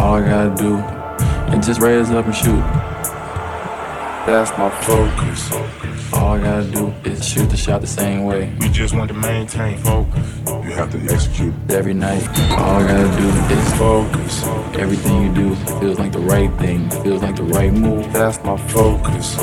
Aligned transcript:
All 0.00 0.14
I 0.14 0.22
gotta 0.26 0.54
do 0.56 0.78
is 1.54 1.66
just 1.66 1.80
raise 1.82 2.10
up 2.10 2.24
and 2.24 2.34
shoot. 2.34 2.62
That's 4.26 4.50
my 4.56 4.70
focus. 4.80 5.52
All 6.14 6.36
I 6.36 6.40
gotta 6.40 6.70
do 6.70 6.94
is 7.04 7.22
shoot 7.28 7.50
the 7.50 7.56
shot 7.56 7.82
the 7.82 7.86
same 7.86 8.24
way. 8.24 8.50
We 8.60 8.70
just 8.70 8.94
want 8.94 9.08
to 9.08 9.14
maintain 9.14 9.76
focus. 9.76 10.26
You 10.46 10.72
have 10.72 10.90
to 10.92 10.98
execute. 11.12 11.52
Every 11.68 11.92
night, 11.92 12.26
all 12.52 12.76
I 12.76 12.86
gotta 12.86 13.20
do 13.20 13.28
is 13.54 13.74
focus. 13.74 14.42
Everything 14.78 15.22
you 15.22 15.34
do 15.34 15.54
feels 15.78 15.98
like 15.98 16.12
the 16.12 16.20
right 16.20 16.50
thing, 16.58 16.88
feels 17.02 17.22
like 17.22 17.36
the 17.36 17.42
right 17.42 17.72
move. 17.72 18.10
That's 18.10 18.42
my 18.42 18.56
focus. 18.68 19.36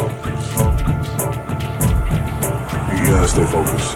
You 2.98 3.14
gotta 3.14 3.28
stay 3.28 3.46
focused. 3.46 3.96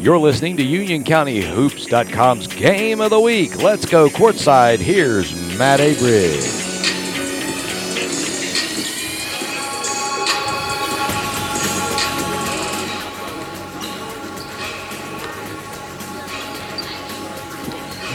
You're 0.00 0.18
listening 0.18 0.56
to 0.56 0.64
UnionCountyHoops.com's 0.64 2.48
Game 2.48 3.00
of 3.00 3.10
the 3.10 3.20
Week. 3.20 3.62
Let's 3.62 3.86
go 3.86 4.08
courtside. 4.08 4.80
Here's 4.80 5.30
Matt 5.62 5.78
Abridge. 5.78 6.42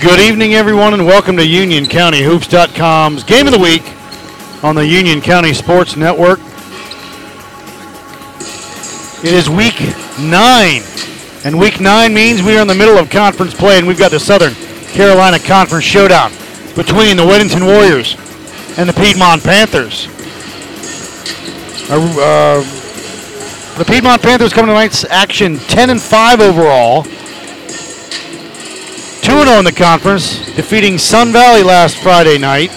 Good 0.02 0.20
evening, 0.20 0.56
everyone, 0.56 0.94
and 0.94 1.06
welcome 1.06 1.38
to 1.38 1.44
UnionCountyHoops.com's 1.44 3.24
Game 3.24 3.48
of 3.48 3.54
the 3.54 3.60
Week 3.60 3.84
on 4.62 4.76
the 4.76 4.86
Union 4.86 5.22
County 5.22 5.54
Sports 5.54 5.96
Network. 5.96 6.40
It 9.24 9.34
is 9.34 9.50
week 9.50 9.80
nine, 10.20 10.82
and 11.46 11.58
week 11.58 11.80
nine 11.80 12.14
means 12.14 12.44
we 12.44 12.58
are 12.58 12.62
in 12.62 12.68
the 12.68 12.76
middle 12.76 12.98
of 12.98 13.10
conference 13.10 13.54
play, 13.54 13.78
and 13.78 13.88
we've 13.88 13.98
got 13.98 14.12
the 14.12 14.20
Southern 14.20 14.54
Carolina 14.92 15.40
Conference 15.40 15.86
Showdown 15.86 16.34
between 16.78 17.18
the 17.18 17.24
Weddington 17.24 17.66
Warriors 17.66 18.16
and 18.78 18.88
the 18.88 18.94
Piedmont 18.94 19.44
Panthers. 19.44 20.08
Uh, 21.90 22.62
the 23.78 23.86
Piedmont 23.86 24.22
Panthers 24.22 24.54
coming 24.54 24.68
to 24.68 24.74
tonight's 24.74 25.04
action 25.06 25.58
10 25.58 25.90
and 25.90 26.02
5 26.02 26.40
overall. 26.40 27.04
2 27.04 27.10
0 29.44 29.60
in 29.60 29.66
the 29.66 29.74
conference, 29.76 30.46
defeating 30.56 30.98
Sun 30.98 31.32
Valley 31.32 31.64
last 31.64 31.98
Friday 31.98 32.38
night. 32.38 32.72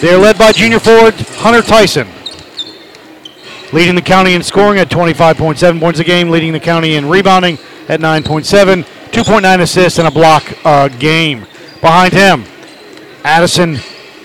They 0.00 0.12
are 0.12 0.18
led 0.18 0.38
by 0.38 0.52
junior 0.52 0.80
forward 0.80 1.14
Hunter 1.14 1.62
Tyson, 1.62 2.08
leading 3.72 3.94
the 3.94 4.02
county 4.02 4.34
in 4.34 4.42
scoring 4.42 4.78
at 4.78 4.88
25.7 4.88 5.78
points 5.78 6.00
a 6.00 6.04
game, 6.04 6.30
leading 6.30 6.52
the 6.52 6.60
county 6.60 6.96
in 6.96 7.08
rebounding 7.08 7.58
at 7.88 8.00
9.7, 8.00 8.84
2.9 8.84 9.60
assists, 9.60 9.98
and 9.98 10.08
a 10.08 10.10
block 10.10 10.44
a 10.64 10.88
game. 10.98 11.46
Behind 11.80 12.12
him, 12.12 12.44
Addison 13.24 13.76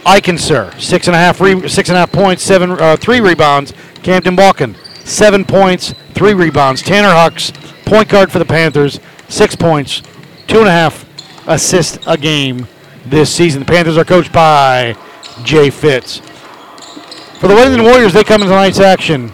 Eichenser, 0.06 0.80
six 0.80 1.08
and 1.08 1.16
a 1.16 1.20
half, 1.20 1.40
re- 1.42 1.68
six 1.68 1.90
and 1.90 1.96
a 1.96 2.00
half 2.02 2.12
points, 2.12 2.44
seven, 2.44 2.72
uh, 2.72 2.98
three 2.98 3.22
rebounds. 3.22 3.74
Camden 4.04 4.36
Balkan, 4.36 4.76
seven 5.04 5.46
points, 5.46 5.94
three 6.14 6.34
rebounds. 6.34 6.82
Tanner 6.82 7.10
Hucks, 7.10 7.52
point 7.86 8.10
guard 8.10 8.32
for 8.32 8.40
the 8.40 8.46
Panthers, 8.46 9.00
six 9.28 9.56
points, 9.56 10.02
two 10.48 10.60
and 10.60 10.68
a 10.68 10.72
half 10.72 11.06
assists 11.48 11.98
a 12.08 12.18
game 12.18 12.68
this 13.06 13.34
season. 13.34 13.62
The 13.62 13.66
Panthers 13.66 13.98
are 13.98 14.06
coached 14.06 14.32
by 14.32 14.96
Jay 15.44 15.70
Fitz. 15.70 16.20
For 17.40 17.48
the 17.48 17.56
Weddington 17.56 17.84
Warriors, 17.84 18.14
they 18.14 18.24
come 18.24 18.42
into 18.42 18.54
tonight's 18.54 18.80
action 18.80 19.32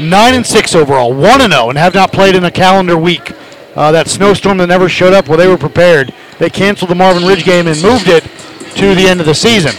nine 0.00 0.34
and 0.34 0.46
six 0.46 0.74
overall, 0.74 1.12
one 1.12 1.40
and 1.40 1.52
zero, 1.52 1.68
and 1.68 1.78
have 1.78 1.94
not 1.94 2.12
played 2.12 2.34
in 2.34 2.44
a 2.44 2.50
calendar 2.50 2.96
week. 2.96 3.32
Uh, 3.76 3.92
that 3.92 4.08
snowstorm 4.08 4.58
that 4.58 4.66
never 4.66 4.88
showed 4.88 5.12
up, 5.12 5.28
well, 5.28 5.38
they 5.38 5.46
were 5.46 5.58
prepared. 5.58 6.12
They 6.40 6.48
canceled 6.48 6.90
the 6.90 6.94
Marvin 6.94 7.26
Ridge 7.26 7.44
game 7.44 7.66
and 7.66 7.80
moved 7.82 8.08
it 8.08 8.24
to 8.76 8.94
the 8.94 9.06
end 9.06 9.20
of 9.20 9.26
the 9.26 9.34
season. 9.34 9.72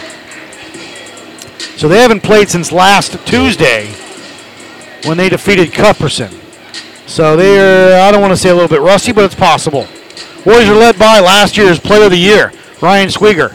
So 1.76 1.88
they 1.88 2.00
haven't 2.00 2.22
played 2.22 2.50
since 2.50 2.72
last 2.72 3.18
Tuesday 3.26 3.88
when 5.06 5.18
they 5.18 5.28
defeated 5.28 5.74
Cuthbertson. 5.74 6.32
So 7.08 7.36
they're, 7.36 8.00
I 8.00 8.12
don't 8.12 8.22
want 8.22 8.32
to 8.32 8.38
say 8.38 8.50
a 8.50 8.54
little 8.54 8.70
bit 8.70 8.82
rusty, 8.82 9.12
but 9.12 9.26
it's 9.26 9.34
possible. 9.34 9.88
Warriors 10.46 10.70
are 10.70 10.76
led 10.76 11.00
by 11.00 11.20
last 11.20 11.58
year's 11.58 11.80
Player 11.80 12.06
of 12.06 12.12
the 12.12 12.18
Year, 12.18 12.54
Ryan 12.80 13.10
Schwieger. 13.10 13.50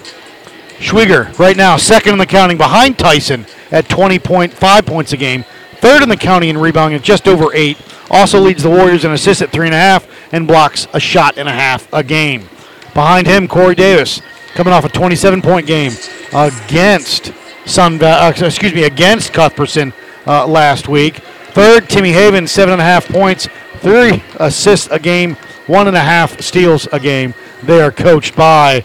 Schwieger, 0.78 1.38
right 1.38 1.56
now, 1.56 1.76
second 1.76 2.14
in 2.14 2.18
the 2.18 2.26
counting 2.26 2.56
behind 2.56 2.98
Tyson 2.98 3.46
at 3.70 3.84
20.5 3.84 4.84
points 4.84 5.12
a 5.12 5.16
game. 5.16 5.44
Third 5.76 6.02
in 6.02 6.08
the 6.08 6.16
county 6.16 6.48
in 6.48 6.58
rebounding 6.58 6.98
at 6.98 7.04
just 7.04 7.28
over 7.28 7.54
eight. 7.54 7.78
Also 8.10 8.40
leads 8.40 8.64
the 8.64 8.70
Warriors 8.70 9.04
in 9.04 9.12
assists 9.12 9.42
at 9.42 9.50
three 9.50 9.66
and 9.66 9.74
a 9.74 9.78
half 9.78 10.08
and 10.32 10.48
blocks 10.48 10.88
a 10.92 10.98
shot 10.98 11.38
and 11.38 11.48
a 11.48 11.52
half 11.52 11.92
a 11.92 12.02
game. 12.02 12.48
Behind 12.96 13.26
him, 13.26 13.46
Corey 13.46 13.74
Davis, 13.74 14.22
coming 14.54 14.72
off 14.72 14.86
a 14.86 14.88
27 14.88 15.42
point 15.42 15.66
game 15.66 15.92
against 16.32 17.30
Sun, 17.66 18.02
uh, 18.02 18.32
excuse 18.34 18.72
me, 18.72 18.84
against 18.84 19.34
Cuthbertson 19.34 19.92
uh, 20.26 20.46
last 20.46 20.88
week. 20.88 21.16
Third, 21.50 21.90
Timmy 21.90 22.12
Haven, 22.12 22.46
seven 22.46 22.72
and 22.72 22.80
a 22.80 22.84
half 22.84 23.06
points, 23.06 23.48
three 23.80 24.22
assists 24.36 24.88
a 24.90 24.98
game, 24.98 25.36
one 25.66 25.88
and 25.88 25.96
a 25.96 26.00
half 26.00 26.40
steals 26.40 26.88
a 26.90 26.98
game. 26.98 27.34
They 27.64 27.82
are 27.82 27.92
coached 27.92 28.34
by 28.34 28.80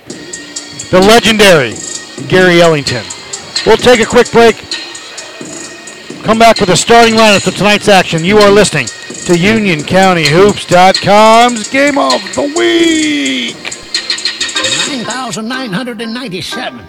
the 0.90 1.00
legendary 1.00 1.76
Gary 2.28 2.62
Ellington. 2.62 3.06
We'll 3.66 3.78
take 3.78 4.02
a 4.02 4.06
quick 4.06 4.30
break. 4.32 4.58
Come 6.26 6.38
back 6.38 6.60
with 6.60 6.68
the 6.68 6.76
starting 6.76 7.14
lineup 7.14 7.44
for 7.44 7.52
tonight's 7.52 7.88
action. 7.88 8.26
You 8.26 8.40
are 8.40 8.52
listening 8.52 8.88
to 8.88 9.34
UnionCountyHoops.com's 9.34 11.70
Game 11.70 11.98
of 11.98 12.22
the 12.36 12.54
Week. 12.58 13.81
9,997. 14.98 16.86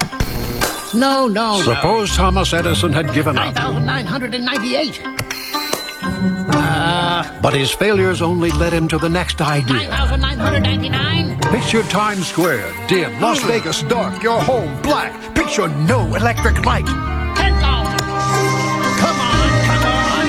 No, 0.95 1.27
no, 1.29 1.57
no. 1.57 1.63
Suppose 1.63 2.17
Thomas 2.17 2.53
Edison 2.53 2.93
had 2.93 3.15
given 3.15 3.39
up, 3.39 3.55
9,998. 3.55 5.01
Uh, 6.55 7.41
but 7.41 7.55
his 7.55 7.71
failures 7.71 8.21
only 8.21 8.51
led 8.51 8.73
him 8.73 8.89
to 8.89 8.99
the 8.99 9.09
next 9.09 9.41
idea. 9.41 9.89
9,999. 9.89 11.39
Picture 11.53 11.85
Times 11.85 12.27
Square, 12.27 12.73
dim, 12.89 13.21
Las 13.21 13.41
hmm. 13.41 13.49
Vegas 13.49 13.83
dark, 13.85 14.21
your 14.23 14.41
home 14.41 14.83
black. 14.83 15.12
Picture 15.35 15.69
no 15.69 16.15
electric 16.17 16.65
light. 16.65 16.87
10,000. 16.87 17.99
Come 18.99 19.21
on, 19.21 19.59
come 19.79 19.95
on. 20.01 20.27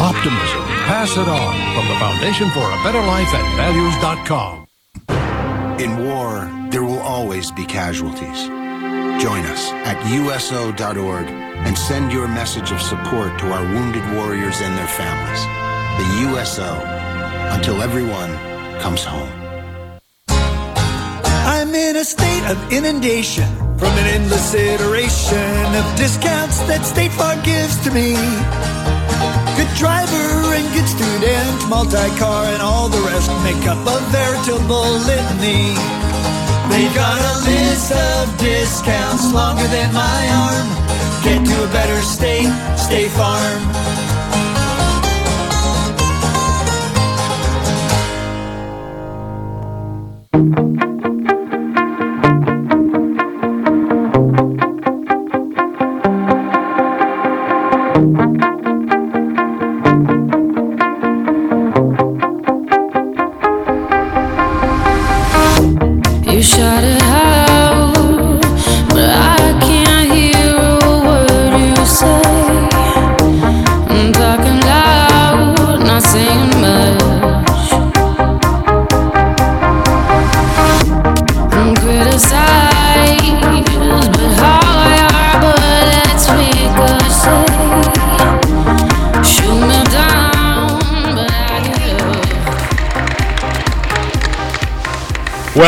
Optimism, 0.00 0.62
pass 0.88 1.12
it 1.12 1.28
on 1.28 1.54
from 1.76 1.86
the 1.88 1.96
Foundation 2.00 2.48
for 2.50 2.64
a 2.64 2.82
Better 2.82 3.04
Life 3.04 3.34
at 3.34 3.56
values.com. 3.56 4.66
In 5.78 5.98
war, 6.06 6.50
there 6.70 6.82
will 6.82 7.00
always 7.00 7.50
be 7.50 7.66
casualties. 7.66 8.46
Join 9.22 9.44
us 9.44 9.70
at 9.84 10.00
USO.org 10.10 11.26
and 11.28 11.76
send 11.76 12.12
your 12.12 12.26
message 12.28 12.72
of 12.72 12.80
support 12.80 13.38
to 13.40 13.52
our 13.52 13.62
wounded 13.62 14.02
warriors 14.16 14.58
and 14.62 14.72
their 14.78 14.88
families. 14.88 15.42
The 16.00 16.30
USO, 16.30 16.80
until 17.52 17.82
everyone 17.82 18.32
comes 18.80 19.04
home. 19.04 19.28
I'm 20.28 21.74
in 21.74 21.96
a 21.96 22.04
state 22.04 22.44
of 22.50 22.72
inundation 22.72 23.48
from 23.76 23.92
an 23.98 24.06
endless 24.06 24.54
iteration 24.54 25.74
of 25.76 25.84
discounts 25.96 26.58
that 26.68 26.86
State 26.86 27.12
Farm 27.12 27.42
gives 27.42 27.76
to 27.84 27.90
me. 27.90 28.14
Good 29.56 29.76
driver 29.76 30.45
good 30.72 30.88
student, 30.88 31.68
multi-car 31.68 32.44
and 32.46 32.62
all 32.62 32.88
the 32.88 33.00
rest 33.10 33.30
make 33.44 33.66
up 33.66 33.78
a 33.86 33.98
veritable 34.10 34.90
litany. 35.04 35.74
They've 36.70 36.94
got 36.94 37.18
a 37.20 37.34
list 37.44 37.92
of 37.92 38.38
discounts 38.38 39.32
longer 39.32 39.66
than 39.68 39.92
my 39.92 40.20
arm. 40.44 40.68
Get 41.24 41.44
to 41.44 41.64
a 41.64 41.68
better 41.72 42.00
state, 42.02 42.50
State 42.76 43.10
Farm. 43.10 43.62
You 50.36 50.85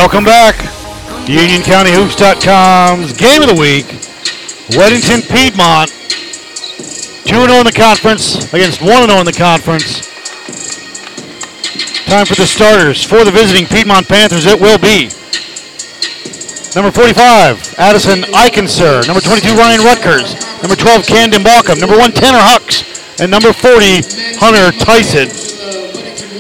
Welcome 0.09 0.25
back. 0.25 0.57
UnionCountyHoops.com's 1.29 3.13
game 3.13 3.45
of 3.45 3.49
the 3.53 3.61
week. 3.61 3.85
Weddington 4.73 5.21
Piedmont. 5.29 5.93
2 7.29 7.37
0 7.37 7.45
in 7.61 7.69
the 7.69 7.77
conference 7.77 8.49
against 8.57 8.81
1 8.81 8.89
0 8.89 9.05
in 9.21 9.29
the 9.29 9.37
conference. 9.37 10.01
Time 12.09 12.25
for 12.25 12.41
the 12.41 12.49
starters. 12.49 13.05
For 13.05 13.21
the 13.21 13.31
visiting 13.31 13.69
Piedmont 13.69 14.09
Panthers, 14.09 14.49
it 14.49 14.57
will 14.57 14.81
be 14.81 15.13
number 16.73 16.89
45, 16.89 17.77
Addison 17.77 18.25
Eikenser. 18.33 19.05
Number 19.05 19.21
22, 19.21 19.61
Ryan 19.61 19.85
Rutgers. 19.85 20.41
Number 20.65 20.81
12, 20.81 21.05
Camden 21.05 21.45
Balcom. 21.45 21.85
Number 21.85 22.01
1, 22.01 22.17
Tanner 22.17 22.41
Hucks. 22.41 23.21
And 23.21 23.31
number 23.31 23.53
40, 23.53 24.41
Hunter 24.41 24.73
Tyson. 24.73 25.29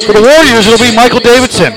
For 0.08 0.16
the 0.16 0.24
Warriors, 0.24 0.64
it'll 0.64 0.80
be 0.80 0.96
Michael 0.96 1.20
Davidson, 1.20 1.76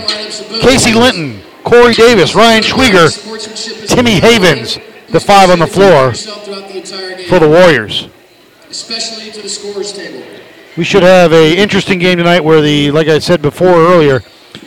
Casey 0.64 0.96
Linton, 0.96 1.41
Corey 1.72 1.94
Davis, 1.94 2.36
Ryan 2.36 2.64
Schwieger, 2.64 3.88
Timmy 3.88 4.20
Havens, 4.20 4.78
the 5.08 5.22
five 5.22 5.50
on 5.50 5.60
the 5.60 5.66
floor 5.66 6.14
for 6.14 7.40
the 7.40 7.48
Warriors. 7.48 8.10
Especially 8.70 9.32
to 9.32 9.42
the 9.42 9.48
scorers 9.48 9.94
table. 9.94 10.22
We 10.76 10.84
should 10.84 11.04
have 11.04 11.32
a 11.32 11.56
interesting 11.56 11.98
game 11.98 12.18
tonight 12.18 12.42
where 12.42 12.60
the, 12.60 12.92
like 12.92 13.08
I 13.08 13.20
said 13.20 13.42
before 13.42 13.70
earlier, 13.70 14.22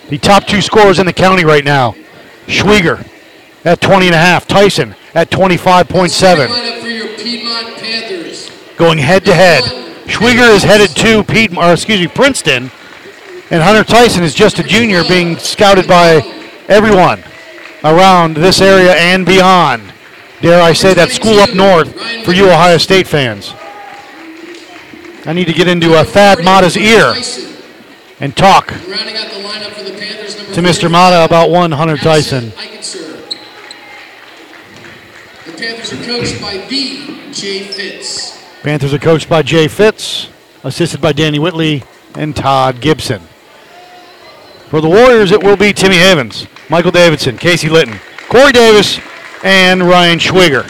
the 0.09 0.17
top 0.17 0.47
two 0.47 0.62
scorers 0.62 0.99
in 0.99 1.05
the 1.05 1.12
county 1.12 1.45
right 1.45 1.62
now. 1.62 1.95
Schwieger 2.47 3.06
at 3.67 3.83
20 3.83 4.06
and 4.06 4.15
a 4.15 4.19
half, 4.19 4.47
Tyson 4.47 4.95
at 5.12 5.29
25.7. 5.29 6.47
Lineup 6.47 6.81
for 6.81 6.89
your 6.89 7.09
Piedmont 7.19 7.77
Panthers. 7.77 8.51
Going 8.79 8.97
head 8.97 9.27
to 9.27 9.35
head. 9.35 9.62
Schwieger 10.06 10.55
is 10.55 10.62
headed 10.62 10.89
to 10.97 11.23
Piedmont, 11.23 11.69
or 11.69 11.75
excuse 11.75 12.01
me, 12.01 12.06
Princeton, 12.06 12.71
and 13.51 13.62
Hunter 13.62 13.85
Tyson 13.85 14.23
is 14.23 14.33
just 14.33 14.59
a 14.59 14.62
junior 14.62 15.03
being 15.06 15.37
scouted 15.37 15.87
by 15.87 16.44
everyone 16.69 17.22
around 17.82 18.37
this 18.37 18.61
area 18.61 18.94
and 18.94 19.26
beyond. 19.26 19.93
Dare 20.40 20.61
I 20.62 20.72
say 20.72 20.94
that 20.94 21.11
school 21.11 21.38
up 21.40 21.55
north 21.55 21.94
for 22.25 22.32
you 22.32 22.46
Ohio 22.50 22.78
State 22.78 23.06
fans. 23.06 23.55
I 25.26 25.32
need 25.32 25.46
to 25.46 25.55
get 25.55 25.69
into 25.69 25.94
uh, 25.94 26.05
Thad 26.05 26.44
Matta's 26.44 26.76
ear 26.76 27.14
and 28.20 28.37
talk 28.37 28.66
to 28.69 28.75
Mr. 30.61 30.90
Matta 30.90 31.25
about 31.25 31.50
one 31.50 31.72
Hunter 31.72 31.96
Tyson. 31.96 32.50
The 35.46 35.52
Panthers 35.56 35.93
are 35.93 36.05
coached 36.05 36.40
by 36.40 36.58
the 36.69 37.31
Jay 37.32 37.60
Fitz. 37.64 38.43
Panthers 38.62 38.93
are 38.94 38.99
coached 38.99 39.28
by 39.28 39.43
Jay 39.43 39.67
Fitz, 39.67 40.28
assisted 40.62 41.00
by 41.00 41.12
Danny 41.12 41.38
Whitley 41.38 41.82
and 42.14 42.37
Todd 42.37 42.81
Gibson. 42.81 43.22
For 44.75 44.81
the 44.81 44.88
Warriors, 44.88 45.31
it 45.31 45.41
will 45.41 45.56
be 45.56 45.73
Timmy 45.73 45.94
Havens, 45.94 46.49
Michael 46.69 46.91
Davidson, 46.91 47.38
Casey 47.38 47.69
Litton, 47.69 48.00
Corey 48.29 48.50
Davis, 48.50 48.99
and 49.44 49.85
Ryan 49.85 50.19
Schwieger. 50.19 50.67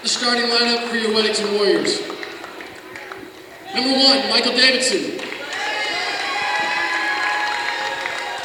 The 0.00 0.08
starting 0.08 0.44
lineup 0.44 0.88
for 0.88 0.96
your 0.96 1.10
Weddington 1.10 1.52
Warriors. 1.58 2.00
Number 3.74 3.92
one, 3.92 4.30
Michael 4.30 4.52
Davidson. 4.52 5.20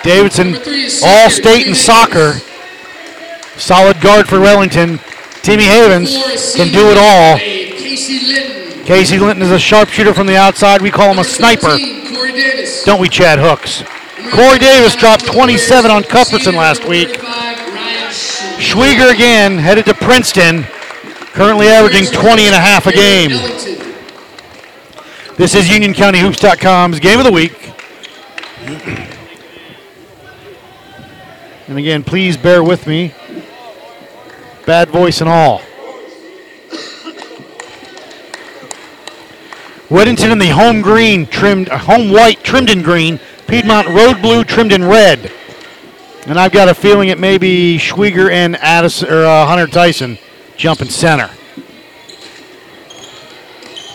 Davidson, 0.03 0.51
Number 0.51 0.65
three 0.65 0.83
is 0.83 1.01
all 1.01 1.29
senior 1.29 1.41
state 1.41 1.67
in 1.67 1.73
soccer, 1.73 2.41
solid 3.55 4.01
guard 4.01 4.27
for 4.27 4.39
Weddington. 4.39 4.99
Timmy 5.41 5.63
Havens 5.63 6.11
can 6.53 6.67
do 6.73 6.91
it 6.91 6.97
all. 6.97 7.37
Casey 7.37 8.27
Linton. 8.27 8.66
Casey 8.87 9.19
Linton 9.19 9.43
is 9.43 9.51
a 9.51 9.59
sharpshooter 9.59 10.13
from 10.13 10.27
the 10.27 10.37
outside. 10.37 10.81
We 10.81 10.91
call 10.91 11.11
him 11.11 11.19
a 11.19 11.23
sniper, 11.25 11.71
13, 11.71 12.15
Corey 12.15 12.31
Davis. 12.31 12.85
don't 12.85 13.01
we, 13.01 13.09
Chad 13.09 13.37
Hooks? 13.37 13.83
Corey 14.33 14.59
Davis 14.59 14.95
dropped 14.95 15.25
27 15.25 15.91
on 15.91 16.03
Cuthbertson 16.03 16.55
last 16.55 16.87
week. 16.87 17.09
35, 17.17 17.57
Schwieger. 17.57 18.57
Schwieger 18.61 19.13
again 19.13 19.57
headed 19.57 19.83
to 19.87 19.93
Princeton, 19.93 20.63
currently 21.33 21.67
averaging 21.67 22.05
20 22.05 22.43
and 22.43 22.55
a 22.55 22.59
half 22.59 22.87
a 22.87 22.93
game. 22.93 23.31
This 25.35 25.53
is 25.53 25.67
UnionCountyHoops.com's 25.67 27.01
game 27.01 27.19
of 27.19 27.25
the 27.25 27.31
week. 27.33 27.73
And 31.67 31.77
again, 31.77 32.03
please 32.03 32.37
bear 32.37 32.63
with 32.63 32.87
me. 32.87 33.13
Bad 34.65 34.87
voice 34.87 35.19
and 35.19 35.29
all. 35.29 35.61
Weddington 39.89 40.33
in 40.33 40.37
the 40.37 40.49
home 40.49 40.81
green, 40.81 41.25
trimmed, 41.25 41.69
uh, 41.69 41.77
home 41.77 42.11
white, 42.11 42.43
trimmed 42.43 42.69
in 42.69 42.81
green. 42.81 43.19
Piedmont 43.47 43.87
road 43.87 44.21
blue, 44.21 44.43
trimmed 44.43 44.73
in 44.73 44.83
red. 44.83 45.31
And 46.25 46.37
I've 46.37 46.51
got 46.51 46.67
a 46.67 46.73
feeling 46.73 47.07
it 47.07 47.19
may 47.19 47.37
be 47.37 47.77
Schwieger 47.77 48.29
and 48.29 48.57
Addison, 48.57 49.09
or 49.09 49.23
uh, 49.23 49.45
Hunter 49.45 49.65
Tyson 49.65 50.17
jumping 50.57 50.89
center. 50.89 51.29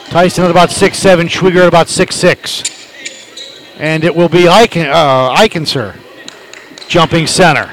Tyson 0.06 0.44
at 0.44 0.50
about 0.50 0.70
six 0.70 0.98
seven, 0.98 1.26
Schwieger 1.26 1.62
at 1.62 1.68
about 1.68 1.88
six 1.90 2.16
six, 2.16 2.62
And 3.78 4.02
it 4.02 4.16
will 4.16 4.30
be 4.30 4.44
Eichen, 4.44 4.90
uh, 4.90 5.92
jumping 6.88 7.26
center 7.26 7.70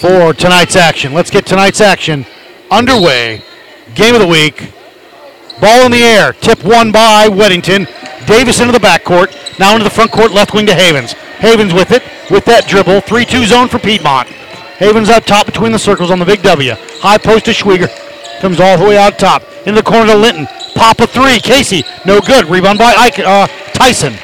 for 0.00 0.32
tonight's 0.32 0.76
action. 0.76 1.12
Let's 1.12 1.30
get 1.30 1.44
tonight's 1.44 1.82
action 1.82 2.24
underway. 2.70 3.42
Game 3.94 4.14
of 4.14 4.20
the 4.22 4.26
week. 4.26 4.72
Ball 5.62 5.86
in 5.86 5.92
the 5.92 6.02
air. 6.02 6.32
Tip 6.32 6.64
one 6.64 6.90
by 6.90 7.28
Weddington. 7.28 7.86
Davis 8.26 8.58
into 8.58 8.72
the 8.72 8.80
backcourt. 8.80 9.30
Now 9.60 9.74
into 9.74 9.84
the 9.84 9.90
front 9.90 10.10
court, 10.10 10.32
left 10.32 10.54
wing 10.54 10.66
to 10.66 10.74
Havens. 10.74 11.12
Havens 11.12 11.72
with 11.72 11.92
it, 11.92 12.02
with 12.32 12.44
that 12.46 12.66
dribble. 12.66 13.02
3 13.02 13.24
2 13.24 13.46
zone 13.46 13.68
for 13.68 13.78
Piedmont. 13.78 14.26
Havens 14.26 15.08
up 15.08 15.24
top 15.24 15.46
between 15.46 15.70
the 15.70 15.78
circles 15.78 16.10
on 16.10 16.18
the 16.18 16.24
big 16.24 16.42
W. 16.42 16.72
High 16.98 17.16
post 17.16 17.44
to 17.44 17.52
Schwieger. 17.52 17.88
Comes 18.40 18.58
all 18.58 18.76
the 18.76 18.84
way 18.84 18.98
out 18.98 19.20
top. 19.20 19.44
Into 19.64 19.80
the 19.80 19.82
corner 19.84 20.12
to 20.12 20.18
Linton. 20.18 20.48
Pop 20.74 20.98
a 20.98 21.06
three. 21.06 21.38
Casey, 21.38 21.84
no 22.04 22.20
good. 22.20 22.46
Rebound 22.46 22.80
by 22.80 22.92
Ike, 22.98 23.20
uh, 23.20 23.46
Tyson. 23.72 24.14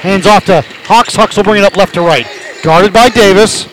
Hands 0.00 0.26
off 0.26 0.46
to 0.46 0.62
Hawks. 0.84 1.14
Hawks 1.14 1.36
will 1.36 1.44
bring 1.44 1.62
it 1.62 1.66
up 1.66 1.76
left 1.76 1.92
to 1.94 2.00
right. 2.00 2.26
Guarded 2.62 2.94
by 2.94 3.10
Davis. 3.10 3.68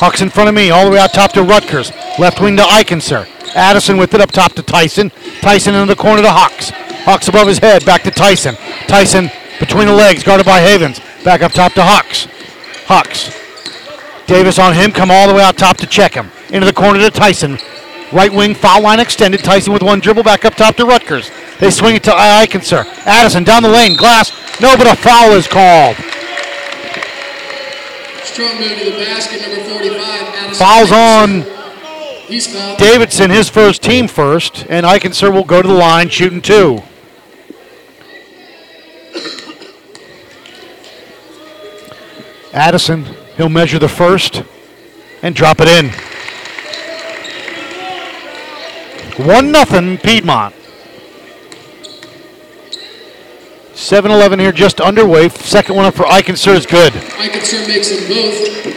Hawks 0.00 0.20
in 0.20 0.30
front 0.30 0.48
of 0.48 0.54
me, 0.56 0.70
all 0.70 0.84
the 0.84 0.90
way 0.90 0.98
out 0.98 1.12
top 1.14 1.30
to 1.34 1.44
Rutgers. 1.44 1.92
Left 2.18 2.40
wing 2.40 2.56
to 2.56 2.64
Eikenser. 2.64 3.28
Addison 3.54 3.96
with 3.96 4.14
it 4.14 4.20
up 4.20 4.30
top 4.30 4.52
to 4.54 4.62
Tyson. 4.62 5.10
Tyson 5.40 5.74
into 5.74 5.94
the 5.94 6.00
corner 6.00 6.22
to 6.22 6.30
Hawks. 6.30 6.70
Hawks 7.04 7.28
above 7.28 7.46
his 7.46 7.58
head, 7.58 7.84
back 7.84 8.02
to 8.02 8.10
Tyson. 8.10 8.56
Tyson 8.86 9.30
between 9.60 9.86
the 9.86 9.94
legs, 9.94 10.22
guarded 10.22 10.46
by 10.46 10.60
Havens. 10.60 11.00
Back 11.22 11.42
up 11.42 11.52
top 11.52 11.72
to 11.74 11.82
Hawks. 11.82 12.26
Hawks. 12.86 13.32
Davis 14.26 14.58
on 14.58 14.74
him, 14.74 14.90
come 14.90 15.10
all 15.10 15.28
the 15.28 15.34
way 15.34 15.42
out 15.42 15.56
top 15.56 15.76
to 15.78 15.86
check 15.86 16.14
him. 16.14 16.30
Into 16.50 16.66
the 16.66 16.72
corner 16.72 16.98
to 17.00 17.10
Tyson. 17.10 17.58
Right 18.12 18.32
wing 18.32 18.54
foul 18.54 18.82
line 18.82 19.00
extended. 19.00 19.42
Tyson 19.42 19.72
with 19.72 19.82
one 19.82 20.00
dribble 20.00 20.22
back 20.22 20.44
up 20.44 20.54
top 20.54 20.76
to 20.76 20.86
Rutgers. 20.86 21.30
They 21.58 21.70
swing 21.70 21.96
it 21.96 22.04
to 22.04 22.10
Eikenser. 22.10 22.84
Addison 23.06 23.44
down 23.44 23.62
the 23.62 23.68
lane. 23.68 23.96
Glass. 23.96 24.30
No, 24.60 24.76
but 24.76 24.86
a 24.86 24.96
foul 24.96 25.32
is 25.32 25.48
called. 25.48 25.96
Strong 28.22 28.60
move 28.60 28.78
to 28.78 28.84
the 28.84 29.04
basket, 29.04 29.40
number 29.40 29.62
45. 29.64 29.98
Addison 30.00 30.54
Fouls 30.54 30.92
on. 30.92 31.63
Davidson, 32.78 33.30
his 33.30 33.48
first 33.48 33.82
team 33.82 34.08
first, 34.08 34.66
and 34.68 34.84
Eikenser 34.84 35.32
will 35.32 35.44
go 35.44 35.62
to 35.62 35.68
the 35.68 35.74
line 35.74 36.08
shooting 36.08 36.40
two. 36.40 36.82
Addison, 42.52 43.04
he'll 43.36 43.48
measure 43.48 43.78
the 43.78 43.88
first 43.88 44.44
and 45.22 45.34
drop 45.34 45.58
it 45.60 45.68
in. 45.68 45.90
1 49.26 49.52
nothing 49.52 49.98
Piedmont. 49.98 50.54
7 53.74 54.10
11 54.10 54.38
here 54.38 54.52
just 54.52 54.80
underway. 54.80 55.28
Second 55.28 55.76
one 55.76 55.84
up 55.84 55.94
for 55.94 56.04
Eikenser 56.04 56.54
is 56.54 56.64
good. 56.64 56.92
Eikenser 56.92 57.66
makes 57.68 57.90
them 57.90 58.08
both. 58.08 58.74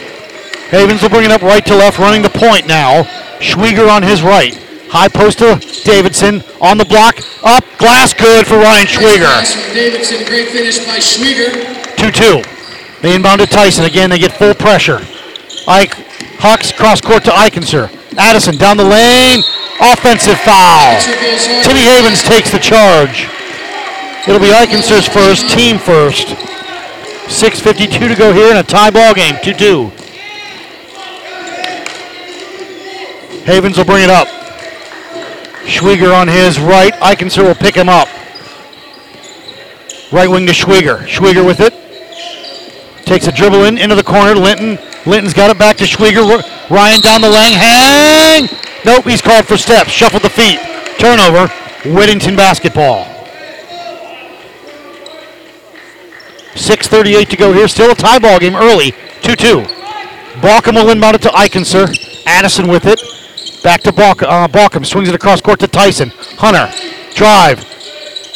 Havens 0.70 1.02
will 1.02 1.08
bring 1.08 1.24
it 1.24 1.30
up 1.30 1.42
right 1.42 1.64
to 1.64 1.74
left, 1.74 1.98
running 1.98 2.22
the 2.22 2.30
point 2.30 2.66
now. 2.66 3.04
Schwieger 3.40 3.88
on 3.90 4.02
his 4.02 4.22
right. 4.22 4.54
High 4.90 5.08
post 5.08 5.38
to 5.40 5.60
Davidson 5.84 6.42
on 6.60 6.78
the 6.78 6.84
block. 6.84 7.18
Up, 7.44 7.64
glass 7.78 8.14
good 8.14 8.46
for 8.46 8.56
Ryan 8.56 8.86
Schwieger. 8.86 9.28
Davidson, 9.74 10.24
great 10.26 10.48
finish 10.48 10.78
by 10.86 10.98
Schwieger. 10.98 11.52
2 11.96 12.10
2. 12.10 12.42
They 13.02 13.14
inbound 13.14 13.40
to 13.40 13.46
Tyson. 13.46 13.84
Again, 13.84 14.10
they 14.10 14.18
get 14.18 14.32
full 14.32 14.54
pressure. 14.54 15.00
Ike 15.66 15.94
Hawks 16.40 16.72
cross 16.72 17.00
court 17.00 17.24
to 17.24 17.30
Eikenser. 17.30 17.90
Addison 18.16 18.56
down 18.56 18.76
the 18.76 18.84
lane. 18.84 19.42
Offensive 19.80 20.38
foul. 20.40 20.98
Timmy 21.62 21.84
Havens 21.84 22.22
takes 22.22 22.50
the 22.50 22.58
charge. 22.58 23.28
It'll 24.26 24.40
be 24.40 24.50
Eikenser's 24.50 25.06
first, 25.06 25.50
team 25.50 25.78
first. 25.78 26.28
6.52 27.28 28.08
to 28.08 28.14
go 28.16 28.32
here 28.32 28.50
in 28.50 28.56
a 28.56 28.62
tie 28.62 28.90
ball 28.90 29.14
game. 29.14 29.36
2 29.42 29.52
2. 29.54 29.92
Havens 33.48 33.78
will 33.78 33.86
bring 33.86 34.04
it 34.04 34.10
up. 34.10 34.28
Schwieger 35.64 36.14
on 36.14 36.28
his 36.28 36.60
right. 36.60 36.92
Eikenser 37.00 37.42
will 37.42 37.54
pick 37.54 37.74
him 37.74 37.88
up. 37.88 38.06
Right 40.12 40.28
wing 40.28 40.44
to 40.44 40.52
Schwieger. 40.52 40.98
Schwieger 41.06 41.46
with 41.46 41.60
it. 41.60 41.72
Takes 43.06 43.26
a 43.26 43.32
dribble 43.32 43.64
in 43.64 43.78
into 43.78 43.94
the 43.94 44.02
corner. 44.02 44.34
Linton. 44.34 44.78
Linton's 45.06 45.32
got 45.32 45.50
it 45.50 45.58
back 45.58 45.78
to 45.78 45.84
Schwieger. 45.84 46.28
Ryan 46.68 47.00
down 47.00 47.22
the 47.22 47.30
lane. 47.30 47.56
Hang. 47.56 48.48
Nope, 48.84 49.06
he's 49.06 49.22
called 49.22 49.46
for 49.46 49.56
steps. 49.56 49.92
Shuffle 49.92 50.20
the 50.20 50.28
feet. 50.28 50.60
Turnover. 50.98 51.46
Weddington 51.88 52.36
basketball. 52.36 53.06
6.38 56.52 57.28
to 57.30 57.36
go 57.38 57.54
here. 57.54 57.66
Still 57.66 57.92
a 57.92 57.94
tie 57.94 58.18
ball 58.18 58.38
game 58.38 58.56
early. 58.56 58.92
2-2. 59.22 59.64
Balkum 60.42 60.74
will 60.74 60.90
inbound 60.90 61.16
it 61.16 61.22
to 61.22 61.28
Eikenser. 61.28 61.88
Addison 62.26 62.68
with 62.68 62.84
it. 62.84 63.00
Back 63.62 63.82
to 63.82 63.92
Balk, 63.92 64.22
uh, 64.22 64.48
Balkum. 64.48 64.86
Swings 64.86 65.08
it 65.08 65.14
across 65.14 65.40
court 65.40 65.60
to 65.60 65.68
Tyson. 65.68 66.10
Hunter. 66.38 66.70
Drive. 67.14 67.64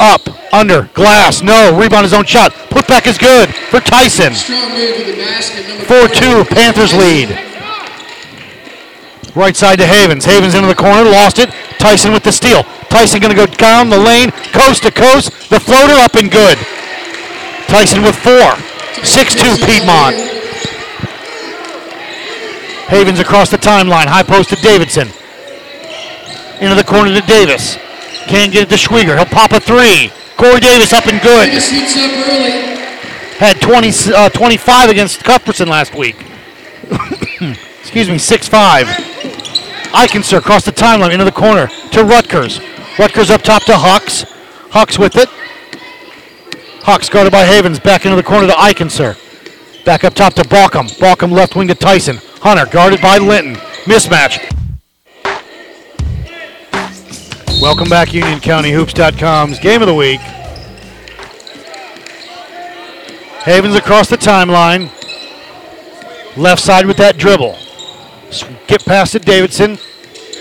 Up. 0.00 0.20
Under. 0.52 0.90
Glass. 0.94 1.42
No. 1.42 1.78
Rebound 1.78 2.04
his 2.04 2.12
own 2.12 2.24
shot. 2.24 2.52
Putback 2.70 3.06
is 3.06 3.18
good 3.18 3.54
for 3.54 3.80
Tyson. 3.80 4.34
Strong 4.34 4.70
move 4.70 4.96
to 4.96 5.04
the 5.04 5.16
basket. 5.16 5.68
Number 5.68 6.08
4-2. 6.08 6.48
Panthers 6.48 6.92
lead. 6.92 7.38
Right 9.34 9.56
side 9.56 9.78
to 9.78 9.86
Havens. 9.86 10.24
Havens 10.24 10.54
into 10.54 10.68
the 10.68 10.74
corner. 10.74 11.04
Lost 11.08 11.38
it. 11.38 11.50
Tyson 11.78 12.12
with 12.12 12.24
the 12.24 12.32
steal. 12.32 12.64
Tyson 12.90 13.20
going 13.20 13.34
to 13.34 13.36
go 13.36 13.46
down 13.46 13.88
the 13.88 13.98
lane. 13.98 14.30
Coast 14.52 14.82
to 14.82 14.90
coast. 14.90 15.30
The 15.50 15.60
floater 15.60 15.94
up 15.94 16.14
and 16.16 16.30
good. 16.30 16.58
Tyson 17.68 18.02
with 18.02 18.16
four. 18.16 18.52
6-2 19.00 19.66
Piedmont. 19.66 20.31
Havens 22.88 23.20
across 23.20 23.50
the 23.50 23.56
timeline. 23.56 24.06
High 24.06 24.22
post 24.22 24.50
to 24.50 24.56
Davidson. 24.56 25.08
Into 26.60 26.74
the 26.74 26.84
corner 26.84 27.12
to 27.18 27.26
Davis. 27.26 27.76
Can't 28.26 28.52
get 28.52 28.64
it 28.64 28.68
to 28.70 28.76
Schwieger. 28.76 29.16
He'll 29.16 29.26
pop 29.26 29.52
a 29.52 29.60
three. 29.60 30.10
Corey 30.36 30.60
Davis 30.60 30.92
up 30.92 31.06
and 31.06 31.20
good. 31.22 31.46
Davis 31.46 31.70
heats 31.70 31.96
up 31.96 32.10
early. 32.28 32.72
Had 33.38 33.60
20, 33.60 34.14
uh, 34.14 34.28
25 34.28 34.90
against 34.90 35.24
Cuthbertson 35.24 35.68
last 35.68 35.94
week. 35.94 36.16
Excuse 37.80 38.08
me, 38.08 38.16
6-5. 38.16 38.84
Eikenser 39.92 40.38
across 40.38 40.64
the 40.64 40.72
timeline 40.72 41.12
into 41.12 41.24
the 41.24 41.32
corner 41.32 41.66
to 41.90 42.04
Rutgers. 42.04 42.60
Rutgers 42.98 43.30
up 43.30 43.42
top 43.42 43.64
to 43.64 43.76
Hawks. 43.76 44.24
Hawks 44.70 44.98
with 44.98 45.16
it. 45.16 45.28
Hawks 46.84 47.08
guarded 47.08 47.32
by 47.32 47.44
Havens. 47.44 47.78
Back 47.78 48.04
into 48.04 48.16
the 48.16 48.22
corner 48.22 48.46
to 48.46 48.54
Eikenser. 48.54 49.16
Back 49.84 50.04
up 50.04 50.14
top 50.14 50.34
to 50.34 50.42
Balkum. 50.42 50.88
Balkum 50.98 51.32
left 51.32 51.56
wing 51.56 51.68
to 51.68 51.74
Tyson. 51.74 52.18
Hunter 52.42 52.66
guarded 52.66 53.00
by 53.00 53.18
Linton. 53.18 53.54
Mismatch. 53.84 54.40
Welcome 57.62 57.88
back, 57.88 58.08
UnionCountyHoops.com's 58.08 59.60
game 59.60 59.80
of 59.80 59.86
the 59.86 59.94
week. 59.94 60.18
Havens 63.44 63.76
across 63.76 64.08
the 64.08 64.16
timeline. 64.16 64.90
Left 66.36 66.60
side 66.60 66.84
with 66.84 66.96
that 66.96 67.16
dribble. 67.16 67.56
Get 68.66 68.84
past 68.84 69.14
it, 69.14 69.24
Davidson. 69.24 69.78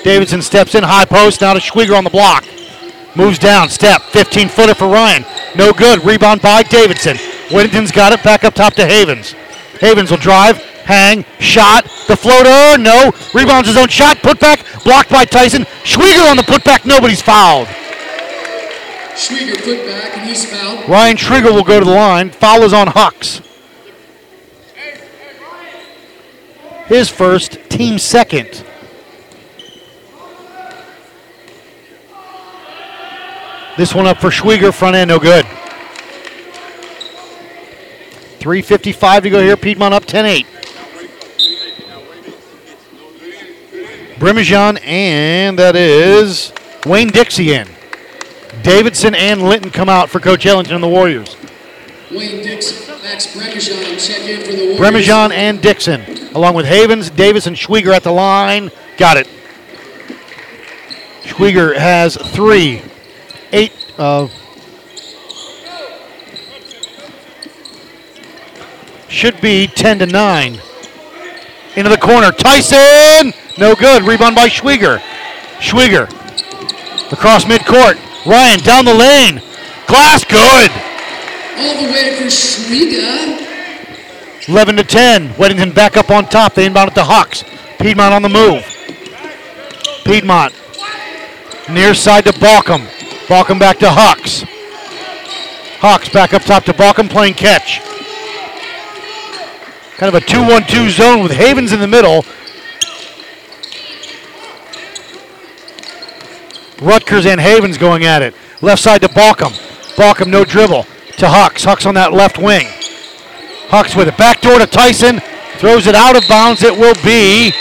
Davidson 0.03 0.41
steps 0.41 0.73
in, 0.73 0.83
high 0.83 1.05
post, 1.05 1.41
now 1.41 1.53
to 1.53 1.59
Schwieger 1.59 1.95
on 1.95 2.03
the 2.03 2.09
block. 2.09 2.43
Moves 3.15 3.37
down, 3.37 3.69
step, 3.69 4.01
15 4.01 4.49
footer 4.49 4.73
for 4.73 4.87
Ryan. 4.87 5.23
No 5.55 5.71
good, 5.71 6.03
rebound 6.03 6.41
by 6.41 6.63
Davidson. 6.63 7.17
Weddington's 7.51 7.91
got 7.91 8.11
it, 8.11 8.23
back 8.23 8.43
up 8.43 8.55
top 8.55 8.73
to 8.73 8.87
Havens. 8.87 9.33
Havens 9.79 10.09
will 10.09 10.17
drive, 10.17 10.70
hang, 10.91 11.23
shot, 11.39 11.85
the 12.07 12.17
floater, 12.17 12.77
no. 12.77 13.13
Rebounds 13.33 13.67
his 13.69 13.77
own 13.77 13.87
shot, 13.87 14.17
putback, 14.17 14.83
blocked 14.83 15.09
by 15.09 15.23
Tyson. 15.23 15.63
Schwieger 15.83 16.29
on 16.29 16.35
the 16.35 16.43
putback, 16.43 16.85
nobody's 16.85 17.21
fouled. 17.21 17.67
Schwieger 19.15 19.55
put 19.63 19.85
back 19.85 20.17
and 20.17 20.27
he's 20.27 20.45
fouled. 20.45 20.89
Ryan 20.89 21.15
Trigger 21.15 21.53
will 21.53 21.63
go 21.63 21.79
to 21.79 21.85
the 21.85 21.91
line. 21.91 22.29
Foul 22.29 22.63
is 22.63 22.73
on 22.73 22.87
Hucks. 22.87 23.41
His 26.87 27.07
first, 27.07 27.57
team 27.69 27.97
second. 27.97 28.65
This 33.77 33.95
one 33.95 34.05
up 34.07 34.17
for 34.17 34.29
Schwieger, 34.29 34.73
front 34.73 34.97
end, 34.97 35.07
no 35.07 35.19
good. 35.19 35.45
3.55 38.39 39.21
to 39.21 39.29
go 39.29 39.41
here. 39.41 39.55
Piedmont 39.55 39.93
up 39.93 40.03
10 40.03 40.25
8. 40.25 40.45
Brimijan, 44.21 44.79
and 44.85 45.57
that 45.57 45.75
is 45.75 46.53
Wayne 46.85 47.07
Dixie 47.07 47.53
in. 47.53 47.67
Davidson 48.61 49.15
and 49.15 49.41
Linton 49.41 49.71
come 49.71 49.89
out 49.89 50.11
for 50.11 50.19
Coach 50.19 50.45
Ellington 50.45 50.75
and 50.75 50.83
the 50.83 50.87
Warriors. 50.87 51.35
Wayne 52.11 52.43
Dixon, 52.43 53.01
Max 53.01 53.35
Bremijan 53.35 53.99
check 53.99 54.21
in 54.29 54.41
for 54.41 54.51
the 54.51 54.77
Warriors. 54.77 55.07
Bremijan 55.07 55.31
and 55.31 55.59
Dixon, 55.59 56.03
along 56.35 56.53
with 56.53 56.67
Havens, 56.67 57.09
Davis, 57.09 57.47
and 57.47 57.55
Schwieger 57.55 57.95
at 57.95 58.03
the 58.03 58.11
line. 58.11 58.69
Got 58.95 59.17
it. 59.17 59.27
Schwieger 61.23 61.75
has 61.75 62.15
three. 62.15 62.83
Eight. 63.51 63.73
Uh, 63.97 64.27
should 69.07 69.41
be 69.41 69.65
10 69.65 69.97
to 69.97 70.05
9. 70.05 70.59
Into 71.75 71.89
the 71.89 71.97
corner. 71.97 72.31
Tyson! 72.31 73.33
No 73.57 73.75
good. 73.75 74.03
Rebound 74.03 74.35
by 74.35 74.47
Schwieger. 74.47 74.99
Schwieger. 75.59 76.09
Across 77.11 77.45
midcourt. 77.45 77.99
Ryan 78.25 78.59
down 78.59 78.85
the 78.85 78.93
lane. 78.93 79.41
Glass 79.87 80.23
good. 80.23 80.71
All 81.57 81.75
the 81.81 81.91
way 81.91 82.15
for 82.17 82.25
Schwieger. 82.25 83.47
11 84.47 84.75
to 84.77 84.83
10. 84.83 85.29
Weddington 85.33 85.75
back 85.75 85.97
up 85.97 86.09
on 86.09 86.25
top. 86.25 86.53
They 86.53 86.65
inbound 86.65 86.91
it 86.91 86.95
to 86.95 87.03
Hawks. 87.03 87.43
Piedmont 87.79 88.13
on 88.13 88.21
the 88.21 88.29
move. 88.29 88.63
Piedmont. 90.05 90.53
Near 91.69 91.93
side 91.93 92.25
to 92.25 92.33
Balkum. 92.33 92.85
Balkum 93.27 93.59
back 93.59 93.77
to 93.79 93.89
Hawks. 93.89 94.43
Hawks 95.79 96.09
back 96.09 96.33
up 96.33 96.43
top 96.43 96.63
to 96.65 96.73
Balkum 96.73 97.09
playing 97.09 97.33
catch. 97.33 97.81
Kind 99.97 100.15
of 100.15 100.21
a 100.21 100.25
2 100.25 100.41
1 100.41 100.63
2 100.63 100.89
zone 100.89 101.23
with 101.23 101.31
Havens 101.31 101.73
in 101.73 101.79
the 101.79 101.87
middle. 101.87 102.25
Rutgers 106.81 107.25
and 107.25 107.39
Havens 107.39 107.77
going 107.77 108.03
at 108.03 108.21
it. 108.21 108.33
Left 108.61 108.81
side 108.81 109.01
to 109.01 109.07
Balkum. 109.09 109.51
Balkum 109.95 110.27
no 110.27 110.43
dribble 110.43 110.85
to 111.17 111.29
Hawks. 111.29 111.63
Hawks 111.63 111.85
on 111.85 111.93
that 111.95 112.11
left 112.11 112.37
wing. 112.37 112.65
Hawks 113.69 113.95
with 113.95 114.07
it. 114.07 114.17
Back 114.17 114.41
door 114.41 114.57
to 114.57 114.65
Tyson. 114.65 115.21
Throws 115.57 115.85
it 115.85 115.95
out 115.95 116.17
of 116.17 116.27
bounds. 116.27 116.63
It 116.63 116.75
will 116.75 116.95
be. 117.05 117.53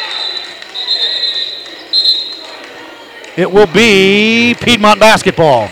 It 3.36 3.50
will 3.50 3.66
be 3.66 4.56
Piedmont 4.60 4.98
basketball. 4.98 5.68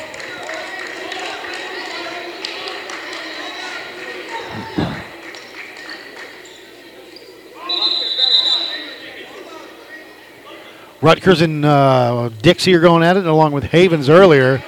Rutgers 11.00 11.40
and 11.42 11.64
uh, 11.64 12.30
Dixie 12.42 12.74
are 12.74 12.80
going 12.80 13.04
at 13.04 13.16
it, 13.16 13.26
along 13.26 13.52
with 13.52 13.64
Havens 13.64 14.08
earlier. 14.08 14.62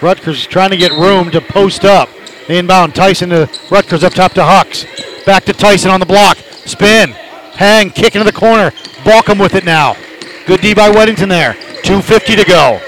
Rutgers 0.00 0.44
trying 0.46 0.70
to 0.70 0.76
get 0.76 0.90
room 0.92 1.30
to 1.30 1.40
post 1.40 1.84
up. 1.84 2.08
Inbound, 2.48 2.94
Tyson 2.94 3.28
to 3.30 3.48
Rutgers 3.70 4.02
up 4.02 4.12
top 4.12 4.32
to 4.32 4.42
Hawks. 4.42 4.84
Back 5.24 5.44
to 5.44 5.52
Tyson 5.52 5.92
on 5.92 6.00
the 6.00 6.06
block. 6.06 6.36
Spin. 6.36 7.10
Hang, 7.54 7.90
kick 7.90 8.16
into 8.16 8.24
the 8.24 8.36
corner. 8.36 8.70
Balkum 9.04 9.40
with 9.40 9.54
it 9.54 9.64
now. 9.64 9.94
Good 10.46 10.60
D 10.60 10.74
by 10.74 10.90
Weddington 10.90 11.28
there. 11.28 11.52
2.50 11.82 12.36
to 12.36 12.44
go. 12.44 12.80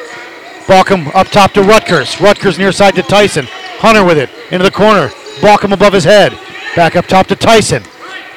Balkum 0.67 1.15
up 1.15 1.29
top 1.29 1.53
to 1.53 1.63
Rutgers. 1.63 2.21
Rutgers 2.21 2.59
near 2.59 2.73
side 2.73 2.97
to 2.97 3.03
Tyson. 3.03 3.45
Hunter 3.79 4.05
with 4.05 4.19
it. 4.19 4.31
Into 4.51 4.65
the 4.65 4.71
corner. 4.73 5.09
Balkum 5.39 5.73
above 5.73 5.93
his 5.93 6.05
head. 6.05 6.33
Back 6.75 6.97
up 6.97 7.07
top 7.07 7.29
to 7.29 7.37
Tyson. 7.37 7.85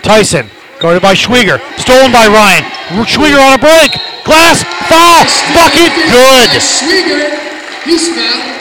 Tyson 0.03 0.47
guarded 0.79 1.01
by 1.01 1.13
Schwieger. 1.13 1.59
Stolen 1.79 2.11
by 2.11 2.27
Ryan. 2.27 2.63
Schwieger 3.05 3.39
on 3.39 3.53
a 3.53 3.61
break. 3.61 3.91
Glass. 4.23 4.63
Foul. 4.87 5.25
Bucket. 5.53 5.91
Good. 6.09 6.49
Schwieger, 6.61 7.83
he's 7.83 8.07
fouled. 8.09 8.57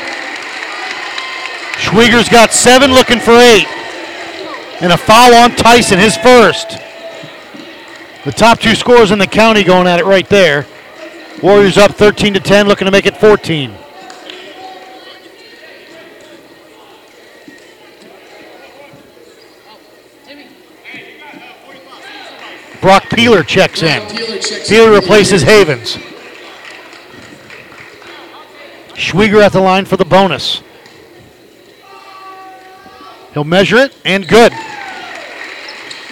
Schwieger's 1.76 2.28
got 2.28 2.52
seven, 2.52 2.92
looking 2.92 3.20
for 3.20 3.32
eight. 3.32 3.66
And 4.80 4.92
a 4.92 4.96
foul 4.96 5.34
on 5.34 5.52
Tyson, 5.52 5.98
his 5.98 6.16
first. 6.16 6.78
The 8.24 8.32
top 8.32 8.58
two 8.58 8.74
scores 8.74 9.10
in 9.10 9.18
the 9.18 9.26
county 9.26 9.62
going 9.62 9.86
at 9.86 10.00
it 10.00 10.04
right 10.04 10.28
there. 10.28 10.66
Warriors 11.42 11.78
up 11.78 11.92
13 11.92 12.34
to 12.34 12.40
10, 12.40 12.66
looking 12.66 12.86
to 12.86 12.90
make 12.90 13.06
it 13.06 13.16
14. 13.16 13.72
Brock 22.86 23.10
Peeler 23.10 23.42
checks 23.42 23.82
in. 23.82 24.00
Peeler 24.16 24.38
checks 24.38 24.68
Peeler 24.68 24.92
in. 24.92 25.00
replaces 25.00 25.42
Havens. 25.42 25.96
Schwieger 28.94 29.42
at 29.42 29.50
the 29.50 29.60
line 29.60 29.84
for 29.86 29.96
the 29.96 30.04
bonus. 30.04 30.62
He'll 33.34 33.42
measure 33.42 33.78
it 33.78 33.92
and 34.04 34.28
good. 34.28 34.52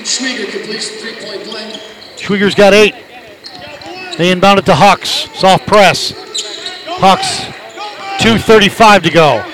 Schwieger 0.00 0.50
completes 0.50 0.90
the 0.90 0.96
three-point 0.96 1.44
play. 1.44 1.80
Schwieger's 2.16 2.56
got 2.56 2.74
eight. 2.74 2.96
They 4.18 4.32
inbound 4.32 4.58
it 4.58 4.66
to 4.66 4.74
Hawks. 4.74 5.28
Soft 5.38 5.68
press. 5.68 6.12
Hawks. 6.98 7.44
2.35 8.20 9.04
to 9.04 9.10
go. 9.10 9.44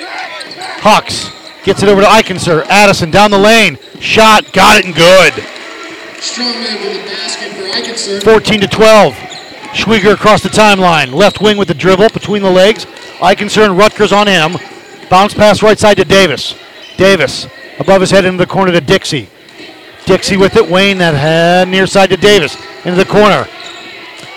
Hawks 0.80 1.30
gets 1.64 1.82
it 1.82 1.90
over 1.90 2.00
to 2.00 2.06
Eikenser. 2.06 2.64
Addison 2.68 3.10
down 3.10 3.30
the 3.30 3.38
lane. 3.38 3.76
Shot. 4.00 4.50
Got 4.54 4.78
it 4.78 4.86
and 4.86 4.94
good. 4.94 5.59
Strong 6.20 6.52
man 6.52 7.06
basket 7.06 7.52
for 7.52 7.62
Eikenser. 7.62 8.22
14 8.22 8.60
to 8.60 8.66
12. 8.66 9.14
Schwieger 9.72 10.12
across 10.12 10.42
the 10.42 10.50
timeline. 10.50 11.12
Left 11.12 11.40
wing 11.40 11.56
with 11.56 11.68
the 11.68 11.74
dribble 11.74 12.10
between 12.10 12.42
the 12.42 12.50
legs. 12.50 12.84
Eikenser 13.20 13.64
and 13.64 13.78
Rutgers 13.78 14.12
on 14.12 14.26
him. 14.26 14.56
Bounce 15.08 15.32
pass 15.32 15.62
right 15.62 15.78
side 15.78 15.96
to 15.96 16.04
Davis. 16.04 16.54
Davis 16.98 17.46
above 17.78 18.02
his 18.02 18.10
head 18.10 18.26
into 18.26 18.36
the 18.36 18.46
corner 18.46 18.70
to 18.70 18.82
Dixie. 18.82 19.30
Dixie 20.04 20.36
with 20.36 20.56
it. 20.56 20.68
Wayne 20.68 20.98
that 20.98 21.14
had 21.14 21.68
near 21.68 21.86
side 21.86 22.10
to 22.10 22.18
Davis. 22.18 22.54
Into 22.84 22.96
the 22.96 23.10
corner. 23.10 23.46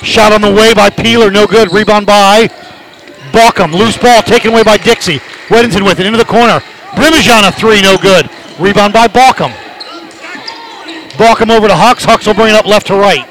Shot 0.04 0.32
on 0.32 0.40
the 0.40 0.52
way 0.52 0.74
by 0.74 0.90
Peeler. 0.90 1.32
No 1.32 1.46
good. 1.46 1.74
Rebound 1.74 2.06
by 2.06 2.48
Balkum. 3.32 3.74
Loose 3.74 3.98
ball 3.98 4.22
taken 4.22 4.54
away 4.54 4.64
by 4.64 4.78
Dixie. 4.78 5.20
Weddington 5.50 5.84
with 5.84 6.00
it 6.00 6.06
into 6.06 6.18
the 6.18 6.24
corner. 6.24 6.60
Brimijan 6.96 7.46
a 7.46 7.52
three. 7.52 7.82
No 7.82 7.98
good. 7.98 8.30
Rebound 8.58 8.94
by 8.94 9.08
Balkum. 9.10 9.54
Balkum 11.14 11.50
over 11.50 11.68
to 11.68 11.76
Hawks. 11.76 12.04
Hawks 12.04 12.26
will 12.26 12.34
bring 12.34 12.50
it 12.50 12.56
up 12.56 12.66
left 12.66 12.88
to 12.88 12.96
right. 12.96 13.28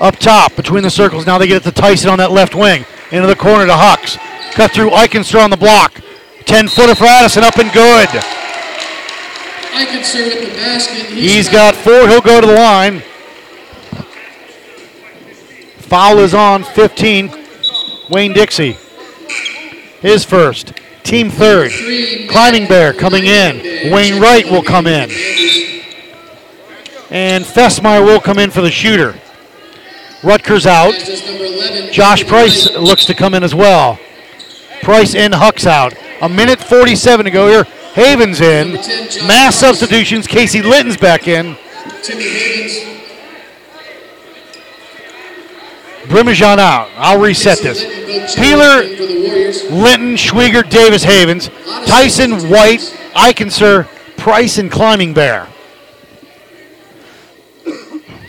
Up 0.00 0.16
top 0.16 0.56
between 0.56 0.82
the 0.82 0.90
circles. 0.90 1.26
Now 1.26 1.36
they 1.36 1.46
get 1.46 1.58
it 1.58 1.64
to 1.64 1.72
Tyson 1.72 2.08
on 2.08 2.18
that 2.18 2.30
left 2.30 2.54
wing. 2.54 2.86
Into 3.12 3.26
the 3.26 3.36
corner 3.36 3.66
to 3.66 3.74
Hawks. 3.74 4.16
Cut 4.52 4.70
through 4.70 4.90
Eikenster 4.90 5.42
on 5.42 5.50
the 5.50 5.56
block. 5.56 6.00
10 6.46 6.68
footer 6.68 6.94
for 6.94 7.04
Addison. 7.04 7.44
Up 7.44 7.56
and 7.58 7.70
good. 7.72 8.08
Eikenser 9.72 10.24
with 10.24 10.48
the 10.48 10.54
basket. 10.56 11.06
He's 11.06 11.48
got 11.48 11.74
four. 11.74 12.08
He'll 12.08 12.22
go 12.22 12.40
to 12.40 12.46
the 12.46 12.54
line. 12.54 13.02
Foul 15.80 16.18
is 16.20 16.32
on 16.32 16.64
15. 16.64 17.30
Wayne 18.08 18.32
Dixie. 18.32 18.78
His 20.00 20.24
first. 20.24 20.79
Team 21.10 21.28
third. 21.28 21.72
Climbing 22.30 22.68
Bear 22.68 22.92
coming 22.92 23.26
in. 23.26 23.92
Wayne 23.92 24.22
Wright 24.22 24.48
will 24.48 24.62
come 24.62 24.86
in. 24.86 25.10
And 27.10 27.44
Fessmeyer 27.44 28.04
will 28.04 28.20
come 28.20 28.38
in 28.38 28.52
for 28.52 28.60
the 28.60 28.70
shooter. 28.70 29.18
Rutgers 30.22 30.66
out. 30.66 30.94
Josh 31.90 32.24
Price 32.28 32.70
looks 32.76 33.06
to 33.06 33.14
come 33.14 33.34
in 33.34 33.42
as 33.42 33.56
well. 33.56 33.98
Price 34.82 35.16
and 35.16 35.34
Hucks 35.34 35.66
out. 35.66 35.94
A 36.22 36.28
minute 36.28 36.60
47 36.60 37.24
to 37.24 37.30
go 37.32 37.48
here. 37.48 37.64
Havens 37.94 38.40
in. 38.40 38.74
Mass 39.26 39.56
substitutions. 39.56 40.28
Casey 40.28 40.62
Litton's 40.62 40.96
back 40.96 41.26
in. 41.26 41.56
Timmy 42.04 42.22
Havens. 42.22 42.90
Brimijan 46.04 46.58
out. 46.58 46.90
I'll 46.96 47.20
reset 47.20 47.58
this. 47.58 47.84
Peeler. 48.34 48.82
Linton, 49.70 50.14
Schwieger, 50.14 50.68
Davis, 50.68 51.02
Havens, 51.02 51.48
Tyson, 51.86 52.48
White, 52.48 52.80
Eikenser, 53.14 53.88
Price, 54.16 54.58
and 54.58 54.70
Climbing 54.70 55.14
Bear. 55.14 55.48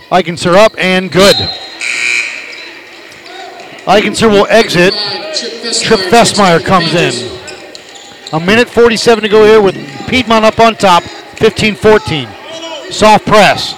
Eikenser 0.10 0.56
up 0.56 0.74
and 0.78 1.12
good. 1.12 1.36
Eikenser 3.86 4.30
will 4.30 4.48
exit. 4.50 4.94
Trip 5.82 6.00
Fessmeyer 6.12 6.64
comes 6.64 6.94
in. 6.94 7.40
A 8.34 8.40
minute 8.40 8.70
47 8.70 9.24
to 9.24 9.30
go 9.30 9.46
here 9.46 9.62
with 9.62 9.76
Piedmont 10.08 10.46
up 10.46 10.60
on 10.60 10.76
top, 10.76 11.04
15-14. 11.04 12.92
Soft 12.92 13.26
press. 13.26 13.74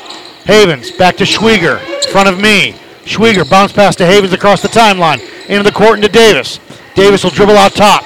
Havens 0.46 0.92
back 0.92 1.18
to 1.18 1.24
Schwieger, 1.24 1.80
front 2.08 2.28
of 2.28 2.40
me. 2.40 2.76
Schwieger 3.06 3.50
bounce 3.50 3.72
pass 3.72 3.96
to 3.98 4.06
Havens 4.06 4.34
across 4.34 4.62
the 4.62 4.68
timeline. 4.68 5.20
Into 5.50 5.64
the 5.64 5.72
court 5.72 5.98
into 5.98 6.10
Davis. 6.10 6.60
Davis 6.96 7.24
will 7.24 7.32
dribble 7.32 7.58
out 7.58 7.74
top. 7.74 8.04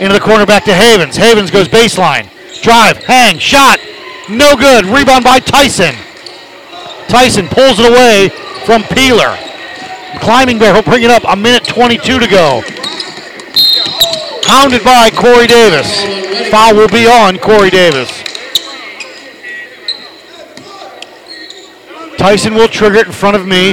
Into 0.00 0.14
the 0.14 0.20
corner 0.20 0.46
back 0.46 0.64
to 0.64 0.74
Havens. 0.74 1.16
Havens 1.16 1.50
goes 1.50 1.68
baseline. 1.68 2.28
Drive, 2.62 2.98
hang, 2.98 3.38
shot. 3.38 3.78
No 4.28 4.54
good. 4.56 4.84
Rebound 4.86 5.24
by 5.24 5.40
Tyson. 5.40 5.94
Tyson 7.08 7.48
pulls 7.48 7.78
it 7.80 7.90
away 7.90 8.28
from 8.64 8.82
Peeler. 8.84 9.36
Climbing 10.20 10.58
Bear 10.58 10.74
will 10.74 10.82
bring 10.82 11.02
it 11.02 11.10
up. 11.10 11.24
A 11.26 11.36
minute 11.36 11.64
22 11.64 12.18
to 12.18 12.26
go. 12.26 12.62
Hounded 14.44 14.84
by 14.84 15.10
Corey 15.10 15.46
Davis. 15.46 16.04
Foul 16.50 16.74
will 16.74 16.88
be 16.88 17.06
on 17.06 17.38
Corey 17.38 17.70
Davis. 17.70 18.19
Tyson 22.20 22.52
will 22.52 22.68
trigger 22.68 22.96
it 22.96 23.06
in 23.06 23.12
front 23.14 23.34
of 23.34 23.46
me. 23.46 23.70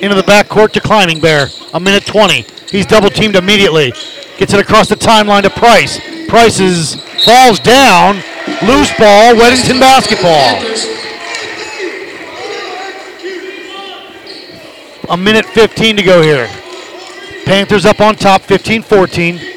Into 0.00 0.16
the 0.16 0.24
back 0.26 0.48
court 0.48 0.72
to 0.72 0.80
Climbing 0.80 1.20
Bear. 1.20 1.46
A 1.74 1.78
minute 1.78 2.04
20. 2.04 2.44
He's 2.68 2.86
double 2.86 3.08
teamed 3.08 3.36
immediately. 3.36 3.92
Gets 4.36 4.52
it 4.52 4.58
across 4.58 4.88
the 4.88 4.96
timeline 4.96 5.42
to 5.42 5.50
Price. 5.50 6.00
Price 6.26 6.96
falls 7.24 7.60
down. 7.60 8.16
Loose 8.66 8.90
ball. 8.98 9.36
Weddington 9.36 9.78
basketball. 9.78 10.60
A 15.08 15.16
minute 15.16 15.46
15 15.46 15.98
to 15.98 16.02
go 16.02 16.20
here. 16.20 16.48
Panthers 17.44 17.86
up 17.86 18.00
on 18.00 18.16
top, 18.16 18.42
15 18.42 18.82
14. 18.82 19.55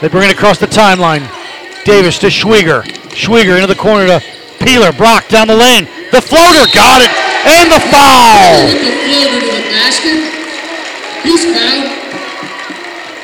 They 0.00 0.08
bring 0.08 0.28
it 0.28 0.32
across 0.32 0.58
the 0.58 0.66
timeline. 0.66 1.30
Davis 1.84 2.18
to 2.20 2.26
Schwieger. 2.26 2.82
Schwieger 3.14 3.54
into 3.54 3.66
the 3.66 3.74
corner 3.74 4.06
to 4.06 4.22
Peeler. 4.58 4.92
Brock 4.92 5.28
down 5.28 5.46
the 5.48 5.56
lane. 5.56 5.84
The 6.10 6.20
floater 6.20 6.66
got 6.74 7.00
it. 7.00 7.10
And 7.46 7.70
the 7.70 7.80
foul. 7.90 8.94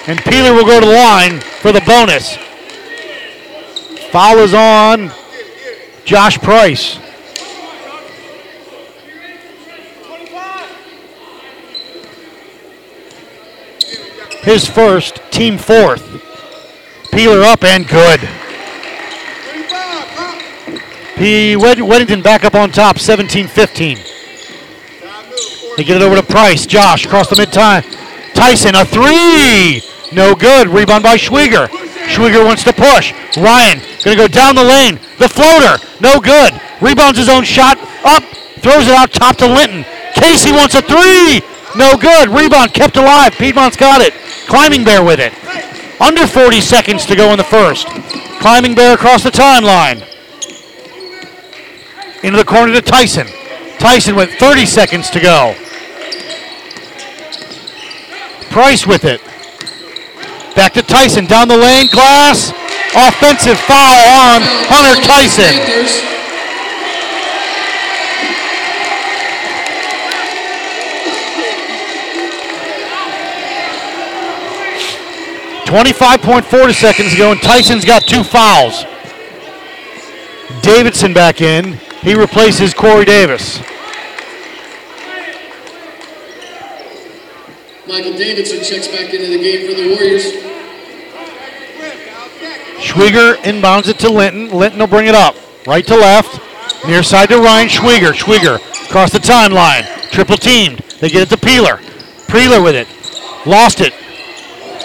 And 0.06 0.18
Peeler 0.20 0.54
will 0.54 0.64
go 0.64 0.80
to 0.80 0.86
the 0.86 0.92
line 0.92 1.40
for 1.40 1.72
the 1.72 1.80
bonus. 1.82 2.36
Foul 4.10 4.38
is 4.38 4.54
on 4.54 5.12
Josh 6.04 6.38
Price. 6.38 6.98
His 14.42 14.66
first, 14.66 15.20
team 15.30 15.58
fourth. 15.58 16.29
Peeler 17.12 17.42
up 17.42 17.64
and 17.64 17.86
good. 17.88 18.20
P. 21.16 21.56
Wed- 21.56 21.78
Weddington 21.78 22.22
back 22.22 22.44
up 22.44 22.54
on 22.54 22.70
top, 22.70 22.98
17 22.98 23.46
15. 23.46 23.98
They 25.76 25.84
get 25.84 25.96
it 25.96 26.02
over 26.02 26.16
to 26.16 26.22
Price. 26.22 26.66
Josh 26.66 27.04
across 27.06 27.28
the 27.28 27.36
mid 27.36 27.52
time. 27.52 27.82
Tyson, 28.34 28.74
a 28.74 28.84
three. 28.84 29.82
No 30.12 30.34
good. 30.34 30.68
Rebound 30.68 31.02
by 31.02 31.16
Schwieger. 31.16 31.68
Schwieger 32.08 32.44
wants 32.44 32.64
to 32.64 32.72
push. 32.72 33.12
Ryan 33.36 33.78
going 34.04 34.16
to 34.16 34.22
go 34.22 34.28
down 34.28 34.54
the 34.54 34.64
lane. 34.64 34.96
The 35.18 35.28
floater. 35.28 35.78
No 36.00 36.20
good. 36.20 36.58
Rebounds 36.80 37.18
his 37.18 37.28
own 37.28 37.44
shot. 37.44 37.78
Up. 38.04 38.22
Throws 38.60 38.88
it 38.88 38.94
out 38.94 39.12
top 39.12 39.36
to 39.36 39.46
Linton. 39.46 39.84
Casey 40.14 40.52
wants 40.52 40.74
a 40.74 40.82
three. 40.82 41.40
No 41.76 41.96
good. 41.96 42.28
Rebound 42.28 42.74
kept 42.74 42.96
alive. 42.96 43.32
Piedmont's 43.32 43.76
got 43.76 44.00
it. 44.00 44.12
Climbing 44.48 44.84
Bear 44.84 45.04
with 45.04 45.20
it. 45.20 45.32
Under 46.00 46.26
40 46.26 46.60
seconds 46.62 47.04
to 47.06 47.14
go 47.14 47.30
in 47.32 47.36
the 47.36 47.44
first. 47.44 47.86
Climbing 48.40 48.74
Bear 48.74 48.94
across 48.94 49.22
the 49.22 49.30
timeline. 49.30 50.06
Into 52.24 52.38
the 52.38 52.44
corner 52.44 52.72
to 52.72 52.80
Tyson. 52.80 53.26
Tyson 53.78 54.16
with 54.16 54.30
30 54.38 54.64
seconds 54.64 55.10
to 55.10 55.20
go. 55.20 55.54
Price 58.50 58.86
with 58.86 59.04
it. 59.04 59.20
Back 60.56 60.72
to 60.74 60.82
Tyson 60.82 61.26
down 61.26 61.48
the 61.48 61.56
lane. 61.56 61.88
Glass. 61.92 62.50
Offensive 62.96 63.58
foul 63.60 64.02
on 64.08 64.40
Hunter 64.42 65.00
Tyson. 65.06 66.09
25.4 75.70 76.74
seconds 76.74 77.12
to 77.12 77.16
go, 77.16 77.30
and 77.30 77.40
Tyson's 77.40 77.84
got 77.84 78.02
two 78.02 78.24
fouls. 78.24 78.84
Davidson 80.62 81.14
back 81.14 81.40
in. 81.40 81.74
He 82.02 82.16
replaces 82.16 82.74
Corey 82.74 83.04
Davis. 83.04 83.60
Michael 87.86 88.18
Davidson 88.18 88.64
checks 88.64 88.88
back 88.88 89.14
into 89.14 89.28
the 89.28 89.38
game 89.38 89.68
for 89.68 89.80
the 89.80 89.94
Warriors. 89.94 90.24
Schwieger 92.82 93.36
inbounds 93.36 93.86
it 93.86 94.00
to 94.00 94.10
Linton. 94.10 94.50
Linton 94.50 94.80
will 94.80 94.88
bring 94.88 95.06
it 95.06 95.14
up. 95.14 95.36
Right 95.68 95.86
to 95.86 95.94
left. 95.94 96.40
Near 96.84 97.04
side 97.04 97.28
to 97.28 97.38
Ryan 97.38 97.68
Schwieger. 97.68 98.12
Schwieger 98.12 98.56
across 98.88 99.12
the 99.12 99.18
timeline. 99.18 99.84
Triple 100.10 100.36
teamed. 100.36 100.80
They 100.98 101.10
get 101.10 101.22
it 101.22 101.28
to 101.28 101.36
Peeler. 101.36 101.78
Peeler 102.26 102.60
with 102.60 102.74
it. 102.74 102.88
Lost 103.46 103.80
it. 103.80 103.94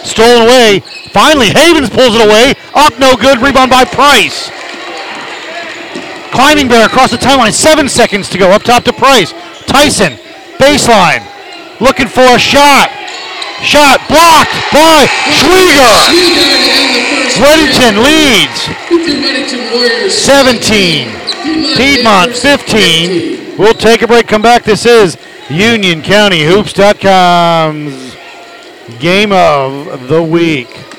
Stolen 0.05 0.43
away. 0.43 0.79
Finally, 1.11 1.49
Havens 1.49 1.89
pulls 1.89 2.15
it 2.15 2.21
away. 2.21 2.53
Up, 2.73 2.97
no 2.99 3.15
good. 3.17 3.41
Rebound 3.41 3.71
by 3.71 3.85
Price. 3.85 4.49
Climbing 6.31 6.67
bear 6.67 6.85
across 6.85 7.11
the 7.11 7.17
timeline. 7.17 7.51
Seven 7.51 7.89
seconds 7.89 8.29
to 8.29 8.37
go. 8.37 8.51
Up 8.51 8.63
top 8.63 8.83
to 8.83 8.93
Price. 8.93 9.33
Tyson. 9.65 10.13
Baseline. 10.61 11.25
Looking 11.81 12.07
for 12.07 12.21
a 12.21 12.39
shot. 12.39 12.91
Shot 13.63 13.99
blocked 14.07 14.53
by 14.71 15.07
Schwieger. 15.33 16.13
Weddington 17.39 18.03
leads. 18.03 18.67
Weddington 18.91 20.11
17. 20.11 21.25
Piedmont 21.75 22.35
15. 22.35 23.57
We'll 23.57 23.73
take 23.73 24.01
a 24.01 24.07
break, 24.07 24.27
come 24.27 24.41
back. 24.41 24.63
This 24.65 24.85
is 24.85 25.17
Union 25.49 26.01
County 26.01 26.43
Hoops.com's 26.43 28.15
game 28.99 29.31
of 29.31 30.07
the 30.07 30.21
week. 30.21 30.94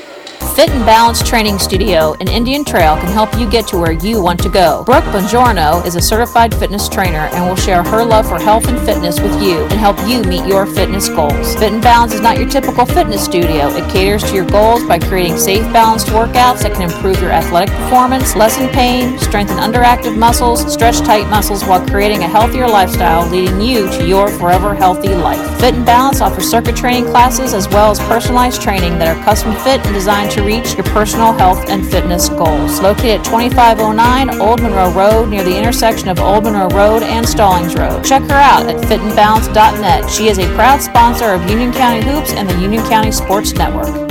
Fit 0.56 0.70
and 0.70 0.86
Balance 0.86 1.22
Training 1.22 1.58
Studio 1.58 2.14
in 2.14 2.28
Indian 2.28 2.64
Trail 2.64 2.96
can 2.96 3.12
help 3.12 3.38
you 3.38 3.46
get 3.46 3.66
to 3.66 3.76
where 3.76 3.92
you 3.92 4.22
want 4.22 4.42
to 4.42 4.48
go. 4.48 4.84
Brooke 4.84 5.04
Bongiorno 5.04 5.84
is 5.84 5.96
a 5.96 6.00
certified 6.00 6.54
fitness 6.54 6.88
trainer 6.88 7.28
and 7.34 7.46
will 7.46 7.56
share 7.56 7.82
her 7.82 8.02
love 8.02 8.26
for 8.26 8.38
health 8.38 8.66
and 8.66 8.80
fitness 8.80 9.20
with 9.20 9.34
you 9.42 9.64
and 9.64 9.74
help 9.74 9.98
you 10.08 10.22
meet 10.22 10.46
your 10.46 10.64
fitness 10.64 11.10
goals. 11.10 11.54
Fit 11.56 11.74
and 11.74 11.82
Balance 11.82 12.14
is 12.14 12.22
not 12.22 12.38
your 12.38 12.48
typical 12.48 12.86
fitness 12.86 13.22
studio. 13.22 13.68
It 13.76 13.86
caters 13.92 14.24
to 14.24 14.34
your 14.34 14.46
goals 14.46 14.82
by 14.84 14.98
creating 14.98 15.36
safe, 15.36 15.70
balanced 15.74 16.06
workouts 16.06 16.62
that 16.62 16.72
can 16.72 16.90
improve 16.90 17.20
your 17.20 17.32
athletic 17.32 17.74
performance, 17.74 18.34
lessen 18.34 18.70
pain, 18.70 19.18
strengthen 19.18 19.58
underactive 19.58 20.16
muscles, 20.16 20.72
stretch 20.72 21.00
tight 21.00 21.28
muscles 21.28 21.64
while 21.64 21.86
creating 21.86 22.22
a 22.22 22.28
healthier 22.28 22.66
lifestyle, 22.66 23.28
leading 23.28 23.60
you 23.60 23.90
to 23.90 24.08
your 24.08 24.30
forever 24.30 24.74
healthy 24.74 25.14
life. 25.14 25.60
Fit 25.60 25.74
and 25.74 25.84
Balance 25.84 26.22
offers 26.22 26.50
circuit 26.50 26.76
training 26.76 27.04
classes 27.10 27.52
as 27.52 27.68
well 27.68 27.90
as 27.90 27.98
personalized 27.98 28.62
training 28.62 28.98
that 28.98 29.14
are 29.14 29.22
custom 29.22 29.52
fit 29.56 29.84
and 29.84 29.92
designed 29.92 30.30
to 30.30 30.45
reach 30.46 30.74
your 30.74 30.84
personal 30.84 31.32
health 31.32 31.68
and 31.68 31.84
fitness 31.90 32.28
goals. 32.28 32.80
Located 32.80 33.20
at 33.20 33.24
2509 33.24 34.40
Old 34.40 34.62
Monroe 34.62 34.92
Road 34.92 35.28
near 35.28 35.42
the 35.42 35.56
intersection 35.58 36.08
of 36.08 36.20
Old 36.20 36.44
Monroe 36.44 36.68
Road 36.68 37.02
and 37.02 37.28
Stallings 37.28 37.74
Road. 37.74 38.04
Check 38.04 38.22
her 38.22 38.34
out 38.34 38.68
at 38.68 38.76
fitandbalance.net. 38.84 40.08
She 40.08 40.28
is 40.28 40.38
a 40.38 40.46
proud 40.54 40.80
sponsor 40.80 41.32
of 41.32 41.50
Union 41.50 41.72
County 41.72 42.08
Hoops 42.08 42.32
and 42.32 42.48
the 42.48 42.58
Union 42.60 42.84
County 42.84 43.10
Sports 43.10 43.54
Network. 43.54 44.05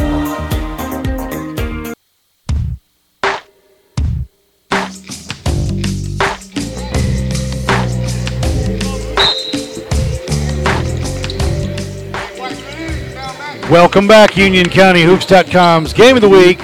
Welcome 13.71 14.07
back, 14.07 14.37
Union 14.37 14.69
County 14.69 15.01
Hoops.com's 15.01 15.91
game 15.91 16.15
of 16.15 16.21
the 16.21 16.29
week. 16.29 16.61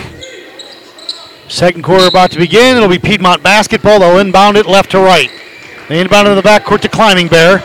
Second 1.48 1.84
quarter 1.84 2.06
about 2.06 2.30
to 2.30 2.38
begin. 2.38 2.78
It'll 2.78 2.88
be 2.88 3.00
Piedmont 3.00 3.42
basketball. 3.42 4.00
They'll 4.00 4.20
inbound 4.20 4.56
it 4.56 4.68
left 4.68 4.92
to 4.92 5.00
right. 5.00 5.32
They 5.90 6.00
inbound 6.00 6.28
it 6.28 6.32
in 6.32 6.38
the 6.38 6.44
backcourt 6.44 6.82
to 6.82 6.90
Climbing 6.90 7.28
Bear. 7.28 7.64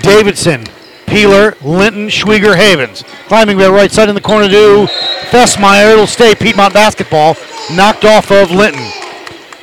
Davidson, 0.00 0.62
Peeler, 1.06 1.56
Linton, 1.60 2.06
Schwieger, 2.06 2.54
Havens. 2.54 3.02
Climbing 3.26 3.58
Bear 3.58 3.72
right 3.72 3.90
side 3.90 4.08
in 4.08 4.14
the 4.14 4.20
corner 4.20 4.48
to 4.48 4.86
Fessmeyer. 5.30 5.94
It'll 5.94 6.06
stay 6.06 6.36
Piedmont 6.36 6.72
basketball. 6.72 7.34
Knocked 7.72 8.04
off 8.04 8.30
of 8.30 8.52
Linton. 8.52 8.92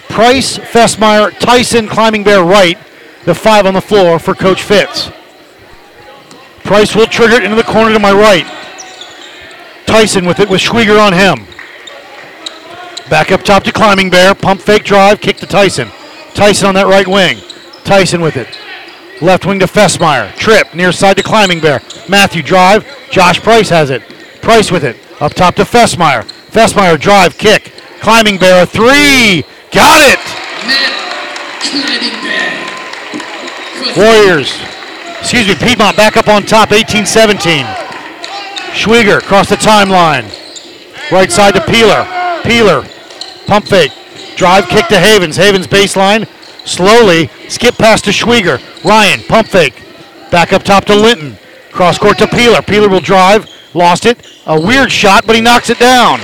Price, 0.10 0.58
Fessmeyer, 0.58 1.32
Tyson, 1.39 1.88
Climbing 1.88 2.26
Bear 2.26 2.43
right. 2.43 2.78
The 3.24 3.34
five 3.34 3.65
on 3.65 3.76
the 3.76 3.82
floor 3.82 4.19
for 4.19 4.36
Coach 4.36 4.62
Fitz. 4.62 5.10
Price 6.65 6.95
will 6.95 7.06
trigger 7.06 7.36
it 7.36 7.43
into 7.43 7.56
the 7.56 7.63
corner 7.63 7.93
to 7.93 7.99
my 7.99 8.12
right. 8.12 8.45
Tyson 9.86 10.25
with 10.25 10.39
it 10.39 10.49
with 10.49 10.60
Schwieger 10.60 10.99
on 10.99 11.13
him. 11.13 11.45
Back 13.08 13.32
up 13.32 13.43
top 13.43 13.63
to 13.63 13.71
Climbing 13.71 14.10
Bear. 14.10 14.34
Pump 14.34 14.62
fake 14.62 14.84
drive. 14.84 15.21
Kick 15.21 15.38
to 15.38 15.45
Tyson. 15.45 15.89
Tyson 16.34 16.67
on 16.67 16.73
that 16.73 16.88
right 16.88 17.08
wing. 17.08 17.38
Tyson 17.84 18.19
with 18.19 18.36
it. 18.36 18.60
Left 19.21 19.45
wing 19.45 19.60
to 19.60 19.67
Fessmeyer. 19.67 20.36
Trip 20.36 20.73
near 20.73 20.91
side 20.91 21.17
to 21.17 21.23
Climbing 21.23 21.60
Bear. 21.60 21.82
Matthew 22.10 22.41
drive. 22.41 22.84
Josh 23.12 23.39
Price 23.39 23.69
has 23.69 23.91
it. 23.91 24.01
Price 24.41 24.71
with 24.71 24.84
it. 24.84 24.97
Up 25.21 25.36
top 25.36 25.56
to 25.56 25.63
Fessmeyer. 25.63 26.23
Fessmeyer 26.49 26.99
drive. 26.99 27.38
Kick. 27.38 27.73
Climbing 28.01 28.39
Bear. 28.39 28.65
Three. 28.65 29.43
Got 29.71 30.01
it. 30.01 30.19
Climbing 31.62 32.21
Bear. 32.25 32.65
Warriors. 33.95 34.74
Excuse 35.25 35.47
me, 35.47 35.55
Piedmont 35.55 35.97
back 35.97 36.17
up 36.17 36.27
on 36.27 36.43
top, 36.43 36.69
18-17. 36.69 37.65
Schwieger 38.75 39.17
across 39.17 39.49
the 39.49 39.55
timeline. 39.55 40.31
Right 41.11 41.31
side 41.31 41.55
to 41.55 41.61
Peeler. 41.61 42.05
Peeler, 42.43 42.88
pump 43.47 43.65
fake. 43.65 43.91
Drive 44.35 44.67
kick 44.67 44.88
to 44.89 44.99
Havens. 44.99 45.35
Havens 45.35 45.65
baseline. 45.65 46.27
Slowly, 46.67 47.31
skip 47.49 47.73
pass 47.73 48.03
to 48.03 48.11
Schwieger. 48.11 48.61
Ryan, 48.85 49.21
pump 49.21 49.47
fake. 49.47 49.81
Back 50.29 50.53
up 50.53 50.61
top 50.61 50.85
to 50.85 50.95
Linton. 50.95 51.39
Cross 51.71 51.97
court 51.97 52.19
to 52.19 52.27
Peeler. 52.27 52.61
Peeler 52.61 52.88
will 52.88 52.99
drive. 52.99 53.49
Lost 53.73 54.05
it. 54.05 54.23
A 54.45 54.61
weird 54.61 54.91
shot, 54.91 55.25
but 55.25 55.35
he 55.35 55.41
knocks 55.41 55.71
it 55.71 55.79
down. 55.79 56.19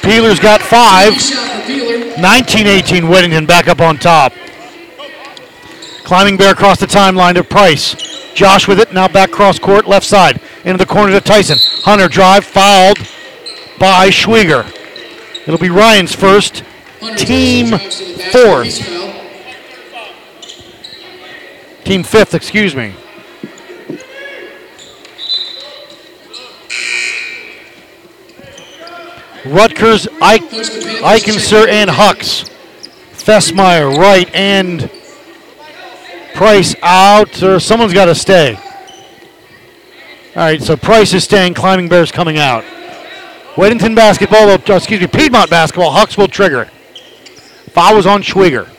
Peeler's 0.00 0.40
got 0.40 0.62
five. 0.62 1.12
19-18 1.12 3.02
Weddington 3.02 3.46
back 3.46 3.68
up 3.68 3.82
on 3.82 3.98
top. 3.98 4.32
Climbing 6.10 6.36
Bear 6.36 6.50
across 6.50 6.80
the 6.80 6.86
timeline 6.86 7.34
to 7.34 7.44
Price. 7.44 7.94
Josh 8.34 8.66
with 8.66 8.80
it, 8.80 8.92
now 8.92 9.06
back 9.06 9.30
cross 9.30 9.60
court, 9.60 9.86
left 9.86 10.04
side. 10.04 10.40
Into 10.64 10.76
the 10.76 10.84
corner 10.84 11.12
to 11.12 11.20
Tyson. 11.20 11.56
Hunter 11.84 12.08
drive, 12.08 12.44
fouled 12.44 12.98
by 13.78 14.08
Schwieger. 14.08 14.66
It'll 15.46 15.56
be 15.56 15.70
Ryan's 15.70 16.12
first, 16.12 16.64
team 17.16 17.78
fourth. 18.32 18.80
Team 21.84 22.02
fifth, 22.02 22.34
excuse 22.34 22.74
me. 22.74 22.92
Rutgers, 29.46 30.06
Eikenser, 30.18 31.68
and 31.68 31.88
Hucks. 31.88 32.50
Fessmeyer, 33.12 33.96
right, 33.96 34.28
and 34.34 34.90
Price 36.40 36.74
out, 36.80 37.42
or 37.42 37.60
someone's 37.60 37.92
got 37.92 38.06
to 38.06 38.14
stay. 38.14 38.54
All 38.54 40.36
right, 40.36 40.62
so 40.62 40.74
Price 40.74 41.12
is 41.12 41.22
staying. 41.22 41.52
Climbing 41.52 41.90
Bears 41.90 42.10
coming 42.10 42.38
out. 42.38 42.64
Weddington 43.56 43.94
basketball, 43.94 44.46
will, 44.46 44.54
uh, 44.54 44.76
excuse 44.76 45.02
me, 45.02 45.06
Piedmont 45.06 45.50
basketball. 45.50 45.90
Hucks 45.90 46.16
will 46.16 46.28
trigger. 46.28 46.64
Foul 47.74 47.94
was 47.94 48.06
on 48.06 48.22
Schwieger. 48.22 48.70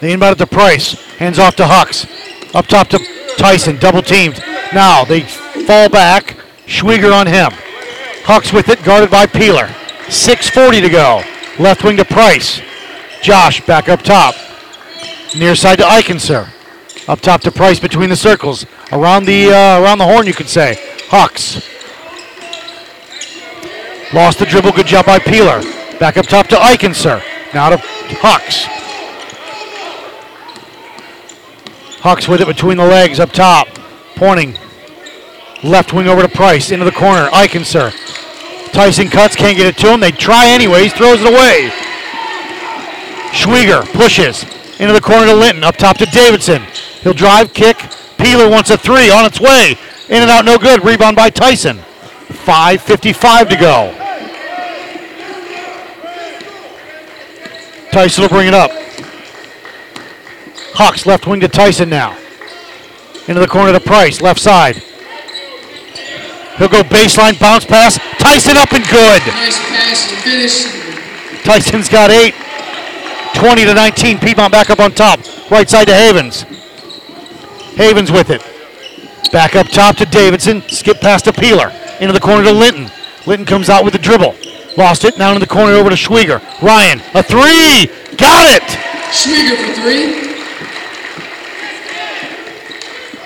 They 0.00 0.14
inbound 0.14 0.36
it 0.36 0.38
to 0.38 0.46
Price. 0.46 0.94
Hands 1.18 1.38
off 1.38 1.54
to 1.56 1.66
Hucks. 1.66 2.06
Up 2.54 2.66
top 2.66 2.88
to 2.88 2.98
Tyson. 3.36 3.76
Double 3.76 4.00
teamed. 4.00 4.42
Now 4.72 5.04
they 5.04 5.20
fall 5.20 5.90
back. 5.90 6.38
Schwieger 6.64 7.12
on 7.12 7.26
him. 7.26 7.50
Hucks 8.24 8.54
with 8.54 8.70
it, 8.70 8.82
guarded 8.84 9.10
by 9.10 9.26
Peeler. 9.26 9.66
6.40 10.06 10.80
to 10.80 10.88
go. 10.88 11.22
Left 11.58 11.84
wing 11.84 11.98
to 11.98 12.06
Price. 12.06 12.62
Josh 13.20 13.60
back 13.66 13.90
up 13.90 14.00
top. 14.00 14.34
Near 15.36 15.54
side 15.54 15.78
to 15.78 15.84
Eikenser. 15.84 16.48
Up 17.08 17.20
top 17.20 17.40
to 17.42 17.52
Price 17.52 17.78
between 17.78 18.10
the 18.10 18.16
circles. 18.16 18.66
Around 18.90 19.26
the 19.26 19.50
uh, 19.50 19.80
around 19.80 19.98
the 19.98 20.04
horn, 20.04 20.26
you 20.26 20.34
could 20.34 20.48
say. 20.48 20.76
Hawks. 21.08 21.62
Lost 24.12 24.40
the 24.40 24.46
dribble. 24.46 24.72
Good 24.72 24.86
job 24.86 25.06
by 25.06 25.20
Peeler. 25.20 25.62
Back 26.00 26.16
up 26.16 26.26
top 26.26 26.48
to 26.48 26.56
Eikenser. 26.56 27.22
Now 27.54 27.70
to 27.70 27.76
Hawks. 28.20 28.66
Hawks 32.00 32.26
with 32.26 32.40
it 32.40 32.48
between 32.48 32.76
the 32.76 32.86
legs 32.86 33.20
up 33.20 33.30
top. 33.30 33.68
Pointing. 34.16 34.56
Left 35.62 35.92
wing 35.92 36.08
over 36.08 36.22
to 36.22 36.28
Price. 36.28 36.72
Into 36.72 36.84
the 36.84 36.92
corner. 36.92 37.28
Eikenser. 37.30 37.92
Tyson 38.72 39.08
cuts. 39.08 39.36
Can't 39.36 39.56
get 39.56 39.66
it 39.66 39.76
to 39.78 39.92
him. 39.92 40.00
They 40.00 40.10
try 40.10 40.48
anyways. 40.48 40.92
Throws 40.92 41.20
it 41.22 41.28
away. 41.28 41.70
Schwieger 43.32 43.84
pushes. 43.92 44.44
Into 44.80 44.94
the 44.94 45.00
corner 45.00 45.26
to 45.26 45.34
Linton. 45.34 45.62
Up 45.62 45.76
top 45.76 45.98
to 45.98 46.06
Davidson. 46.06 46.62
He'll 47.02 47.12
drive, 47.12 47.52
kick. 47.52 47.76
Peeler 48.16 48.48
wants 48.48 48.70
a 48.70 48.78
three 48.78 49.10
on 49.10 49.26
its 49.26 49.38
way. 49.38 49.76
In 50.08 50.22
and 50.22 50.30
out, 50.30 50.46
no 50.46 50.56
good. 50.56 50.82
Rebound 50.82 51.16
by 51.16 51.28
Tyson. 51.28 51.76
5.55 52.28 53.48
to 53.50 53.56
go. 53.56 53.94
Tyson 57.92 58.22
will 58.22 58.28
bring 58.30 58.48
it 58.48 58.54
up. 58.54 58.70
Hawks 60.74 61.04
left 61.04 61.26
wing 61.26 61.40
to 61.40 61.48
Tyson 61.48 61.90
now. 61.90 62.16
Into 63.28 63.40
the 63.40 63.48
corner 63.48 63.72
to 63.72 63.80
Price, 63.80 64.22
left 64.22 64.40
side. 64.40 64.76
He'll 66.56 66.68
go 66.68 66.82
baseline, 66.82 67.38
bounce 67.38 67.66
pass. 67.66 67.98
Tyson 68.18 68.56
up 68.56 68.72
and 68.72 68.84
good. 68.84 69.22
Nice 69.26 69.58
pass 69.58 70.10
and 70.10 70.22
finish. 70.22 71.44
Tyson's 71.44 71.88
got 71.88 72.10
eight. 72.10 72.34
20 73.34 73.64
to 73.64 73.74
19. 73.74 74.18
Piedmont 74.18 74.52
back 74.52 74.70
up 74.70 74.80
on 74.80 74.92
top. 74.92 75.20
Right 75.50 75.68
side 75.68 75.86
to 75.86 75.94
Havens. 75.94 76.42
Havens 77.76 78.12
with 78.12 78.30
it. 78.30 78.42
Back 79.32 79.54
up 79.56 79.68
top 79.68 79.96
to 79.96 80.06
Davidson. 80.06 80.62
Skip 80.68 81.00
past 81.00 81.24
to 81.26 81.32
Peeler. 81.32 81.72
Into 82.00 82.12
the 82.12 82.20
corner 82.20 82.44
to 82.44 82.52
Linton. 82.52 82.90
Linton 83.26 83.46
comes 83.46 83.68
out 83.68 83.84
with 83.84 83.92
the 83.92 83.98
dribble. 83.98 84.34
Lost 84.76 85.04
it. 85.04 85.18
Now 85.18 85.32
in 85.34 85.40
the 85.40 85.46
corner 85.46 85.72
over 85.72 85.90
to 85.90 85.96
Schwieger. 85.96 86.40
Ryan, 86.62 87.00
a 87.14 87.22
three. 87.22 87.86
Got 88.16 88.56
it. 88.56 88.62
Schwieger 89.12 89.56
for 89.56 89.74
three. 89.80 90.30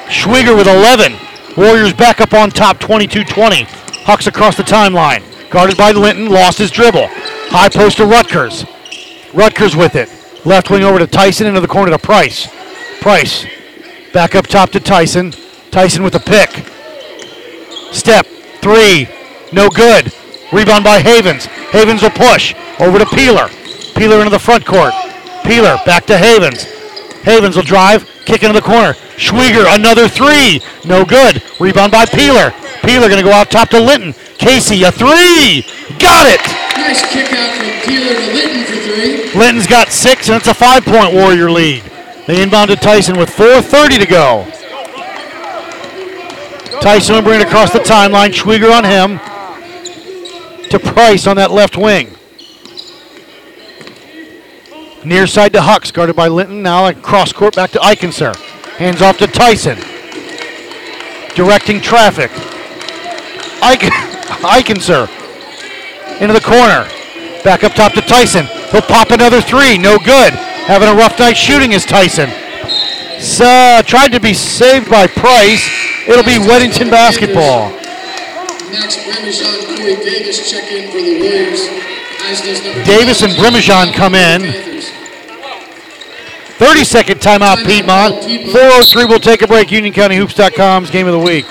Schwieger 0.08 0.56
with 0.56 0.66
11. 0.66 1.14
Warriors 1.56 1.92
back 1.92 2.20
up 2.20 2.34
on 2.34 2.50
top 2.50 2.78
22-20. 2.78 3.64
Hucks 4.04 4.26
across 4.26 4.56
the 4.56 4.62
timeline. 4.62 5.22
Guarded 5.50 5.76
by 5.76 5.92
Linton. 5.92 6.28
Lost 6.28 6.58
his 6.58 6.70
dribble. 6.70 7.08
High 7.50 7.68
post 7.68 7.98
to 7.98 8.06
Rutgers. 8.06 8.64
Rutgers 9.35 9.75
with 9.75 9.97
it. 9.97 10.09
Left 10.47 10.70
wing 10.70 10.85
over 10.85 10.99
to 10.99 11.07
Tyson 11.07 11.47
into 11.47 11.61
the 11.61 11.68
corner 11.68 11.90
to 11.90 11.99
Price. 11.99 12.49
Price. 13.01 13.47
Back 14.12 14.35
up 14.35 14.47
top 14.47 14.70
to 14.70 14.81
Tyson. 14.81 15.33
Tyson 15.70 16.03
with 16.03 16.14
a 16.14 16.20
pick. 16.20 16.51
Step. 17.92 18.27
Three. 18.62 19.09
No 19.53 19.68
good. 19.68 20.12
Rebound 20.53 20.85
by 20.85 21.01
Havens. 21.01 21.47
Havens 21.47 22.03
will 22.03 22.11
push. 22.11 22.55
Over 22.79 22.99
to 22.99 23.07
Peeler. 23.07 23.49
Peeler 23.97 24.18
into 24.18 24.31
the 24.31 24.38
front 24.38 24.64
court. 24.64 24.92
Peeler 25.44 25.79
back 25.85 26.07
to 26.07 26.16
Havens. 26.16 26.62
Havens 27.23 27.57
will 27.57 27.64
drive. 27.64 28.09
Kick 28.25 28.42
into 28.42 28.55
the 28.55 28.64
corner. 28.64 28.94
Schwieger, 29.16 29.66
another 29.75 30.09
three. 30.09 30.61
No 30.85 31.05
good. 31.05 31.42
Rebound 31.59 31.92
by 31.92 32.07
Peeler. 32.07 32.53
Peeler 32.83 33.09
to 33.09 33.23
go 33.23 33.33
out 33.33 33.51
top 33.51 33.68
to 33.70 33.81
Linton. 33.81 34.12
Casey, 34.38 34.83
a 34.85 34.92
three. 34.92 35.62
Got 35.99 36.27
it. 36.29 36.40
Nice 36.77 37.03
kick 37.12 37.33
out 37.33 37.57
from 37.57 37.70
Peeler 37.83 38.14
to 38.14 38.33
Linton. 38.33 38.73
Linton's 39.35 39.66
got 39.66 39.90
six, 39.90 40.28
and 40.28 40.37
it's 40.37 40.46
a 40.46 40.54
five 40.54 40.85
point 40.85 41.14
Warrior 41.14 41.50
lead. 41.50 41.83
They 42.26 42.42
inbound 42.42 42.70
to 42.70 42.76
Tyson 42.76 43.18
with 43.18 43.28
4.30 43.30 43.98
to 43.98 44.07
go. 44.07 44.46
Tyson 46.80 47.16
will 47.16 47.22
bring 47.22 47.40
it 47.40 47.46
across 47.46 47.72
the 47.72 47.80
timeline. 47.80 48.30
Schwieger 48.30 48.72
on 48.72 48.85
him. 48.85 49.18
To 50.70 50.78
Price 50.78 51.26
on 51.26 51.37
that 51.37 51.50
left 51.50 51.76
wing. 51.76 52.14
Near 55.04 55.26
side 55.26 55.52
to 55.52 55.61
Hucks, 55.61 55.90
guarded 55.90 56.16
by 56.16 56.28
Linton. 56.28 56.62
Now 56.62 56.87
a 56.87 56.94
cross 56.94 57.33
court 57.33 57.54
back 57.54 57.70
to 57.72 57.78
Eichenser. 57.78 58.35
Hands 58.76 59.02
off 59.02 59.18
to 59.18 59.26
Tyson. 59.26 59.76
Directing 61.35 61.80
traffic. 61.80 62.30
Eichenser 64.44 65.09
into 66.20 66.33
the 66.33 66.40
corner. 66.40 66.88
Back 67.44 67.62
up 67.62 67.74
top 67.74 67.92
to 67.92 68.00
Tyson. 68.00 68.46
He'll 68.72 68.80
pop 68.80 69.11
another 69.11 69.40
three. 69.42 69.76
No 69.76 69.98
good. 69.98 70.33
Having 70.64 70.88
a 70.88 70.94
rough 70.94 71.18
night 71.18 71.37
shooting 71.37 71.72
is 71.72 71.85
Tyson. 71.85 72.30
So, 73.20 73.44
uh, 73.44 73.83
tried 73.83 74.12
to 74.12 74.20
be 74.20 74.33
saved 74.33 74.90
by 74.90 75.07
Price. 75.07 75.62
It'll 76.09 76.24
be 76.24 76.40
Weddington 76.40 76.90
basketball. 76.90 77.70
Max 78.72 78.96
Bremijan, 78.96 79.76
Corey 79.76 79.96
Davis 79.96 80.50
check 80.50 80.72
in 80.72 80.90
for 80.90 80.98
the 80.98 81.20
Warriors. 81.20 81.68
As 82.24 82.40
does 82.40 82.64
number 82.64 82.83
Davis 82.85 83.22
and 83.22 83.33
Bremijan 83.35 83.92
come 83.92 84.14
in. 84.14 84.40
30 86.57 86.85
second 86.85 87.20
timeout, 87.20 87.64
Piedmont. 87.66 88.24
403 88.24 89.04
we'll 89.04 89.20
take 89.20 89.42
a 89.42 89.46
break. 89.46 89.68
UnionCountyHoops.com's 89.68 90.90
game 90.90 91.07
of 91.07 91.12
the 91.12 91.18
week. 91.18 91.46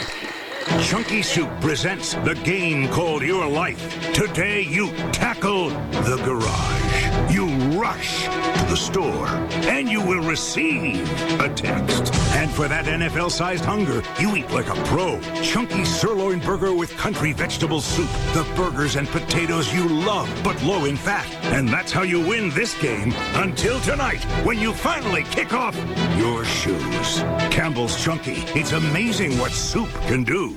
Chunky 0.82 1.22
Soup 1.22 1.50
presents 1.62 2.14
the 2.14 2.36
game 2.44 2.88
called 2.90 3.22
Your 3.22 3.48
Life. 3.48 4.14
Today 4.14 4.62
you 4.62 4.92
tackle 5.12 5.70
the 5.70 6.22
garage. 6.24 6.93
You 7.32 7.48
rush 7.80 8.26
to 8.26 8.66
the 8.70 8.76
store 8.76 9.28
and 9.68 9.90
you 9.90 10.02
will 10.02 10.22
receive 10.22 11.10
a 11.40 11.50
text. 11.54 12.14
And 12.36 12.52
for 12.52 12.68
that 12.68 12.86
NFL 12.86 13.32
sized 13.32 13.66
hunger, 13.66 14.02
you 14.20 14.36
eat 14.36 14.50
like 14.52 14.70
a 14.70 14.76
pro. 14.86 15.20
Chunky 15.42 15.86
sirloin 15.86 16.40
burger 16.40 16.74
with 16.74 16.96
country 16.98 17.34
vegetable 17.34 17.82
soup. 17.82 18.10
The 18.34 18.46
burgers 18.56 18.96
and 18.96 19.08
potatoes 19.08 19.74
you 19.74 19.88
love, 19.88 20.30
but 20.44 20.62
low 20.64 20.86
in 20.86 20.98
fat. 20.98 21.32
And 21.54 21.70
that's 21.70 21.92
how 21.92 22.04
you 22.04 22.20
win 22.20 22.50
this 22.52 22.80
game 22.82 23.14
until 23.36 23.80
tonight 23.82 24.24
when 24.46 24.60
you 24.60 24.74
finally 24.74 25.24
kick 25.24 25.54
off 25.54 25.76
your 26.18 26.44
shoes. 26.46 27.20
Campbell's 27.52 28.02
Chunky. 28.04 28.44
It's 28.60 28.72
amazing 28.72 29.38
what 29.38 29.52
soup 29.52 29.90
can 30.08 30.24
do. 30.24 30.56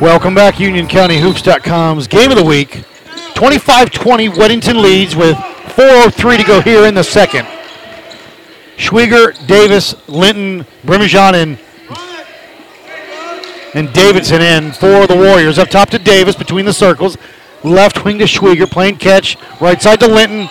Welcome 0.00 0.32
back, 0.32 0.54
UnionCountyHoops.com's 0.54 2.06
game 2.06 2.30
of 2.30 2.36
the 2.36 2.44
week. 2.44 2.84
25-20, 3.34 4.28
Weddington 4.30 4.80
leads 4.80 5.16
with 5.16 5.36
4.03 5.36 6.36
to 6.36 6.44
go 6.44 6.60
here 6.60 6.86
in 6.86 6.94
the 6.94 7.02
second. 7.02 7.48
Schwieger, 8.76 9.34
Davis, 9.48 9.96
Linton, 10.08 10.64
Brimijan, 10.84 11.34
and 11.34 11.58
and 13.74 13.92
Davidson 13.92 14.40
in 14.40 14.70
for 14.70 15.08
the 15.08 15.16
Warriors. 15.16 15.58
Up 15.58 15.68
top 15.68 15.90
to 15.90 15.98
Davis 15.98 16.36
between 16.36 16.64
the 16.64 16.72
circles. 16.72 17.18
Left 17.64 18.04
wing 18.04 18.18
to 18.18 18.24
Schwieger, 18.24 18.70
playing 18.70 18.98
catch. 18.98 19.36
Right 19.60 19.82
side 19.82 19.98
to 19.98 20.06
Linton. 20.06 20.48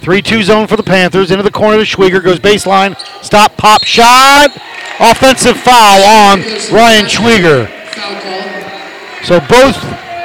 3-2 0.00 0.42
zone 0.42 0.66
for 0.66 0.76
the 0.76 0.82
Panthers. 0.82 1.30
Into 1.30 1.42
the 1.42 1.50
corner 1.50 1.76
to 1.76 1.84
Schwieger. 1.84 2.22
Goes 2.22 2.38
baseline. 2.38 2.98
Stop, 3.22 3.56
pop, 3.56 3.84
shot. 3.84 4.50
Offensive 4.98 5.56
foul 5.56 6.02
on 6.02 6.40
Ryan 6.72 7.06
Schwieger. 7.06 7.68
So 9.24 9.40
both 9.40 9.76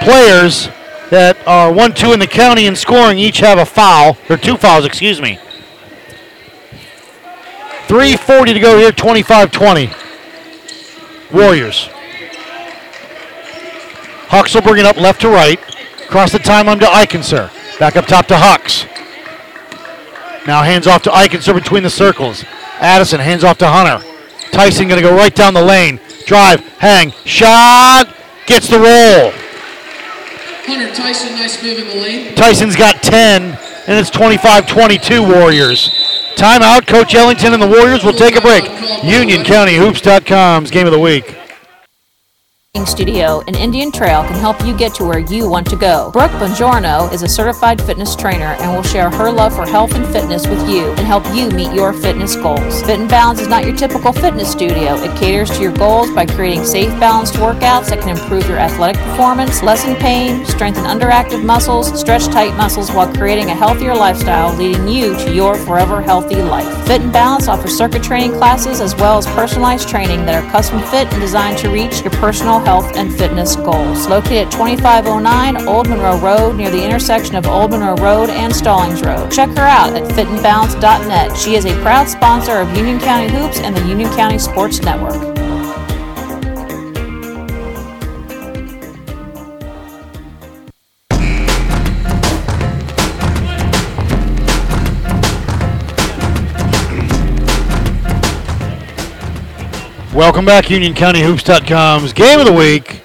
players 0.01 0.69
that 1.09 1.37
are 1.45 1.71
1-2 1.71 2.13
in 2.13 2.19
the 2.19 2.27
county 2.27 2.65
in 2.65 2.75
scoring 2.75 3.17
each 3.17 3.39
have 3.39 3.57
a 3.57 3.65
foul. 3.65 4.17
Or 4.29 4.37
two 4.37 4.57
fouls, 4.57 4.85
excuse 4.85 5.21
me. 5.21 5.39
3.40 7.87 8.53
to 8.53 8.59
go 8.59 8.77
here, 8.77 8.91
25-20. 8.91 11.33
Warriors. 11.33 11.89
Hucks 14.27 14.55
will 14.55 14.61
bring 14.61 14.79
it 14.79 14.85
up 14.85 14.97
left 14.97 15.21
to 15.21 15.29
right. 15.29 15.59
Across 16.05 16.31
the 16.31 16.39
timeline 16.39 16.79
to 16.79 16.85
Eichenser. 16.85 17.51
Back 17.79 17.95
up 17.95 18.05
top 18.05 18.25
to 18.27 18.37
Hucks. 18.37 18.85
Now 20.47 20.63
hands 20.63 20.87
off 20.87 21.03
to 21.03 21.09
Eichenser 21.09 21.53
between 21.53 21.83
the 21.83 21.89
circles. 21.89 22.43
Addison 22.79 23.19
hands 23.19 23.43
off 23.43 23.57
to 23.59 23.67
Hunter. 23.67 24.05
Tyson 24.51 24.87
going 24.87 25.01
to 25.01 25.07
go 25.07 25.15
right 25.15 25.33
down 25.33 25.53
the 25.53 25.61
lane. 25.61 25.99
Drive, 26.25 26.61
hang, 26.77 27.11
shot, 27.25 28.15
gets 28.45 28.67
the 28.67 28.77
roll. 28.77 29.31
Hunter 30.65 30.93
Tyson, 30.93 31.33
nice 31.33 31.61
move 31.61 31.79
in 31.79 31.87
the 31.87 31.95
lane. 31.95 32.35
Tyson's 32.35 32.75
got 32.75 33.03
10, 33.03 33.43
and 33.43 33.57
it's 33.87 34.09
25-22 34.09 35.33
Warriors. 35.33 35.89
Timeout. 36.35 36.85
Coach 36.85 37.15
Ellington 37.15 37.53
and 37.53 37.61
the 37.61 37.67
Warriors 37.67 38.03
will 38.03 38.13
take 38.13 38.35
a 38.35 38.41
break. 38.41 38.63
UnionCountyHoops.com's 38.63 40.69
game 40.69 40.85
of 40.85 40.91
the 40.91 40.99
week. 40.99 41.35
Studio 42.83 43.43
and 43.45 43.55
Indian 43.55 43.91
Trail 43.91 44.23
can 44.23 44.33
help 44.33 44.65
you 44.65 44.75
get 44.75 44.95
to 44.95 45.05
where 45.05 45.19
you 45.19 45.47
want 45.47 45.69
to 45.69 45.75
go. 45.75 46.09
Brooke 46.11 46.31
Bongiorno 46.31 47.13
is 47.13 47.21
a 47.21 47.27
certified 47.27 47.79
fitness 47.79 48.15
trainer 48.15 48.55
and 48.59 48.75
will 48.75 48.83
share 48.83 49.11
her 49.11 49.31
love 49.31 49.55
for 49.55 49.67
health 49.67 49.93
and 49.93 50.05
fitness 50.07 50.47
with 50.47 50.67
you 50.67 50.89
and 50.93 51.01
help 51.01 51.23
you 51.35 51.49
meet 51.51 51.71
your 51.73 51.93
fitness 51.93 52.35
goals. 52.35 52.81
Fit 52.81 52.99
and 52.99 53.07
Balance 53.07 53.39
is 53.39 53.47
not 53.47 53.65
your 53.65 53.75
typical 53.75 54.11
fitness 54.11 54.51
studio. 54.51 54.95
It 54.95 55.15
caters 55.17 55.51
to 55.51 55.61
your 55.61 55.73
goals 55.73 56.09
by 56.09 56.25
creating 56.25 56.65
safe, 56.65 56.89
balanced 56.99 57.35
workouts 57.35 57.89
that 57.89 58.01
can 58.01 58.09
improve 58.09 58.47
your 58.49 58.57
athletic 58.57 58.99
performance, 59.03 59.61
lessen 59.61 59.95
pain, 59.97 60.43
strengthen 60.45 60.85
underactive 60.85 61.43
muscles, 61.43 61.97
stretch 61.99 62.25
tight 62.25 62.57
muscles 62.57 62.91
while 62.91 63.13
creating 63.13 63.51
a 63.51 63.55
healthier 63.55 63.93
lifestyle, 63.93 64.55
leading 64.55 64.87
you 64.87 65.15
to 65.17 65.31
your 65.31 65.55
forever 65.55 66.01
healthy 66.01 66.41
life. 66.41 66.87
Fit 66.87 67.01
and 67.01 67.13
Balance 67.13 67.47
offers 67.47 67.77
circuit 67.77 68.01
training 68.01 68.31
classes 68.31 68.81
as 68.81 68.95
well 68.95 69.19
as 69.19 69.27
personalized 69.27 69.87
training 69.87 70.25
that 70.25 70.43
are 70.43 70.51
custom 70.51 70.79
fit 70.79 71.11
and 71.13 71.21
designed 71.21 71.57
to 71.59 71.69
reach 71.69 72.01
your 72.01 72.11
personal 72.11 72.64
health 72.65 72.97
and 72.97 73.15
fitness 73.15 73.55
goals. 73.55 74.07
Located 74.07 74.47
at 74.47 74.51
2509 74.51 75.67
Old 75.67 75.87
Monroe 75.87 76.19
Road 76.19 76.57
near 76.57 76.69
the 76.69 76.83
intersection 76.83 77.35
of 77.35 77.45
Old 77.45 77.71
Monroe 77.71 77.95
Road 77.95 78.29
and 78.29 78.53
Stallings 78.53 79.01
Road. 79.01 79.31
Check 79.31 79.49
her 79.49 79.63
out 79.63 79.95
at 79.95 80.03
fitandbalance.net. 80.11 81.37
She 81.37 81.55
is 81.55 81.65
a 81.65 81.81
proud 81.81 82.09
sponsor 82.09 82.57
of 82.57 82.75
Union 82.75 82.99
County 82.99 83.31
Hoops 83.31 83.59
and 83.59 83.75
the 83.77 83.87
Union 83.87 84.09
County 84.15 84.39
Sports 84.39 84.81
Network. 84.81 85.44
Welcome 100.15 100.45
back, 100.45 100.67
UnionCountyHoops.com's 100.67 102.13
game 102.13 102.39
of 102.39 102.45
the 102.45 102.53
week. 102.53 103.01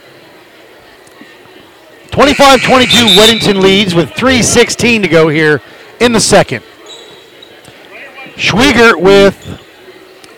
25-22, 2.11 3.17
Weddington 3.17 3.61
leads 3.61 3.97
with 3.97 4.11
3.16 4.11 5.03
to 5.03 5.09
go 5.09 5.27
here 5.27 5.61
in 5.99 6.13
the 6.13 6.21
second. 6.21 6.63
Schwieger 8.37 8.95
with 8.95 9.61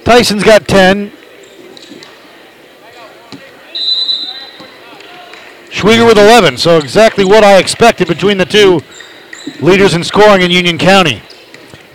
Tyson's 0.04 0.44
got 0.44 0.66
10. 0.66 1.12
Schwieger 5.68 6.06
with 6.06 6.16
11, 6.16 6.56
so 6.56 6.78
exactly 6.78 7.26
what 7.26 7.44
I 7.44 7.58
expected 7.58 8.08
between 8.08 8.38
the 8.38 8.46
two 8.46 8.80
leaders 9.60 9.92
in 9.92 10.02
scoring 10.02 10.40
in 10.40 10.50
Union 10.50 10.78
County. 10.78 11.20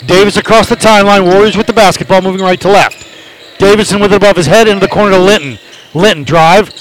Davis 0.06 0.38
across 0.38 0.70
the 0.70 0.76
timeline, 0.76 1.24
Warriors 1.24 1.58
with 1.58 1.66
the 1.66 1.74
basketball, 1.74 2.22
moving 2.22 2.42
right 2.42 2.62
to 2.62 2.68
left. 2.68 2.97
Davidson 3.58 4.00
with 4.00 4.14
it 4.14 4.18
above 4.18 4.36
his 4.36 4.46
head 4.46 4.68
into 4.68 4.80
the 4.80 4.92
corner 4.92 5.12
to 5.12 5.20
Linton. 5.20 5.58
Linton 5.94 6.24
drive 6.24 6.74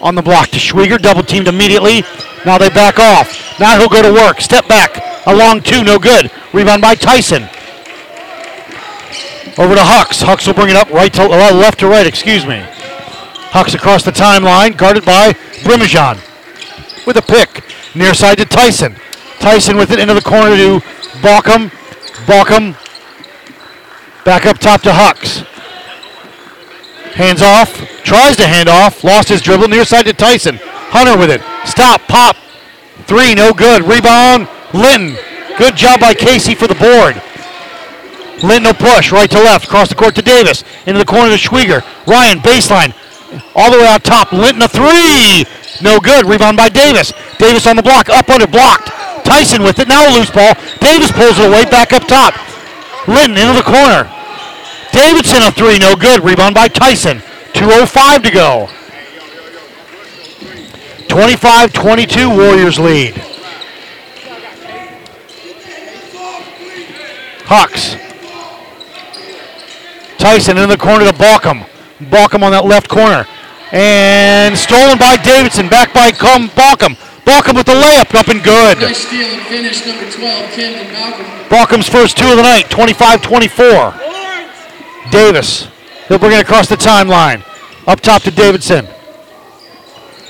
on 0.00 0.14
the 0.14 0.22
block 0.22 0.48
to 0.48 0.58
Schwieger, 0.58 0.98
double 0.98 1.22
teamed 1.22 1.48
immediately. 1.48 2.02
Now 2.44 2.58
they 2.58 2.68
back 2.68 2.98
off. 2.98 3.58
Now 3.58 3.78
he'll 3.78 3.88
go 3.88 4.02
to 4.02 4.12
work. 4.12 4.40
Step 4.40 4.68
back. 4.68 5.02
A 5.26 5.34
long 5.34 5.60
two, 5.60 5.82
no 5.82 5.98
good. 5.98 6.30
Rebound 6.52 6.82
by 6.82 6.94
Tyson. 6.94 7.42
Over 9.58 9.74
to 9.74 9.80
Hux. 9.80 10.22
Hux 10.22 10.46
will 10.46 10.54
bring 10.54 10.68
it 10.68 10.76
up 10.76 10.90
right 10.90 11.12
to 11.14 11.26
left 11.26 11.80
to 11.80 11.88
right, 11.88 12.06
excuse 12.06 12.44
me. 12.46 12.62
Hux 13.50 13.74
across 13.74 14.04
the 14.04 14.10
timeline, 14.10 14.76
guarded 14.76 15.04
by 15.04 15.32
Brimijan. 15.62 16.18
With 17.06 17.16
a 17.16 17.22
pick. 17.22 17.64
Near 17.94 18.12
side 18.12 18.38
to 18.38 18.44
Tyson. 18.44 18.96
Tyson 19.38 19.76
with 19.76 19.90
it 19.90 19.98
into 19.98 20.14
the 20.14 20.20
corner 20.20 20.56
to 20.56 20.80
Balkum. 21.20 21.70
Balkum 22.26 22.74
back 24.24 24.44
up 24.44 24.58
top 24.58 24.82
to 24.82 24.90
Hux. 24.90 25.46
Hands 27.16 27.40
off. 27.40 27.72
Tries 28.04 28.36
to 28.36 28.46
hand 28.46 28.68
off. 28.68 29.02
Lost 29.02 29.30
his 29.30 29.40
dribble. 29.40 29.68
Near 29.68 29.86
side 29.86 30.04
to 30.04 30.12
Tyson. 30.12 30.60
Hunter 30.92 31.16
with 31.16 31.30
it. 31.30 31.40
Stop. 31.66 32.02
Pop. 32.02 32.36
Three. 33.08 33.34
No 33.34 33.54
good. 33.54 33.88
Rebound. 33.88 34.46
Linton. 34.74 35.16
Good 35.56 35.76
job 35.76 35.98
by 35.98 36.12
Casey 36.12 36.54
for 36.54 36.68
the 36.68 36.74
board. 36.74 37.16
Linton 38.44 38.64
will 38.68 38.74
push 38.74 39.12
right 39.12 39.30
to 39.30 39.38
left. 39.40 39.64
Across 39.64 39.88
the 39.88 39.94
court 39.94 40.14
to 40.16 40.22
Davis. 40.22 40.62
Into 40.84 40.98
the 40.98 41.06
corner 41.06 41.30
to 41.30 41.40
Schwieger. 41.40 41.80
Ryan 42.06 42.38
baseline. 42.40 42.92
All 43.54 43.72
the 43.72 43.78
way 43.78 43.86
out 43.86 44.04
top. 44.04 44.32
Linton 44.32 44.60
a 44.60 44.68
three. 44.68 45.46
No 45.80 45.98
good. 45.98 46.26
Rebound 46.26 46.58
by 46.58 46.68
Davis. 46.68 47.14
Davis 47.38 47.66
on 47.66 47.76
the 47.76 47.82
block. 47.82 48.10
Up 48.10 48.28
under. 48.28 48.46
Blocked. 48.46 48.88
Tyson 49.24 49.62
with 49.62 49.78
it. 49.78 49.88
Now 49.88 50.04
a 50.04 50.12
loose 50.12 50.30
ball. 50.30 50.52
Davis 50.80 51.10
pulls 51.12 51.38
it 51.38 51.48
away. 51.48 51.64
Back 51.64 51.94
up 51.94 52.06
top. 52.06 52.36
Linton 53.08 53.38
into 53.38 53.54
the 53.54 53.64
corner. 53.64 54.12
Davidson 54.96 55.42
a 55.42 55.52
three, 55.52 55.78
no 55.78 55.94
good. 55.94 56.24
Rebound 56.24 56.54
by 56.54 56.68
Tyson. 56.68 57.18
2.05 57.52 58.22
to 58.22 58.30
go. 58.30 58.68
25-22 61.08 62.34
Warriors 62.34 62.78
lead. 62.78 63.14
Hawks. 67.44 67.96
Tyson 70.16 70.56
in 70.56 70.68
the 70.70 70.78
corner 70.78 71.04
to 71.04 71.12
Balkum. 71.12 71.66
Balkum 72.00 72.42
on 72.42 72.52
that 72.52 72.64
left 72.64 72.88
corner. 72.88 73.26
And 73.72 74.56
stolen 74.56 74.96
by 74.96 75.16
Davidson. 75.18 75.68
Back 75.68 75.92
by 75.92 76.10
Com- 76.10 76.48
Balkum. 76.50 76.96
Balkum 77.26 77.54
with 77.54 77.66
the 77.66 77.74
layup. 77.76 78.14
Up 78.18 78.28
and 78.28 78.42
good. 78.42 78.78
Nice 78.78 79.06
steal 79.06 79.26
and 79.26 79.42
finish, 79.46 79.84
number 79.84 80.10
12, 80.10 80.50
Camden 80.52 80.86
Balkum. 80.96 81.48
Balkum's 81.48 81.88
first 81.88 82.16
two 82.16 82.30
of 82.30 82.36
the 82.36 82.42
night. 82.42 82.64
25-24. 82.70 84.06
Davis. 85.10 85.68
He'll 86.08 86.18
bring 86.18 86.32
it 86.32 86.40
across 86.40 86.68
the 86.68 86.76
timeline. 86.76 87.42
Up 87.86 88.00
top 88.00 88.22
to 88.22 88.30
Davidson. 88.30 88.86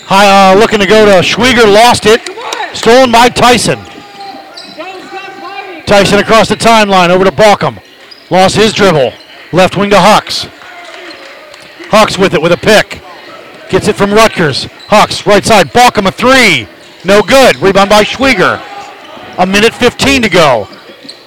High, 0.05 0.53
uh, 0.53 0.59
looking 0.59 0.79
to 0.79 0.87
go 0.87 1.05
to 1.05 1.27
Schwieger. 1.27 1.73
Lost 1.73 2.07
it. 2.07 2.21
Stolen 2.77 3.11
by 3.11 3.29
Tyson. 3.29 3.79
Tyson 5.87 6.19
across 6.19 6.49
the 6.49 6.55
timeline 6.55 7.11
over 7.11 7.25
to 7.25 7.31
Balkum. 7.31 7.83
Lost 8.31 8.57
his 8.57 8.73
dribble. 8.73 9.13
Left 9.53 9.77
wing 9.77 9.91
to 9.91 10.01
Hawks. 10.01 10.47
Hawks 11.91 12.19
with 12.19 12.35
it 12.35 12.43
with 12.43 12.53
a 12.53 12.57
pick. 12.57 13.01
Gets 13.71 13.89
it 13.89 13.97
from 13.97 14.13
Rutgers. 14.13 14.65
Hawks 14.89 15.27
right 15.27 15.45
side. 15.45 15.69
Balkum 15.69 16.07
a 16.07 16.13
three. 16.13 16.69
No 17.05 17.23
good. 17.23 17.57
Rebound 17.57 17.91
by 17.91 18.03
Schwieger. 18.03 18.63
A 19.39 19.47
minute 19.47 19.75
15 19.75 20.23
to 20.23 20.29
go. 20.29 20.69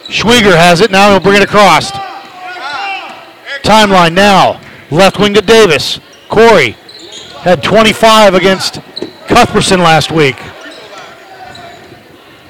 Schwieger 0.07 0.55
has 0.55 0.81
it. 0.81 0.91
Now 0.91 1.11
he'll 1.11 1.19
bring 1.19 1.41
it 1.41 1.43
across. 1.43 1.91
Timeline 3.63 4.13
now. 4.13 4.61
Left 4.91 5.19
wing 5.19 5.33
to 5.35 5.41
Davis. 5.41 5.99
Corey 6.29 6.71
had 7.41 7.63
25 7.63 8.33
against 8.33 8.81
Cuthbertson 9.27 9.79
last 9.79 10.11
week. 10.11 10.37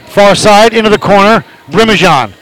Far 0.07 0.35
side 0.35 0.73
into 0.73 0.89
the 0.89 0.97
corner. 0.97 1.43
Brimijan. 1.67 2.33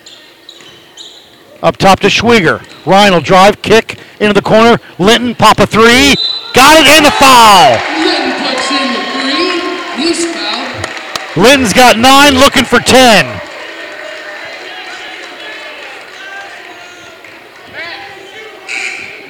Up 1.62 1.78
top 1.78 2.00
to 2.02 2.08
Schwieger. 2.08 2.64
Ryan 2.86 3.14
will 3.14 3.22
drive, 3.22 3.62
kick 3.62 4.00
into 4.20 4.34
the 4.34 4.42
corner. 4.42 4.78
Linton, 5.00 5.36
pop 5.36 5.60
a 5.60 5.68
three. 5.68 6.16
Got 6.54 6.78
it, 6.80 6.88
and 6.88 7.06
the 7.06 7.12
foul. 7.12 7.78
Linton 8.00 8.32
puts 8.46 8.72
in 8.72 8.94
the 8.94 9.04
three. 9.20 10.04
He's 10.04 10.26
fouled. 10.34 11.38
Linton's 11.38 11.74
got 11.74 11.98
nine, 11.98 12.36
looking 12.36 12.64
for 12.64 12.80
10. 12.80 13.47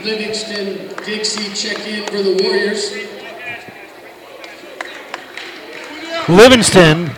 Livingston 0.08 0.88
Dixie 1.04 1.54
check 1.54 1.86
in 1.86 2.06
for 2.06 2.22
the 2.22 2.42
Warriors. 2.42 2.94
Livingston 6.30 7.12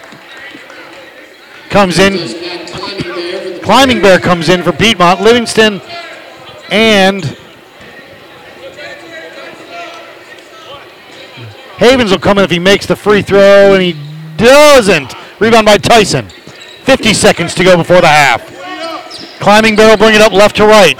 comes 1.69 1.99
in. 1.99 3.61
Climbing 3.61 4.01
Bear 4.01 4.19
comes 4.19 4.49
in 4.49 4.63
for 4.63 4.71
Piedmont. 4.71 5.21
Livingston 5.21 5.79
and 6.71 7.23
Havens 11.77 12.09
will 12.09 12.17
come 12.17 12.39
in 12.39 12.43
if 12.43 12.49
he 12.49 12.57
makes 12.57 12.87
the 12.87 12.95
free 12.95 13.21
throw, 13.21 13.75
and 13.75 13.83
he 13.83 13.95
doesn't. 14.37 15.13
Rebound 15.39 15.67
by 15.67 15.77
Tyson. 15.77 16.27
50 16.27 17.13
seconds 17.13 17.53
to 17.53 17.63
go 17.63 17.77
before 17.77 18.01
the 18.01 18.07
half. 18.07 18.41
Climbing 19.39 19.75
Bear 19.75 19.91
will 19.91 19.97
bring 19.97 20.15
it 20.15 20.21
up 20.21 20.31
left 20.31 20.55
to 20.55 20.65
right. 20.65 20.97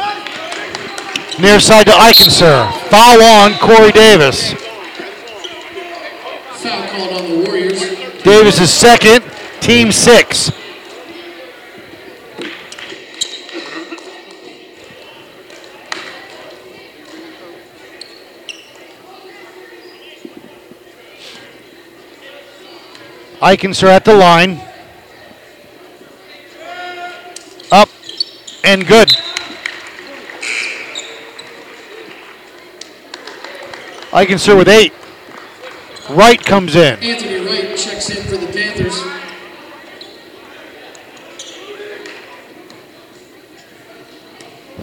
Near 1.39 1.61
side 1.61 1.85
to 1.85 1.93
Eikenser. 1.93 2.69
Foul 2.89 3.23
on 3.23 3.53
Corey 3.59 3.93
Davis. 3.93 4.51
Foul 6.51 6.87
called 6.89 7.13
on 7.13 7.29
the 7.29 7.45
Warriors. 7.45 7.79
Davis 8.23 8.59
is 8.59 8.69
second, 8.69 9.23
team 9.61 9.93
six. 9.93 10.51
Eichens 23.41 23.81
at 23.81 24.03
the 24.03 24.13
line. 24.13 24.61
Up 27.71 27.87
and 28.65 28.85
good. 28.85 29.28
Eichens 34.11 34.57
with 34.57 34.67
eight. 34.67 34.93
Wright 36.09 36.43
comes 36.43 36.75
in. 36.75 36.97
Anthony 36.99 37.45
Wright 37.45 37.77
checks 37.77 38.09
in 38.09 38.23
for 38.23 38.37
the 38.37 38.51
Panthers. 38.51 39.03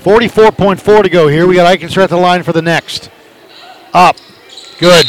Forty-four 0.03 0.53
point 0.53 0.81
four 0.81 1.03
to 1.03 1.09
go 1.09 1.27
here. 1.27 1.49
We 1.49 1.57
got 1.57 1.77
Eikenser 1.77 2.05
at 2.05 2.11
the 2.11 2.17
line 2.17 2.45
for 2.45 2.53
the 2.53 2.63
next. 2.63 3.11
Up. 3.93 4.17
Good. 4.79 5.07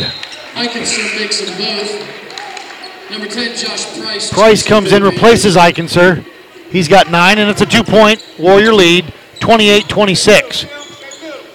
Eikenser 0.55 1.19
makes 1.19 1.41
them 1.41 1.55
both. 1.55 3.11
Number 3.11 3.27
10, 3.27 3.55
Josh 3.55 3.99
Price. 3.99 4.33
Price 4.33 4.67
comes 4.67 4.91
in, 4.91 5.03
replaces 5.03 5.55
Eikenser. 5.55 6.25
He's 6.69 6.87
got 6.87 7.09
nine, 7.11 7.37
and 7.37 7.49
it's 7.49 7.61
a 7.61 7.65
two-point 7.65 8.25
Warrior 8.37 8.73
lead, 8.73 9.05
28-26. 9.39 10.65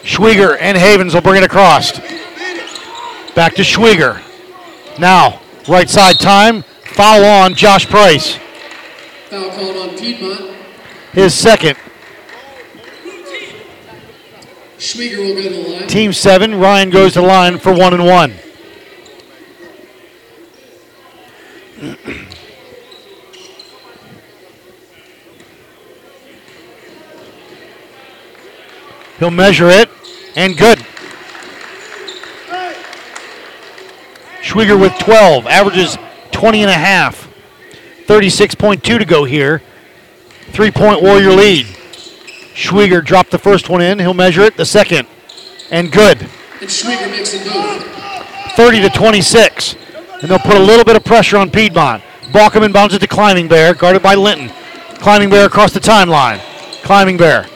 Schwieger 0.02 0.56
and 0.58 0.78
Havens 0.78 1.14
will 1.14 1.20
bring 1.20 1.42
it 1.42 1.44
across. 1.44 2.00
Back 3.34 3.54
to 3.54 3.62
Schwieger. 3.62 4.20
Now, 4.98 5.40
right 5.66 5.88
side 5.88 6.20
time. 6.20 6.64
Foul 6.84 7.24
on 7.24 7.54
Josh 7.54 7.86
Price. 7.86 8.36
Foul 9.30 9.48
called 9.50 9.76
on 9.76 9.96
Piedmont. 9.96 10.54
His 11.12 11.32
second. 11.32 11.78
Schwieger 14.76 15.16
will 15.18 15.34
go 15.34 15.42
to 15.42 15.48
the 15.48 15.78
line. 15.78 15.88
Team 15.88 16.12
seven. 16.12 16.56
Ryan 16.56 16.90
goes 16.90 17.14
to 17.14 17.22
the 17.22 17.26
line 17.26 17.58
for 17.58 17.72
one 17.72 17.94
and 17.94 18.04
one. 18.04 18.34
He'll 29.18 29.30
measure 29.30 29.68
it, 29.68 29.88
and 30.36 30.58
good. 30.58 30.84
Schwieger 34.42 34.78
with 34.78 34.98
12, 34.98 35.46
averages 35.46 35.96
20 36.32 36.62
and 36.62 36.70
a 36.70 36.74
half. 36.74 37.28
36.2 38.06 38.82
to 38.82 39.04
go 39.04 39.24
here. 39.24 39.62
Three 40.50 40.70
point 40.70 41.00
Warrior 41.02 41.30
lead. 41.30 41.66
Schwieger 42.54 43.02
dropped 43.02 43.30
the 43.30 43.38
first 43.38 43.70
one 43.70 43.80
in. 43.80 43.98
He'll 43.98 44.12
measure 44.12 44.42
it. 44.42 44.56
The 44.56 44.66
second. 44.66 45.06
And 45.70 45.90
good. 45.90 46.20
And 46.20 46.68
Schwieger 46.68 47.10
makes 47.10 47.32
it 47.32 47.50
both. 47.50 47.86
30 48.56 48.82
to 48.82 48.90
26. 48.90 49.76
And 50.20 50.30
they'll 50.30 50.38
put 50.38 50.56
a 50.56 50.62
little 50.62 50.84
bit 50.84 50.96
of 50.96 51.04
pressure 51.04 51.38
on 51.38 51.50
Piedmont. 51.50 52.02
Balkum 52.32 52.66
inbounds 52.66 52.94
it 52.94 52.98
to 52.98 53.06
Climbing 53.06 53.48
Bear, 53.48 53.74
guarded 53.74 54.02
by 54.02 54.14
Linton. 54.14 54.50
Climbing 54.96 55.30
Bear 55.30 55.46
across 55.46 55.72
the 55.72 55.80
timeline. 55.80 56.40
Climbing 56.82 57.16
Bear. 57.16 57.46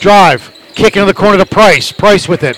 Drive. 0.00 0.52
Kick 0.74 0.96
into 0.96 1.06
the 1.06 1.14
corner 1.14 1.38
to 1.38 1.46
Price. 1.46 1.92
Price 1.92 2.28
with 2.28 2.44
it. 2.44 2.56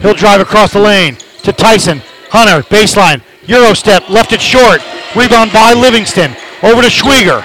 He'll 0.00 0.14
drive 0.14 0.40
across 0.40 0.72
the 0.72 0.80
lane 0.80 1.16
to 1.42 1.52
Tyson. 1.52 2.02
Hunter, 2.32 2.66
baseline. 2.68 3.20
Euro 3.46 3.74
step, 3.74 4.08
left 4.08 4.32
it 4.32 4.40
short. 4.40 4.80
Rebound 5.14 5.52
by 5.52 5.74
Livingston. 5.74 6.34
Over 6.62 6.80
to 6.80 6.88
Schwieger. 6.88 7.42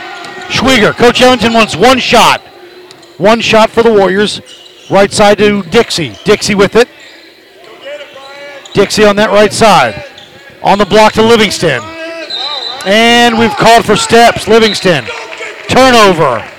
Schwieger. 0.48 0.96
Coach 0.96 1.22
Ellington 1.22 1.52
wants 1.52 1.76
one 1.76 2.00
shot. 2.00 2.40
One 3.18 3.42
shot 3.42 3.70
for 3.70 3.84
the 3.84 3.92
Warriors. 3.92 4.40
Right 4.90 5.12
side 5.12 5.40
to 5.40 5.64
Dixie. 5.64 6.16
Dixie 6.24 6.56
with 6.56 6.78
it. 6.78 6.88
Dixie 8.74 9.04
on 9.04 9.18
that 9.18 9.30
right 9.30 9.52
side. 9.52 10.06
On 10.64 10.78
the 10.78 10.86
block 10.86 11.12
to 11.14 11.22
Livingston. 11.22 11.82
And 12.86 13.38
we've 13.38 13.56
called 13.58 13.84
for 13.84 13.98
steps. 13.98 14.48
Livingston. 14.48 15.04
Turnover. 15.68 16.50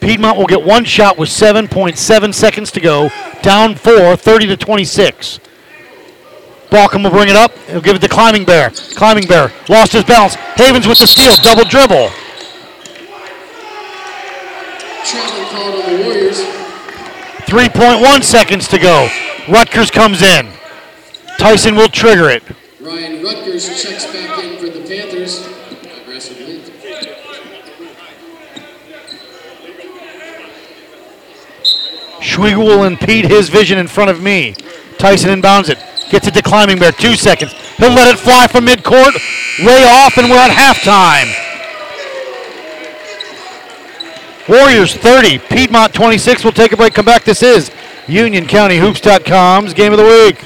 Piedmont 0.00 0.36
will 0.36 0.46
get 0.46 0.64
one 0.64 0.84
shot 0.84 1.16
with 1.16 1.28
7.7 1.28 2.34
seconds 2.34 2.72
to 2.72 2.80
go. 2.80 3.10
Down 3.42 3.76
four, 3.76 4.16
30 4.16 4.48
to 4.48 4.56
26. 4.56 5.38
Balkum 6.74 7.04
will 7.04 7.10
bring 7.12 7.28
it 7.28 7.36
up. 7.36 7.56
He'll 7.68 7.80
give 7.80 7.94
it 7.94 8.00
to 8.00 8.08
Climbing 8.08 8.44
Bear. 8.44 8.70
Climbing 8.96 9.28
Bear 9.28 9.52
lost 9.68 9.92
his 9.92 10.02
balance. 10.02 10.34
Havens 10.56 10.88
with 10.88 10.98
the 10.98 11.06
steal. 11.06 11.32
Double 11.36 11.62
dribble. 11.62 12.10
Traveling 15.04 15.46
called 15.50 15.84
on 15.84 15.92
the 15.92 16.02
Warriors. 16.02 16.40
3.1 17.46 18.24
seconds 18.24 18.66
to 18.66 18.80
go. 18.80 19.08
Rutgers 19.48 19.92
comes 19.92 20.20
in. 20.20 20.48
Tyson 21.38 21.76
will 21.76 21.86
trigger 21.86 22.28
it. 22.28 22.42
Ryan 22.80 23.22
Rutgers 23.22 23.80
checks 23.80 24.06
back 24.06 24.42
in 24.42 24.58
for 24.58 24.66
the 24.66 24.84
Panthers. 24.84 25.46
Aggressively. 26.02 26.60
Schwieger 32.20 32.58
will 32.58 32.82
impede 32.82 33.26
his 33.26 33.48
vision 33.48 33.78
in 33.78 33.86
front 33.86 34.10
of 34.10 34.20
me. 34.20 34.56
Tyson 34.98 35.40
inbounds 35.40 35.68
it. 35.68 35.78
Gets 36.10 36.26
it 36.28 36.34
to 36.34 36.42
Climbing 36.42 36.78
Bear. 36.78 36.92
Two 36.92 37.14
seconds. 37.14 37.52
He'll 37.76 37.90
let 37.90 38.14
it 38.14 38.18
fly 38.18 38.46
from 38.46 38.66
midcourt. 38.66 39.14
Way 39.64 39.84
off, 39.84 40.16
and 40.18 40.28
we're 40.28 40.36
at 40.36 40.50
halftime. 40.50 41.32
Warriors 44.48 44.94
30, 44.94 45.38
Piedmont 45.38 45.94
26. 45.94 46.44
We'll 46.44 46.52
take 46.52 46.72
a 46.72 46.76
break, 46.76 46.92
come 46.92 47.06
back. 47.06 47.24
This 47.24 47.42
is 47.42 47.70
UnionCountyHoops.com's 48.06 49.72
Game 49.72 49.92
of 49.92 49.98
the 49.98 50.04
Week. 50.04 50.44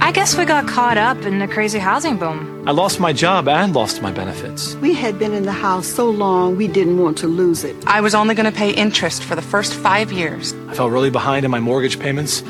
I 0.00 0.10
guess 0.12 0.36
we 0.36 0.44
got 0.44 0.66
caught 0.66 0.98
up 0.98 1.22
in 1.22 1.38
the 1.38 1.46
crazy 1.46 1.78
housing 1.78 2.16
boom. 2.16 2.62
I 2.66 2.72
lost 2.72 3.00
my 3.00 3.12
job 3.12 3.48
and 3.48 3.74
lost 3.74 4.02
my 4.02 4.10
benefits. 4.10 4.74
We 4.76 4.94
had 4.94 5.18
been 5.18 5.32
in 5.32 5.44
the 5.44 5.52
house 5.52 5.86
so 5.86 6.10
long 6.10 6.56
we 6.56 6.68
didn't 6.68 6.98
want 6.98 7.16
to 7.18 7.26
lose 7.26 7.64
it. 7.64 7.76
I 7.86 8.00
was 8.00 8.14
only 8.14 8.34
going 8.34 8.50
to 8.50 8.56
pay 8.56 8.70
interest 8.70 9.24
for 9.24 9.34
the 9.34 9.42
first 9.42 9.74
five 9.74 10.12
years. 10.12 10.52
I 10.68 10.74
fell 10.74 10.90
really 10.90 11.10
behind 11.10 11.44
in 11.44 11.50
my 11.50 11.60
mortgage 11.60 11.98
payments 11.98 12.42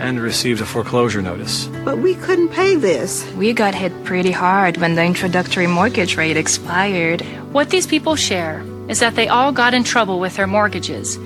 and 0.00 0.18
received 0.18 0.60
a 0.60 0.66
foreclosure 0.66 1.22
notice. 1.22 1.66
But 1.84 1.98
we 1.98 2.14
couldn't 2.14 2.48
pay 2.48 2.74
this. 2.74 3.30
We 3.34 3.52
got 3.52 3.74
hit 3.74 3.92
pretty 4.04 4.30
hard 4.32 4.78
when 4.78 4.94
the 4.94 5.04
introductory 5.04 5.66
mortgage 5.66 6.16
rate 6.16 6.36
expired. 6.36 7.20
What 7.52 7.70
these 7.70 7.86
people 7.86 8.16
share 8.16 8.64
is 8.88 9.00
that 9.00 9.14
they 9.14 9.28
all 9.28 9.52
got 9.52 9.74
in 9.74 9.84
trouble 9.84 10.18
with 10.18 10.36
their 10.36 10.46
mortgages, 10.46 11.16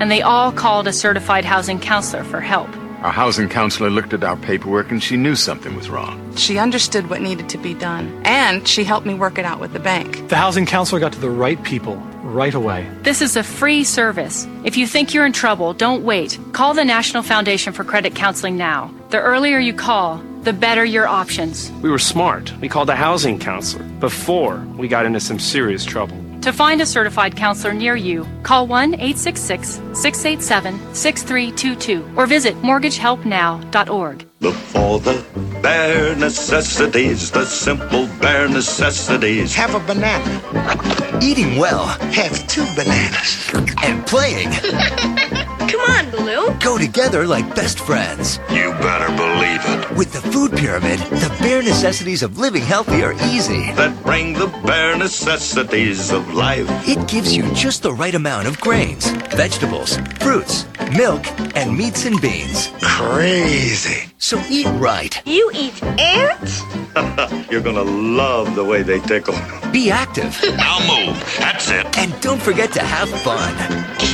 and 0.00 0.10
they 0.10 0.20
all 0.20 0.52
called 0.52 0.88
a 0.88 0.92
certified 0.92 1.44
housing 1.44 1.78
counselor 1.78 2.24
for 2.24 2.40
help. 2.40 2.68
Our 3.02 3.12
housing 3.12 3.48
counselor 3.48 3.90
looked 3.90 4.14
at 4.14 4.24
our 4.24 4.36
paperwork 4.36 4.90
and 4.90 5.02
she 5.02 5.18
knew 5.18 5.36
something 5.36 5.76
was 5.76 5.90
wrong. 5.90 6.34
She 6.36 6.56
understood 6.58 7.10
what 7.10 7.20
needed 7.20 7.50
to 7.50 7.58
be 7.58 7.74
done, 7.74 8.20
and 8.24 8.66
she 8.66 8.82
helped 8.82 9.06
me 9.06 9.14
work 9.14 9.38
it 9.38 9.44
out 9.44 9.60
with 9.60 9.72
the 9.74 9.78
bank. 9.78 10.28
The 10.28 10.36
housing 10.36 10.66
counselor 10.66 11.00
got 11.00 11.12
to 11.12 11.20
the 11.20 11.30
right 11.30 11.62
people 11.62 12.02
right 12.34 12.54
away. 12.54 12.90
This 13.02 13.22
is 13.22 13.36
a 13.36 13.42
free 13.42 13.84
service. 13.84 14.46
If 14.64 14.76
you 14.76 14.86
think 14.86 15.14
you're 15.14 15.24
in 15.24 15.32
trouble, 15.32 15.72
don't 15.72 16.04
wait. 16.04 16.38
Call 16.52 16.74
the 16.74 16.84
National 16.84 17.22
Foundation 17.22 17.72
for 17.72 17.84
Credit 17.84 18.14
Counseling 18.14 18.56
now. 18.56 18.92
The 19.10 19.20
earlier 19.20 19.58
you 19.58 19.72
call, 19.72 20.18
the 20.42 20.52
better 20.52 20.84
your 20.84 21.08
options. 21.08 21.70
We 21.82 21.90
were 21.90 21.98
smart. 21.98 22.52
We 22.60 22.68
called 22.68 22.90
a 22.90 22.96
housing 22.96 23.38
counselor 23.38 23.84
before 24.00 24.58
we 24.76 24.88
got 24.88 25.06
into 25.06 25.20
some 25.20 25.38
serious 25.38 25.84
trouble. 25.84 26.16
To 26.42 26.52
find 26.52 26.82
a 26.82 26.86
certified 26.86 27.36
counselor 27.36 27.72
near 27.72 27.96
you, 27.96 28.26
call 28.42 28.66
1 28.66 28.94
866 28.94 29.80
687 29.94 30.94
6322 30.94 32.12
or 32.16 32.26
visit 32.26 32.54
mortgagehelpnow.org. 32.56 34.28
Look 34.40 34.54
for 34.54 34.98
the 34.98 35.24
bare 35.62 36.14
necessities, 36.16 37.30
the 37.30 37.46
simple 37.46 38.06
bare 38.20 38.46
necessities. 38.46 39.54
Have 39.54 39.74
a 39.74 39.80
banana. 39.80 41.03
Eating 41.22 41.56
well, 41.58 41.86
have 42.12 42.46
two 42.48 42.66
bananas. 42.74 43.50
And 43.82 44.04
playing 44.06 44.48
Come 45.68 45.80
on, 45.80 46.10
Baloo. 46.10 46.54
go 46.60 46.78
together 46.78 47.26
like 47.26 47.54
best 47.54 47.78
friends. 47.80 48.38
You 48.50 48.70
better 48.80 49.08
believe 49.16 49.60
it. 49.64 49.96
With 49.96 50.12
the 50.12 50.20
food 50.20 50.52
pyramid, 50.52 50.98
the 51.00 51.34
bare 51.40 51.62
necessities 51.62 52.22
of 52.22 52.38
living 52.38 52.62
healthy 52.62 53.02
are 53.02 53.14
easy. 53.32 53.72
That 53.72 54.00
bring 54.02 54.34
the 54.34 54.46
bare 54.64 54.96
necessities 54.96 56.10
of 56.12 56.32
life. 56.34 56.66
It 56.88 57.06
gives 57.08 57.34
you 57.36 57.50
just 57.54 57.82
the 57.82 57.92
right 57.92 58.14
amount 58.14 58.46
of 58.46 58.60
grains, 58.60 59.08
vegetables, 59.34 59.96
fruits, 60.20 60.66
milk, 60.96 61.22
and 61.56 61.76
meats 61.76 62.04
and 62.06 62.20
beans. 62.20 62.70
Crazy. 62.82 64.04
So 64.18 64.40
eat 64.48 64.66
right. 64.78 65.20
You 65.26 65.50
eat 65.54 65.82
ants? 65.82 66.62
You're 67.50 67.60
gonna 67.62 67.82
love 67.82 68.54
the 68.54 68.64
way 68.64 68.82
they 68.82 69.00
tickle. 69.00 69.34
Be 69.72 69.90
active. 69.90 70.38
Now 70.56 70.78
move. 70.80 71.16
That's 71.38 71.70
it. 71.70 71.86
And 71.98 72.18
don't 72.20 72.40
forget 72.40 72.72
to 72.72 72.80
have 72.80 73.08
fun. 73.22 73.54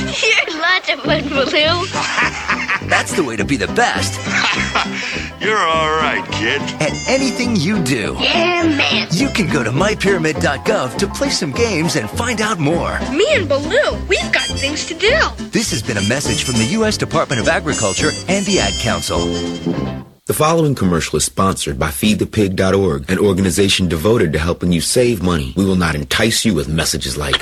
You're 0.23 0.59
lots 0.61 0.89
of 0.89 0.99
fun, 1.01 1.23
Baloo. 1.29 1.85
That's 2.89 3.13
the 3.15 3.23
way 3.23 3.35
to 3.37 3.45
be 3.45 3.55
the 3.57 3.67
best 3.67 4.19
You're 5.41 5.57
all 5.57 5.91
right, 5.91 6.23
kid. 6.31 6.61
at 6.81 6.91
anything 7.07 7.55
you 7.55 7.81
do. 7.83 8.15
Yeah, 8.19 8.63
man. 8.63 9.07
You 9.11 9.29
can 9.29 9.47
go 9.51 9.63
to 9.63 9.71
mypyramid.gov 9.71 10.97
to 10.97 11.07
play 11.07 11.29
some 11.29 11.51
games 11.51 11.95
and 11.95 12.09
find 12.09 12.41
out 12.41 12.59
more. 12.59 12.99
Me 13.11 13.25
and 13.31 13.47
Baloo, 13.49 13.95
we've 14.07 14.31
got 14.31 14.43
things 14.47 14.85
to 14.87 14.93
do. 14.93 15.17
This 15.49 15.71
has 15.71 15.81
been 15.81 15.97
a 15.97 16.07
message 16.07 16.43
from 16.43 16.55
the 16.55 16.65
U.S. 16.77 16.97
Department 16.97 17.41
of 17.41 17.47
Agriculture 17.47 18.11
and 18.27 18.45
the 18.45 18.59
Ad 18.59 18.73
Council. 18.81 19.19
The 20.27 20.33
following 20.37 20.75
commercial 20.75 21.17
is 21.17 21.25
sponsored 21.25 21.79
by 21.79 21.89
FeedThePig.org, 21.89 23.09
an 23.09 23.17
organization 23.19 23.87
devoted 23.89 24.31
to 24.33 24.39
helping 24.39 24.71
you 24.71 24.79
save 24.79 25.21
money. 25.23 25.53
We 25.57 25.65
will 25.65 25.75
not 25.75 25.95
entice 25.95 26.45
you 26.45 26.53
with 26.53 26.69
messages 26.69 27.17
like, 27.17 27.41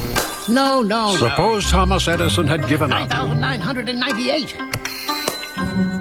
No, 0.51 0.81
no, 0.81 1.11
no. 1.11 1.15
Suppose 1.17 1.69
Thomas 1.71 2.07
Edison 2.07 2.45
had 2.47 2.67
given 2.67 2.91
up, 2.91 3.09
9,998. 3.09 4.55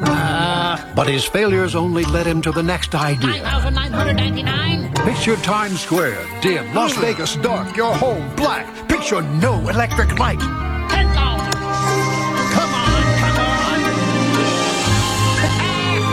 Uh, 0.03 0.95
but 0.95 1.07
his 1.09 1.25
failures 1.25 1.75
only 1.75 2.05
led 2.05 2.27
him 2.27 2.43
to 2.43 2.51
the 2.51 2.63
next 2.63 2.95
idea. 2.95 3.43
9,999. 3.43 4.93
Picture 5.05 5.37
Times 5.37 5.81
Square, 5.81 6.27
dim, 6.43 6.75
Las 6.75 6.97
Vegas 6.97 7.37
dark, 7.37 7.77
your 7.77 7.95
home 7.95 8.35
black. 8.37 8.67
Picture 8.89 9.23
no 9.23 9.55
electric 9.69 10.19
light. 10.19 10.41
10,000. 10.41 11.15
Come 11.15 12.75
on, 12.75 13.03
come 13.31 13.55
on. 13.55 13.81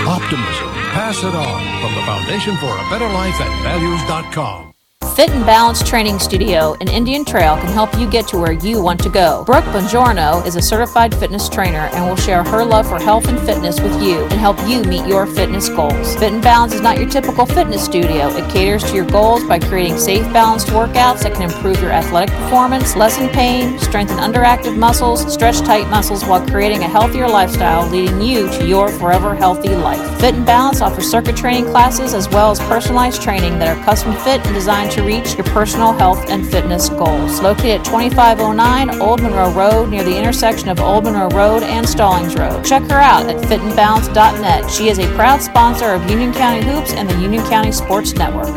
Optimism. 0.07 0.67
Pass 0.93 1.17
it 1.23 1.33
on 1.35 1.81
from 1.81 1.95
the 1.95 2.01
Foundation 2.05 2.55
for 2.57 2.69
a 2.71 2.89
Better 2.89 3.09
Life 3.09 3.39
at 3.41 3.63
values.com. 3.63 4.73
Fit 5.17 5.31
and 5.31 5.47
Balance 5.47 5.81
Training 5.81 6.19
Studio 6.19 6.73
in 6.73 6.87
Indian 6.87 7.25
Trail 7.25 7.57
can 7.57 7.73
help 7.73 7.97
you 7.97 8.07
get 8.07 8.27
to 8.27 8.37
where 8.37 8.51
you 8.51 8.79
want 8.79 9.01
to 9.01 9.09
go. 9.09 9.43
Brooke 9.45 9.65
Bongiorno 9.65 10.45
is 10.45 10.55
a 10.55 10.61
certified 10.61 11.11
fitness 11.15 11.49
trainer 11.49 11.89
and 11.93 12.05
will 12.05 12.15
share 12.15 12.43
her 12.43 12.63
love 12.63 12.87
for 12.87 12.99
health 12.99 13.27
and 13.27 13.39
fitness 13.39 13.81
with 13.81 13.99
you 13.99 14.25
and 14.25 14.33
help 14.33 14.59
you 14.67 14.83
meet 14.83 15.07
your 15.07 15.25
fitness 15.25 15.69
goals. 15.69 16.15
Fit 16.17 16.33
and 16.33 16.43
Balance 16.43 16.75
is 16.75 16.81
not 16.81 16.99
your 16.99 17.09
typical 17.09 17.47
fitness 17.47 17.83
studio. 17.83 18.27
It 18.27 18.47
caters 18.51 18.83
to 18.83 18.93
your 18.93 19.07
goals 19.07 19.43
by 19.45 19.57
creating 19.57 19.97
safe, 19.97 20.21
balanced 20.31 20.67
workouts 20.67 21.23
that 21.23 21.33
can 21.33 21.49
improve 21.49 21.81
your 21.81 21.91
athletic 21.91 22.35
performance, 22.35 22.95
lessen 22.95 23.27
pain, 23.29 23.79
strengthen 23.79 24.17
underactive 24.17 24.77
muscles, 24.77 25.33
stretch 25.33 25.57
tight 25.61 25.89
muscles 25.89 26.25
while 26.25 26.47
creating 26.47 26.83
a 26.83 26.87
healthier 26.87 27.27
lifestyle, 27.27 27.89
leading 27.89 28.21
you 28.21 28.47
to 28.51 28.67
your 28.67 28.89
forever 28.89 29.33
healthy 29.33 29.69
life. 29.69 30.19
Fit 30.19 30.35
and 30.35 30.45
Balance 30.45 30.81
offers 30.81 31.09
circuit 31.09 31.35
training 31.35 31.65
classes 31.71 32.13
as 32.13 32.29
well 32.29 32.51
as 32.51 32.59
personalized 32.59 33.19
training 33.23 33.57
that 33.57 33.75
are 33.75 33.83
custom 33.83 34.13
fit 34.17 34.45
and 34.45 34.53
designed 34.53 34.86
to 34.91 35.03
reach 35.03 35.35
your 35.35 35.45
personal 35.45 35.91
health 35.93 36.29
and 36.29 36.47
fitness 36.49 36.89
goals. 36.89 37.41
Located 37.41 37.81
at 37.81 37.85
2509 37.85 39.01
Old 39.01 39.21
Monroe 39.21 39.51
Road 39.51 39.89
near 39.89 40.03
the 40.03 40.17
intersection 40.17 40.69
of 40.69 40.79
Old 40.79 41.03
Monroe 41.03 41.29
Road 41.29 41.63
and 41.63 41.87
Stallings 41.87 42.35
Road. 42.35 42.63
Check 42.63 42.83
her 42.83 42.99
out 42.99 43.27
at 43.27 43.43
fitandbalance.net. 43.43 44.69
She 44.69 44.89
is 44.89 44.99
a 44.99 45.07
proud 45.15 45.41
sponsor 45.41 45.93
of 45.93 46.09
Union 46.09 46.33
County 46.33 46.63
Hoops 46.65 46.93
and 46.93 47.09
the 47.09 47.19
Union 47.19 47.43
County 47.45 47.71
Sports 47.71 48.13
Network. 48.13 48.47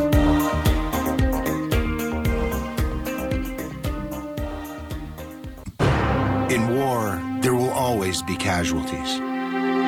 In 6.51 6.77
war, 6.77 7.21
there 7.43 7.55
will 7.55 7.71
always 7.71 8.23
be 8.23 8.37
casualties. 8.37 9.19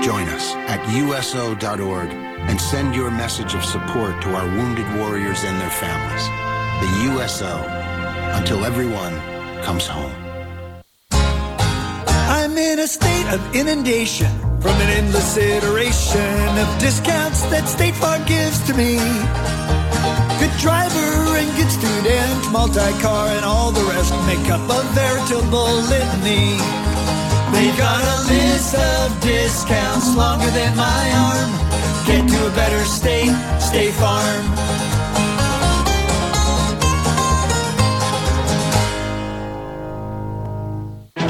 Join 0.05 0.29
us 0.29 0.55
at 0.55 0.81
USO.org 0.95 2.32
and 2.49 2.61
send 2.61 2.95
your 2.95 3.11
message 3.11 3.55
of 3.55 3.65
support 3.65 4.21
to 4.23 4.35
our 4.35 4.47
wounded 4.47 4.87
warriors 4.99 5.45
and 5.45 5.61
their 5.61 5.71
families. 5.71 6.25
The 6.83 6.91
USO, 7.13 7.55
until 8.39 8.65
everyone 8.65 9.15
comes 9.63 9.87
home. 9.87 10.13
I'm 11.13 12.57
in 12.59 12.81
a 12.81 12.87
state 12.87 13.29
of 13.33 13.41
inundation 13.55 14.31
from 14.61 14.77
an 14.81 14.91
endless 14.91 15.37
iteration 15.37 16.59
of 16.59 16.69
discounts 16.79 17.43
that 17.53 17.69
State 17.69 17.95
Farm 17.95 18.25
gives 18.27 18.59
to 18.67 18.75
me. 18.75 18.97
Good 20.41 20.55
driver 20.59 21.39
and 21.39 21.49
good 21.57 21.71
student, 21.71 22.53
multi-car 22.53 23.29
and 23.29 23.45
all 23.45 23.71
the 23.71 23.85
rest 23.85 24.13
make 24.27 24.51
up 24.51 24.63
a 24.69 24.83
veritable 24.95 25.75
litany. 25.91 26.82
They've 27.53 27.77
got 27.77 28.03
a 28.03 28.19
list 28.33 28.75
of 28.75 29.21
discounts 29.21 30.17
longer 30.17 30.51
than 30.51 30.77
my 30.77 31.05
arm. 31.29 31.51
Get 32.07 32.29
to 32.29 32.47
a 32.47 32.51
better 32.51 32.85
state, 32.85 33.33
State 33.61 33.93
Farm. 33.93 34.45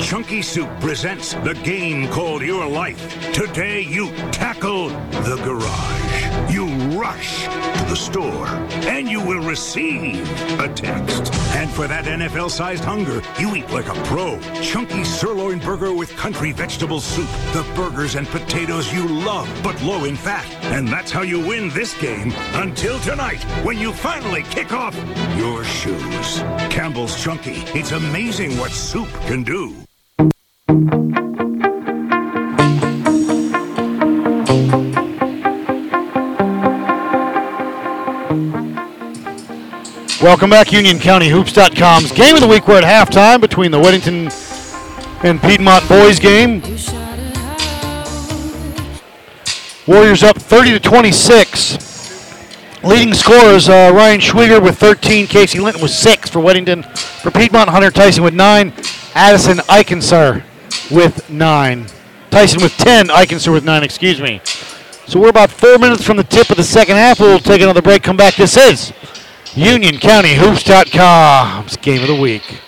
Chunky 0.00 0.42
Soup 0.42 0.68
presents 0.80 1.32
the 1.34 1.54
game 1.64 2.08
called 2.08 2.42
Your 2.42 2.66
Life. 2.66 3.32
Today 3.32 3.80
you 3.82 4.10
tackle 4.30 4.88
the 4.88 5.40
garage. 5.42 6.52
You 6.52 6.66
rush 7.00 7.46
the 7.92 7.96
store 7.96 8.46
and 8.88 9.06
you 9.06 9.20
will 9.20 9.46
receive 9.46 10.26
a 10.58 10.68
text. 10.72 11.30
And 11.54 11.70
for 11.70 11.86
that 11.86 12.06
NFL 12.06 12.50
sized 12.50 12.84
hunger, 12.84 13.20
you 13.38 13.54
eat 13.54 13.70
like 13.70 13.86
a 13.86 13.94
pro. 14.04 14.40
Chunky 14.62 15.04
sirloin 15.04 15.58
burger 15.58 15.92
with 15.92 16.16
country 16.16 16.52
vegetable 16.52 17.02
soup. 17.02 17.28
The 17.52 17.70
burgers 17.76 18.14
and 18.14 18.26
potatoes 18.28 18.90
you 18.94 19.06
love, 19.06 19.46
but 19.62 19.76
low 19.82 20.04
in 20.04 20.16
fat. 20.16 20.50
And 20.72 20.88
that's 20.88 21.10
how 21.10 21.20
you 21.20 21.38
win 21.46 21.68
this 21.68 21.92
game 22.00 22.32
until 22.54 22.98
tonight 23.00 23.44
when 23.62 23.76
you 23.76 23.92
finally 23.92 24.44
kick 24.44 24.72
off 24.72 24.96
your 25.36 25.62
shoes. 25.62 26.38
Campbell's 26.70 27.22
Chunky. 27.22 27.62
It's 27.78 27.92
amazing 27.92 28.56
what 28.56 28.70
soup 28.70 29.10
can 29.26 29.42
do. 29.42 29.74
Welcome 40.22 40.50
back, 40.50 40.68
UnionCountyHoops.com's 40.68 42.12
game 42.12 42.36
of 42.36 42.40
the 42.40 42.46
week. 42.46 42.68
We're 42.68 42.80
at 42.80 42.84
halftime 42.84 43.40
between 43.40 43.72
the 43.72 43.80
Weddington 43.80 44.30
and 45.24 45.42
Piedmont 45.42 45.88
boys 45.88 46.20
game. 46.20 46.62
Warriors 49.84 50.22
up 50.22 50.36
30 50.36 50.74
to 50.74 50.78
26. 50.78 52.84
Leading 52.84 53.12
scorers 53.14 53.68
uh, 53.68 53.90
Ryan 53.92 54.20
Schwieger 54.20 54.62
with 54.62 54.78
13, 54.78 55.26
Casey 55.26 55.58
Linton 55.58 55.82
with 55.82 55.90
six 55.90 56.30
for 56.30 56.38
Weddington. 56.38 56.84
For 56.96 57.32
Piedmont, 57.32 57.68
Hunter 57.68 57.90
Tyson 57.90 58.22
with 58.22 58.34
nine, 58.34 58.72
Addison 59.16 59.58
Eikenser 59.58 60.44
with 60.92 61.28
nine. 61.30 61.86
Tyson 62.30 62.62
with 62.62 62.76
10, 62.76 63.08
Eikenser 63.08 63.52
with 63.52 63.64
nine, 63.64 63.82
excuse 63.82 64.20
me. 64.20 64.40
So 65.08 65.18
we're 65.18 65.30
about 65.30 65.50
four 65.50 65.78
minutes 65.78 66.04
from 66.04 66.16
the 66.16 66.22
tip 66.22 66.48
of 66.48 66.58
the 66.58 66.62
second 66.62 66.94
half. 66.94 67.18
We'll 67.18 67.40
take 67.40 67.60
another 67.60 67.82
break, 67.82 68.04
come 68.04 68.16
back. 68.16 68.36
This 68.36 68.56
is 68.56 68.92
UnionCountyHoops.com's 69.52 71.76
game 71.76 72.00
of 72.00 72.08
the 72.08 72.16
week. 72.16 72.62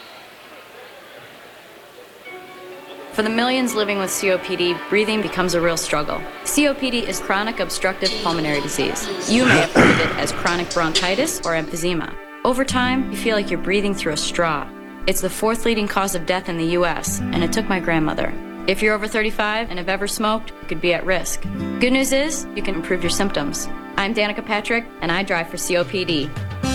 For 3.12 3.22
the 3.22 3.30
millions 3.30 3.74
living 3.74 3.98
with 3.98 4.10
COPD, 4.10 4.90
breathing 4.90 5.22
becomes 5.22 5.54
a 5.54 5.62
real 5.62 5.78
struggle. 5.78 6.20
COPD 6.42 7.08
is 7.08 7.20
chronic 7.20 7.60
obstructive 7.60 8.10
pulmonary 8.22 8.60
disease. 8.60 9.08
You 9.32 9.46
may 9.46 9.62
have 9.62 9.72
heard 9.72 9.92
of 9.92 10.00
it 10.00 10.10
as 10.18 10.32
chronic 10.32 10.70
bronchitis 10.74 11.38
or 11.38 11.54
emphysema. 11.54 12.14
Over 12.44 12.66
time, 12.66 13.10
you 13.10 13.16
feel 13.16 13.34
like 13.34 13.50
you're 13.50 13.58
breathing 13.58 13.94
through 13.94 14.12
a 14.12 14.18
straw. 14.18 14.68
It's 15.06 15.22
the 15.22 15.30
fourth 15.30 15.64
leading 15.64 15.88
cause 15.88 16.14
of 16.14 16.26
death 16.26 16.50
in 16.50 16.58
the 16.58 16.76
US, 16.76 17.20
and 17.20 17.42
it 17.42 17.50
took 17.50 17.66
my 17.66 17.80
grandmother. 17.80 18.30
If 18.66 18.82
you're 18.82 18.94
over 18.94 19.08
35 19.08 19.70
and 19.70 19.78
have 19.78 19.88
ever 19.88 20.06
smoked, 20.06 20.50
you 20.50 20.66
could 20.68 20.82
be 20.82 20.92
at 20.92 21.06
risk. 21.06 21.40
Good 21.80 21.94
news 21.94 22.12
is, 22.12 22.46
you 22.54 22.60
can 22.62 22.74
improve 22.74 23.02
your 23.02 23.08
symptoms. 23.08 23.68
I'm 23.96 24.12
Danica 24.12 24.44
Patrick, 24.44 24.84
and 25.00 25.10
I 25.10 25.22
drive 25.22 25.48
for 25.48 25.56
COPD. 25.56 26.28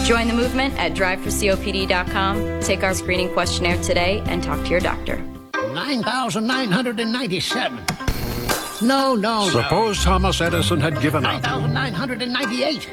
Join 0.09 0.27
the 0.27 0.33
movement 0.33 0.73
at 0.79 0.93
driveforcopd.com. 0.93 2.61
Take 2.61 2.81
our 2.81 2.95
screening 2.95 3.31
questionnaire 3.31 3.77
today 3.77 4.23
and 4.25 4.41
talk 4.41 4.63
to 4.63 4.69
your 4.71 4.79
doctor. 4.79 5.17
9,997. 5.53 7.85
No, 8.81 9.13
no, 9.13 9.15
no. 9.43 9.47
Suppose 9.51 10.03
Thomas 10.03 10.41
Edison 10.41 10.81
had 10.81 10.99
given 10.99 11.27
up. 11.27 11.43
9,998. 11.43 12.89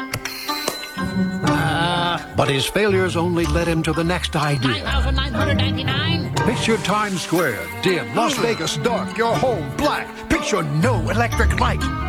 Ah. 1.48 2.34
But 2.36 2.50
his 2.50 2.66
failures 2.66 3.16
only 3.16 3.46
led 3.46 3.66
him 3.66 3.82
to 3.84 3.94
the 3.94 4.04
next 4.04 4.36
idea. 4.36 4.84
9,999. 4.84 6.34
Picture 6.34 6.76
Times 6.84 7.22
Square, 7.22 7.66
dim, 7.80 8.14
Las 8.14 8.36
hmm. 8.36 8.42
Vegas 8.42 8.76
dark, 8.76 9.16
your 9.16 9.34
home 9.34 9.74
black. 9.78 10.06
Picture 10.28 10.62
no 10.62 11.08
electric 11.08 11.58
light. 11.58 12.05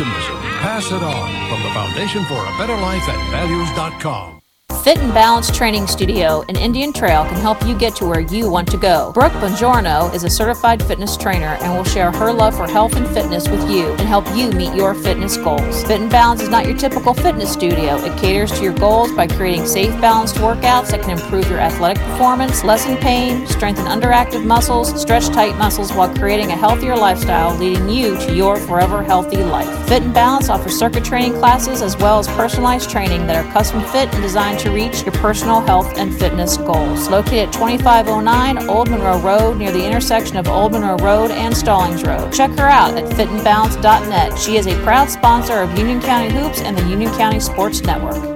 Optimism. 0.00 0.36
Pass 0.60 0.86
it 0.92 1.02
on 1.02 1.50
from 1.50 1.62
the 1.62 1.68
Foundation 1.74 2.24
for 2.24 2.40
a 2.40 2.58
Better 2.58 2.74
Life 2.74 3.06
at 3.06 3.30
values.com. 3.30 4.39
Fit 4.82 4.96
and 4.96 5.12
Balance 5.12 5.54
Training 5.54 5.86
Studio 5.86 6.40
in 6.48 6.56
Indian 6.56 6.90
Trail 6.90 7.26
can 7.26 7.34
help 7.34 7.62
you 7.66 7.76
get 7.76 7.94
to 7.96 8.06
where 8.06 8.20
you 8.20 8.50
want 8.50 8.66
to 8.70 8.78
go. 8.78 9.12
Brooke 9.12 9.32
Bongiorno 9.34 10.12
is 10.14 10.24
a 10.24 10.30
certified 10.30 10.82
fitness 10.82 11.18
trainer 11.18 11.58
and 11.60 11.76
will 11.76 11.84
share 11.84 12.10
her 12.10 12.32
love 12.32 12.56
for 12.56 12.66
health 12.66 12.96
and 12.96 13.06
fitness 13.08 13.46
with 13.46 13.70
you 13.70 13.90
and 13.90 14.00
help 14.00 14.26
you 14.34 14.50
meet 14.52 14.74
your 14.74 14.94
fitness 14.94 15.36
goals. 15.36 15.82
Fit 15.84 16.00
and 16.00 16.10
Balance 16.10 16.40
is 16.40 16.48
not 16.48 16.64
your 16.64 16.78
typical 16.78 17.12
fitness 17.12 17.52
studio. 17.52 17.96
It 17.98 18.18
caters 18.18 18.52
to 18.52 18.62
your 18.62 18.72
goals 18.72 19.12
by 19.12 19.26
creating 19.26 19.66
safe, 19.66 19.90
balanced 20.00 20.36
workouts 20.36 20.92
that 20.92 21.02
can 21.02 21.10
improve 21.10 21.50
your 21.50 21.60
athletic 21.60 22.02
performance, 22.04 22.64
lessen 22.64 22.96
pain, 22.96 23.46
strengthen 23.48 23.84
underactive 23.84 24.46
muscles, 24.46 24.98
stretch 24.98 25.26
tight 25.26 25.58
muscles 25.58 25.92
while 25.92 26.08
creating 26.16 26.52
a 26.52 26.56
healthier 26.56 26.96
lifestyle, 26.96 27.54
leading 27.56 27.90
you 27.90 28.16
to 28.16 28.34
your 28.34 28.56
forever 28.56 29.02
healthy 29.02 29.44
life. 29.44 29.68
Fit 29.88 30.04
and 30.04 30.14
Balance 30.14 30.48
offers 30.48 30.78
circuit 30.78 31.04
training 31.04 31.34
classes 31.34 31.82
as 31.82 31.98
well 31.98 32.18
as 32.18 32.26
personalized 32.28 32.88
training 32.88 33.26
that 33.26 33.36
are 33.36 33.52
custom 33.52 33.82
fit 33.92 34.10
and 34.14 34.22
designed 34.22 34.58
to 34.60 34.69
reach 34.70 35.02
your 35.02 35.12
personal 35.12 35.60
health 35.60 35.96
and 35.96 36.16
fitness 36.18 36.56
goals. 36.56 37.08
Located 37.08 37.48
at 37.48 37.52
2509 37.52 38.68
Old 38.68 38.90
Monroe 38.90 39.20
Road 39.20 39.58
near 39.58 39.72
the 39.72 39.84
intersection 39.84 40.36
of 40.36 40.48
Old 40.48 40.72
Monroe 40.72 40.96
Road 40.96 41.30
and 41.30 41.56
Stallings 41.56 42.04
Road. 42.04 42.32
Check 42.32 42.50
her 42.52 42.68
out 42.68 42.96
at 42.96 43.04
fitandbalance.net. 43.12 44.38
She 44.38 44.56
is 44.56 44.66
a 44.66 44.82
proud 44.82 45.10
sponsor 45.10 45.58
of 45.58 45.76
Union 45.78 46.00
County 46.00 46.32
Hoops 46.32 46.60
and 46.60 46.76
the 46.76 46.88
Union 46.88 47.12
County 47.12 47.40
Sports 47.40 47.82
Network. 47.82 48.29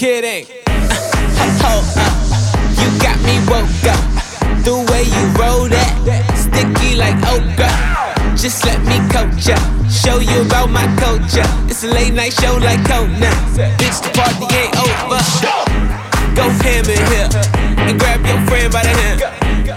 kidding. 0.00 0.48
Eh? 0.48 0.64
Hold 1.60 1.84
oh, 1.84 2.00
up, 2.00 2.08
uh, 2.08 2.72
you 2.80 2.88
got 3.04 3.20
me 3.20 3.36
woke 3.52 3.84
up. 3.84 4.00
The 4.64 4.72
way 4.88 5.04
you 5.04 5.24
roll 5.36 5.68
that, 5.68 5.92
sticky 6.40 6.96
like 6.96 7.20
okra. 7.28 7.68
Just 8.32 8.64
let 8.64 8.80
me 8.88 8.96
coach 9.12 9.44
ya, 9.44 9.60
show 9.92 10.16
you 10.24 10.40
about 10.48 10.72
my 10.72 10.88
culture. 10.96 11.44
It's 11.68 11.84
a 11.84 11.88
late 11.92 12.14
night 12.14 12.32
show 12.32 12.56
like 12.64 12.80
Conan. 12.88 13.20
Bitch, 13.76 14.00
the 14.00 14.08
party 14.16 14.48
ain't 14.56 14.72
over. 14.80 15.20
Go 16.32 16.48
ham 16.64 16.88
in 16.88 17.02
here 17.12 17.28
and 17.84 18.00
grab 18.00 18.24
your 18.24 18.40
friend 18.48 18.72
by 18.72 18.80
the 18.80 18.96
hand. 19.04 19.20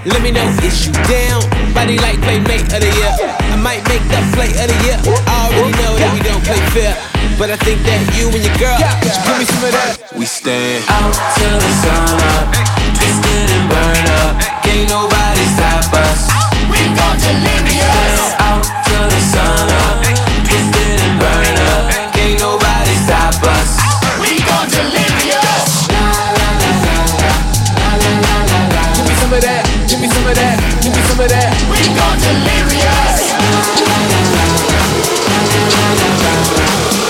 Let 0.08 0.24
me 0.24 0.32
know 0.32 0.48
is 0.64 0.88
you 0.88 0.94
down. 1.04 1.44
Body 1.76 2.00
like 2.00 2.16
playmate 2.24 2.72
of 2.72 2.80
the 2.80 2.92
year. 2.96 3.43
I 3.64 3.80
might 3.80 3.88
make 3.88 4.04
that 4.12 4.28
play 4.36 4.52
of 4.60 4.68
the 4.68 4.76
year. 4.84 5.00
I 5.24 5.48
already 5.48 5.72
know 5.80 5.96
that 5.96 6.12
we 6.12 6.20
don't 6.20 6.44
play 6.44 6.60
fair. 6.76 7.00
But 7.40 7.48
I 7.48 7.56
think 7.64 7.80
that 7.88 7.96
you 8.12 8.28
and 8.28 8.44
your 8.44 8.52
girl 8.60 8.76
should 8.76 9.24
give 9.24 9.40
me 9.40 9.48
some 9.48 9.64
of 9.64 9.72
that. 9.72 10.04
We 10.20 10.28
stand 10.28 10.84
out 10.92 11.16
till 11.40 11.58
the 11.64 11.72
sun 11.80 12.20
up, 12.36 12.52
twisted 13.00 13.48
and 13.56 13.66
burn 13.72 14.04
up. 14.20 14.36
Can't 14.68 14.92
nobody 14.92 15.48
stop 15.56 15.96
us. 15.96 16.28
We 16.68 16.76
gon' 16.92 17.16
delirious. 17.24 18.36
Out 18.44 18.68
till 18.84 19.08
the 19.08 19.22
sun 19.32 19.72
up, 19.72 19.83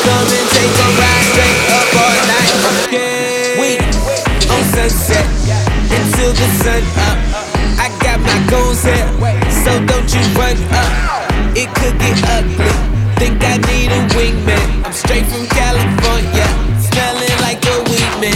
Come 0.03 0.27
and 0.27 0.47
take 0.51 0.75
a 0.83 0.89
ride 0.99 1.25
straight 1.31 1.63
up 1.71 1.87
all 1.95 2.19
night. 2.27 2.51
Yeah. 2.91 3.55
We 3.55 3.79
on 4.51 4.63
sunset 4.75 5.27
until 5.87 6.35
the 6.35 6.47
sun 6.59 6.83
up. 7.07 7.17
I 7.79 7.87
got 8.03 8.19
my 8.19 8.35
goals 8.51 8.83
here, 8.83 9.07
so 9.63 9.71
don't 9.87 10.09
you 10.11 10.23
run 10.35 10.59
up. 10.75 10.91
It 11.55 11.71
could 11.79 11.95
get 12.03 12.19
ugly. 12.35 12.67
Think 13.15 13.39
I 13.47 13.57
need 13.71 13.95
a 13.95 14.01
wingman. 14.11 14.83
I'm 14.83 14.91
straight 14.91 15.25
from 15.25 15.47
California, 15.47 16.47
smelling 16.83 17.37
like 17.39 17.63
a 17.63 17.77
weed 17.87 18.13
man. 18.19 18.35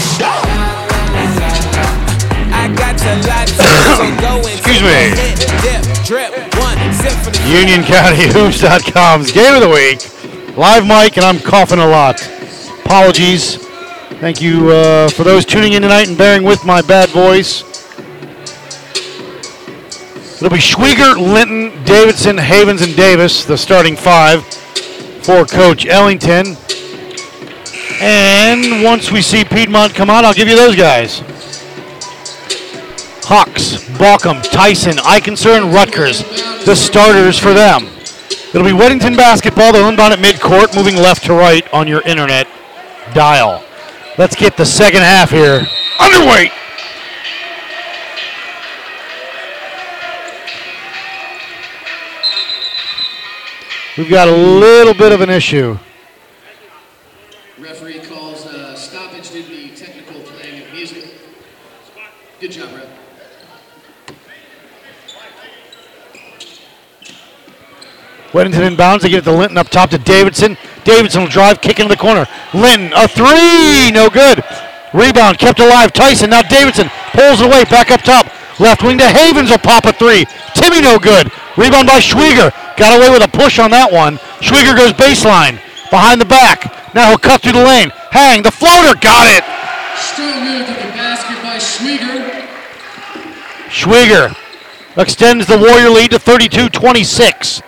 I 2.56 2.72
got 2.80 2.96
your 3.04 3.20
lot, 3.28 3.48
so 3.52 3.68
go 4.24 4.40
Excuse 4.48 4.84
me. 4.88 5.12
Dip, 5.68 5.84
drip, 6.08 6.32
one 6.56 6.80
sip 6.96 7.12
for 7.24 7.32
the 7.32 7.40
UnionCountyHoops.com's 7.44 9.32
game 9.32 9.54
of 9.54 9.62
the 9.62 9.70
week. 9.70 10.17
Live 10.58 10.88
mic, 10.88 11.18
and 11.18 11.24
I'm 11.24 11.38
coughing 11.38 11.78
a 11.78 11.86
lot. 11.86 12.20
Apologies. 12.84 13.58
Thank 14.20 14.42
you 14.42 14.72
uh, 14.72 15.08
for 15.10 15.24
those 15.24 15.46
tuning 15.46 15.74
in 15.74 15.84
tonight 15.84 16.08
and 16.08 16.18
bearing 16.18 16.42
with 16.42 16.66
my 16.66 16.82
bad 16.82 17.10
voice. 17.10 17.62
It'll 20.38 20.50
be 20.50 20.58
Schwieger, 20.58 21.16
Linton, 21.16 21.84
Davidson, 21.84 22.40
Havens, 22.40 22.82
and 22.82 22.96
Davis, 22.96 23.46
the 23.46 23.56
starting 23.56 23.96
five 23.96 24.44
for 25.24 25.46
Coach 25.46 25.86
Ellington. 25.86 26.58
And 28.02 28.84
once 28.84 29.12
we 29.12 29.22
see 29.22 29.44
Piedmont 29.44 29.94
come 29.94 30.10
out, 30.10 30.26
I'll 30.26 30.34
give 30.34 30.48
you 30.48 30.56
those 30.56 30.76
guys. 30.76 31.20
Hawks, 33.26 33.84
Balkum, 34.00 34.42
Tyson, 34.52 34.94
Eikenser, 34.94 35.62
and 35.62 35.72
Rutgers, 35.72 36.24
the 36.66 36.76
starters 36.76 37.38
for 37.38 37.54
them. 37.54 37.90
It'll 38.58 38.66
be 38.66 38.76
Weddington 38.76 39.16
basketball. 39.16 39.72
They'll 39.72 39.88
inbound 39.88 40.14
at 40.14 40.18
midcourt, 40.18 40.76
moving 40.76 40.96
left 40.96 41.26
to 41.26 41.34
right 41.36 41.72
on 41.72 41.88
your 41.88 42.02
internet 42.08 42.48
dial. 43.14 43.64
Let's 44.18 44.36
get 44.36 44.58
the 44.58 44.66
second 44.66 45.02
half 45.02 45.30
here 45.30 45.62
underway. 46.00 46.50
We've 53.96 54.10
got 54.10 54.28
a 54.28 54.36
little 54.36 54.96
bit 54.96 55.12
of 55.12 55.22
an 55.22 55.30
issue. 55.30 55.78
Referee 57.60 58.00
calls 58.00 58.48
uh, 58.48 58.74
stoppage 58.74 59.30
due 59.30 59.44
to 59.44 59.50
the 59.50 59.76
technical 59.76 60.20
playing 60.22 60.64
of 60.64 60.74
music. 60.74 61.14
Good 62.40 62.54
job, 62.54 62.74
Weddington 68.32 68.76
inbounds. 68.76 69.02
They 69.02 69.10
get 69.10 69.20
it 69.20 69.24
to 69.26 69.32
Linton 69.32 69.58
up 69.58 69.70
top 69.70 69.90
to 69.92 69.98
Davidson. 69.98 70.58
Davidson 70.84 71.22
will 71.22 71.30
drive, 71.30 71.62
kick 71.62 71.80
into 71.80 71.94
the 71.94 72.00
corner. 72.00 72.28
Linton, 72.54 72.92
a 72.96 73.08
three, 73.08 73.92
no 73.92 74.10
good. 74.10 74.44
Rebound 74.94 75.38
kept 75.38 75.60
alive. 75.60 75.94
Tyson, 75.94 76.30
now 76.30 76.42
Davidson 76.42 76.90
pulls 77.12 77.42
away, 77.42 77.64
back 77.66 77.92
up 77.92 78.02
top. 78.02 78.28
Left 78.60 78.84
wing 78.84 78.98
to 78.98 79.08
Havens 79.08 79.50
will 79.50 79.60
pop 79.60 79.86
a 79.86 79.94
three. 79.94 80.26
Timmy, 80.56 80.82
no 80.82 80.98
good. 80.98 81.32
Rebound 81.58 81.88
by 81.88 82.00
Schwieger. 82.00 82.52
Got 82.78 82.98
away 82.98 83.10
with 83.10 83.24
a 83.24 83.28
push 83.28 83.60
on 83.60 83.72
that 83.72 83.92
one. 83.92 84.18
Schwieger 84.42 84.76
goes 84.76 84.94
baseline, 84.94 85.62
behind 85.90 86.22
the 86.22 86.26
back. 86.26 86.94
Now 86.94 87.10
he'll 87.10 87.18
cut 87.18 87.42
through 87.42 87.54
the 87.54 87.64
lane. 87.64 87.90
Hang, 88.12 88.42
the 88.42 88.52
floater, 88.52 88.98
got 89.00 89.28
it. 89.28 89.44
Strong 89.98 90.46
move 90.46 90.66
to 90.66 90.74
the 90.74 90.90
basket 90.94 91.42
by 91.42 91.58
Schwieger. 91.58 92.38
Schwieger 93.70 94.36
extends 94.98 95.46
the 95.46 95.58
Warrior 95.58 95.90
lead 95.90 96.12
to 96.12 96.18
32-26. 96.18 97.62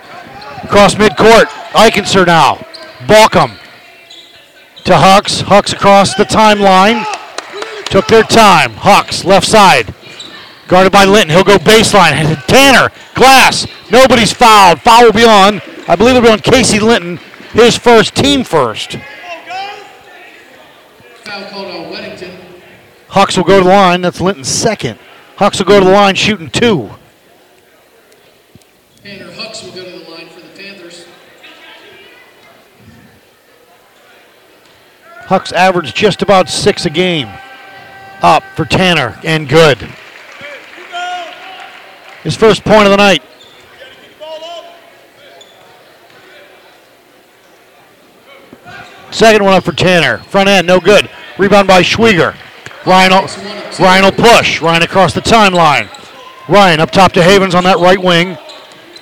Across 0.62 0.94
midcourt, 0.96 1.46
Eikenser 1.72 2.26
now. 2.26 2.56
Balkum 3.06 3.56
to 4.84 4.96
Hucks. 4.96 5.40
Hucks 5.40 5.72
across 5.72 6.14
the 6.14 6.24
timeline. 6.24 7.04
Took 7.86 8.06
their 8.06 8.22
time. 8.22 8.72
Hucks, 8.74 9.24
left 9.24 9.46
side. 9.46 9.94
Guarded 10.68 10.92
by 10.92 11.04
Linton. 11.04 11.30
He'll 11.30 11.44
go 11.44 11.58
baseline. 11.58 12.46
Tanner, 12.46 12.90
glass. 13.14 13.66
Nobody's 13.90 14.32
fouled. 14.32 14.80
Foul 14.80 15.04
will 15.04 15.12
be 15.12 15.24
on. 15.24 15.60
I 15.88 15.96
believe 15.96 16.14
it'll 16.16 16.26
be 16.26 16.32
on 16.32 16.38
Casey 16.38 16.78
Linton. 16.78 17.18
His 17.52 17.76
first, 17.76 18.14
team 18.14 18.44
first. 18.44 18.96
Foul 21.24 21.50
called 21.50 21.66
on 21.66 21.92
Weddington. 21.92 22.38
Hucks 23.08 23.36
will 23.36 23.44
go 23.44 23.58
to 23.58 23.64
the 23.64 23.70
line. 23.70 24.02
That's 24.02 24.20
Linton's 24.20 24.48
second. 24.48 24.98
Hucks 25.36 25.58
will 25.58 25.66
go 25.66 25.80
to 25.80 25.86
the 25.86 25.92
line 25.92 26.14
shooting 26.14 26.50
two. 26.50 26.90
Tanner 29.02 29.32
Hucks 29.32 29.64
will 29.64 29.72
go 29.72 29.84
to 29.84 30.04
the 30.04 30.10
line 30.10 30.28
for 30.28 30.40
the 30.40 30.62
Panthers. 30.62 31.06
Hucks 35.30 35.52
averaged 35.52 35.94
just 35.94 36.22
about 36.22 36.48
six 36.48 36.86
a 36.86 36.90
game. 36.90 37.28
Up 38.20 38.42
for 38.56 38.64
Tanner 38.64 39.16
and 39.22 39.48
good. 39.48 39.78
His 42.24 42.34
first 42.34 42.64
point 42.64 42.86
of 42.86 42.90
the 42.90 42.96
night. 42.96 43.22
Second 49.12 49.44
one 49.44 49.54
up 49.54 49.62
for 49.62 49.70
Tanner. 49.70 50.18
Front 50.18 50.48
end, 50.48 50.66
no 50.66 50.80
good. 50.80 51.08
Rebound 51.38 51.68
by 51.68 51.82
Schwieger. 51.82 52.34
Ryan 52.84 53.28
Ryan 53.78 54.04
will 54.04 54.10
push. 54.10 54.60
Ryan 54.60 54.82
across 54.82 55.14
the 55.14 55.20
timeline. 55.20 55.88
Ryan 56.48 56.80
up 56.80 56.90
top 56.90 57.12
to 57.12 57.22
Havens 57.22 57.54
on 57.54 57.62
that 57.62 57.78
right 57.78 58.02
wing. 58.02 58.36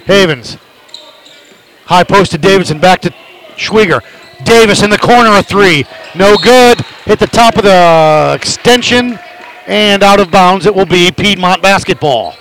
Havens. 0.05 0.59
High 1.87 2.05
post 2.05 2.33
to 2.33 2.39
Davidson. 2.39 2.81
Back 2.81 3.01
to 3.01 3.15
Schwieger. 3.57 4.03
Davis 4.45 4.83
in 4.83 4.91
the 4.91 4.99
corner, 4.99 5.31
a 5.37 5.43
three. 5.43 5.85
No 6.15 6.37
good. 6.37 6.81
Hit 7.05 7.19
the 7.19 7.27
top 7.27 7.57
of 7.57 7.65
the 7.65 8.33
extension 8.35 9.19
and 9.67 10.03
out 10.03 10.21
of 10.21 10.31
bounds. 10.31 10.67
It 10.67 10.75
will 10.75 10.87
be 10.87 11.11
Piedmont 11.11 11.63
basketball. 11.63 12.35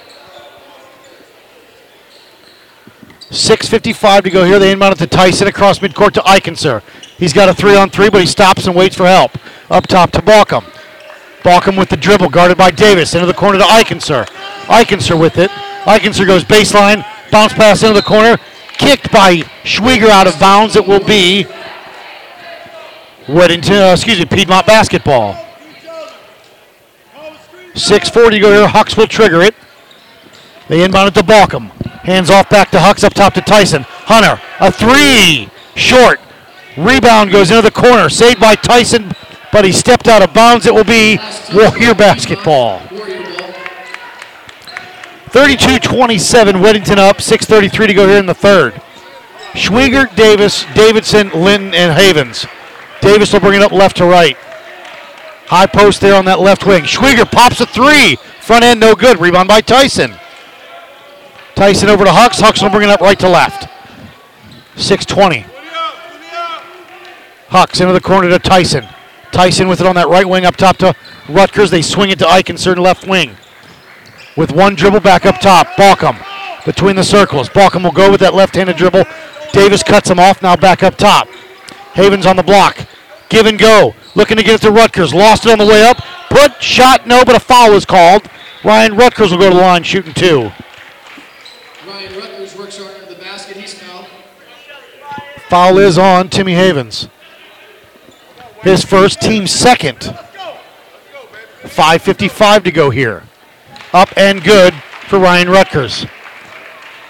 6.55 3.30 4.24
to 4.24 4.30
go 4.30 4.46
here. 4.46 4.58
They 4.58 4.72
inbound 4.72 4.94
it 4.94 5.00
to 5.00 5.08
Tyson 5.08 5.48
across 5.48 5.80
midcourt 5.80 6.14
to 6.14 6.22
Eikenser. 6.22 6.82
He's 7.18 7.34
got 7.34 7.50
a 7.50 7.54
three 7.54 7.76
on 7.76 7.90
three, 7.90 8.10
but 8.10 8.22
he 8.22 8.28
stops 8.28 8.68
and 8.68 8.76
waits 8.76 8.96
for 8.96 9.06
help. 9.06 9.32
Up 9.70 9.86
top 9.86 10.12
to 10.12 10.22
Balkum. 10.22 10.64
Balkum 11.42 11.78
with 11.78 11.90
the 11.90 11.98
dribble, 11.98 12.30
guarded 12.30 12.58
by 12.58 12.72
Davis. 12.72 13.16
Into 13.16 13.28
the 13.28 13.34
corner 13.34 13.58
to 13.58 13.66
Eikenser. 13.66 14.26
Eikenser 14.68 15.20
with 15.20 15.38
it. 15.38 15.52
Eikenser 15.88 16.26
goes 16.26 16.44
baseline, 16.44 17.06
bounce 17.32 17.54
pass 17.54 17.82
into 17.82 17.94
the 17.94 18.02
corner, 18.02 18.38
kicked 18.74 19.12
by 19.12 19.38
Schwieger 19.64 20.10
out 20.10 20.28
of 20.28 20.38
bounds. 20.40 20.76
It 20.76 20.86
will 20.86 21.04
be 21.04 21.46
Weddington, 23.28 23.90
uh, 23.90 23.94
excuse 23.94 24.20
me, 24.20 24.26
Piedmont 24.26 24.66
basketball. 24.66 25.34
6.40 27.74 28.30
to 28.32 28.40
go 28.40 28.52
here. 28.52 28.68
Hucks 28.68 28.96
will 28.96 29.06
trigger 29.06 29.42
it. 29.42 29.54
They 30.70 30.84
inbound 30.84 31.10
it 31.10 31.14
to 31.16 31.26
Balkum. 31.26 31.70
Hands 32.04 32.30
off 32.30 32.50
back 32.50 32.72
to 32.72 32.80
Hucks 32.80 33.04
up 33.04 33.14
top 33.14 33.34
to 33.34 33.42
Tyson. 33.42 33.84
Hunter, 33.84 34.42
a 34.62 34.72
three. 34.72 35.50
Short. 35.76 36.22
Rebound 36.78 37.32
goes 37.32 37.52
into 37.52 37.62
the 37.62 37.72
corner. 37.72 38.10
Saved 38.10 38.40
by 38.40 38.56
Tyson, 38.56 39.12
but 39.52 39.66
he 39.66 39.74
stepped 39.74 40.08
out 40.08 40.22
of 40.22 40.34
bounds. 40.34 40.66
It 40.66 40.74
will 40.74 40.86
be 40.86 41.20
Warrior 41.54 41.96
basketball. 41.96 42.80
32-27, 45.30 46.62
Weddington 46.64 46.98
up. 46.98 47.18
6.33 47.18 47.88
to 47.88 47.94
go 47.94 48.08
here 48.08 48.18
in 48.20 48.26
the 48.26 48.34
third. 48.34 48.74
Schwieger, 49.52 50.14
Davis, 50.16 50.66
Davidson, 50.74 51.30
Linton, 51.32 51.74
and 51.74 51.92
Havens. 51.92 52.46
Davis 53.02 53.34
will 53.34 53.40
bring 53.40 53.56
it 53.56 53.62
up 53.62 53.72
left 53.72 53.98
to 53.98 54.06
right. 54.06 54.38
High 55.48 55.66
post 55.66 56.02
there 56.02 56.16
on 56.16 56.26
that 56.26 56.40
left 56.40 56.66
wing. 56.66 56.84
Schwieger 56.84 57.30
pops 57.30 57.62
a 57.62 57.66
three. 57.66 58.18
Front 58.42 58.64
end 58.64 58.80
no 58.80 58.96
good. 58.96 59.20
Rebound 59.20 59.48
by 59.48 59.62
Tyson. 59.62 60.16
Tyson 61.56 61.90
over 61.90 62.04
to 62.04 62.12
Hucks. 62.12 62.40
Hucks 62.40 62.62
will 62.62 62.70
bring 62.70 62.84
it 62.84 62.90
up 62.90 63.02
right 63.02 63.18
to 63.20 63.30
left. 63.30 63.70
620. 64.76 65.46
Hucks 67.50 67.80
into 67.80 67.94
the 67.94 68.02
corner 68.02 68.30
to 68.30 68.40
Tyson. 68.40 68.86
Tyson 69.32 69.68
with 69.68 69.80
it 69.80 69.88
on 69.88 69.96
that 69.96 70.10
right 70.10 70.28
wing 70.28 70.46
up 70.46 70.58
top 70.58 70.78
to 70.78 70.94
Rutgers. 71.30 71.72
They 71.72 71.82
swing 71.82 72.10
it 72.10 72.20
to 72.20 72.26
Eikenser 72.26 72.78
left 72.78 73.08
wing. 73.08 73.38
With 74.36 74.52
one 74.52 74.76
dribble 74.76 75.00
back 75.00 75.26
up 75.26 75.40
top. 75.40 75.68
Balkum 75.78 76.18
between 76.68 76.98
the 76.98 77.04
circles. 77.04 77.48
Balkum 77.48 77.84
will 77.84 77.92
go 77.92 78.12
with 78.12 78.20
that 78.20 78.34
left-handed 78.34 78.76
dribble. 78.76 79.06
Davis 79.54 79.82
cuts 79.84 80.10
him 80.10 80.20
off. 80.20 80.42
Now 80.42 80.58
back 80.58 80.84
up 80.84 80.98
top. 80.98 81.30
Havens 81.98 82.28
on 82.28 82.36
the 82.36 82.44
block. 82.44 82.88
Give 83.28 83.48
and 83.48 83.58
go. 83.58 83.96
Looking 84.14 84.38
to 84.38 84.44
get 84.44 84.54
it 84.54 84.62
to 84.62 84.72
Rutgers. 84.72 85.16
Lost 85.16 85.48
it 85.48 85.52
on 85.52 85.58
the 85.58 85.66
way 85.66 85.84
up. 85.84 85.98
Put, 86.30 86.62
shot, 86.62 87.08
no, 87.08 87.26
but 87.26 87.36
a 87.36 87.40
foul 87.40 87.74
was 87.74 87.86
called. 87.86 88.30
Ryan 88.64 88.96
Rutgers 88.96 89.32
will 89.32 89.40
go 89.40 89.50
to 89.50 89.56
the 89.56 89.62
line 89.62 89.82
shooting 89.82 90.14
two. 90.14 90.52
Ryan 91.88 92.20
Rutgers 92.20 92.56
works 92.56 92.78
hard 92.78 92.94
under 93.02 93.12
the 93.12 93.20
basket. 93.20 93.58
He's 93.58 93.74
fouled. 93.74 94.06
Foul 95.50 95.80
is 95.80 95.98
on 95.98 96.30
Timmy 96.30 96.54
Havens. 96.54 97.10
His 98.62 98.86
first, 98.86 99.20
team 99.20 99.48
second. 99.48 100.16
5.55 101.64 102.64
to 102.66 102.72
go 102.72 102.92
here. 102.92 103.24
Up 103.92 104.10
and 104.16 104.44
good 104.44 104.76
for 105.08 105.18
Ryan 105.18 105.50
Rutgers. 105.50 106.06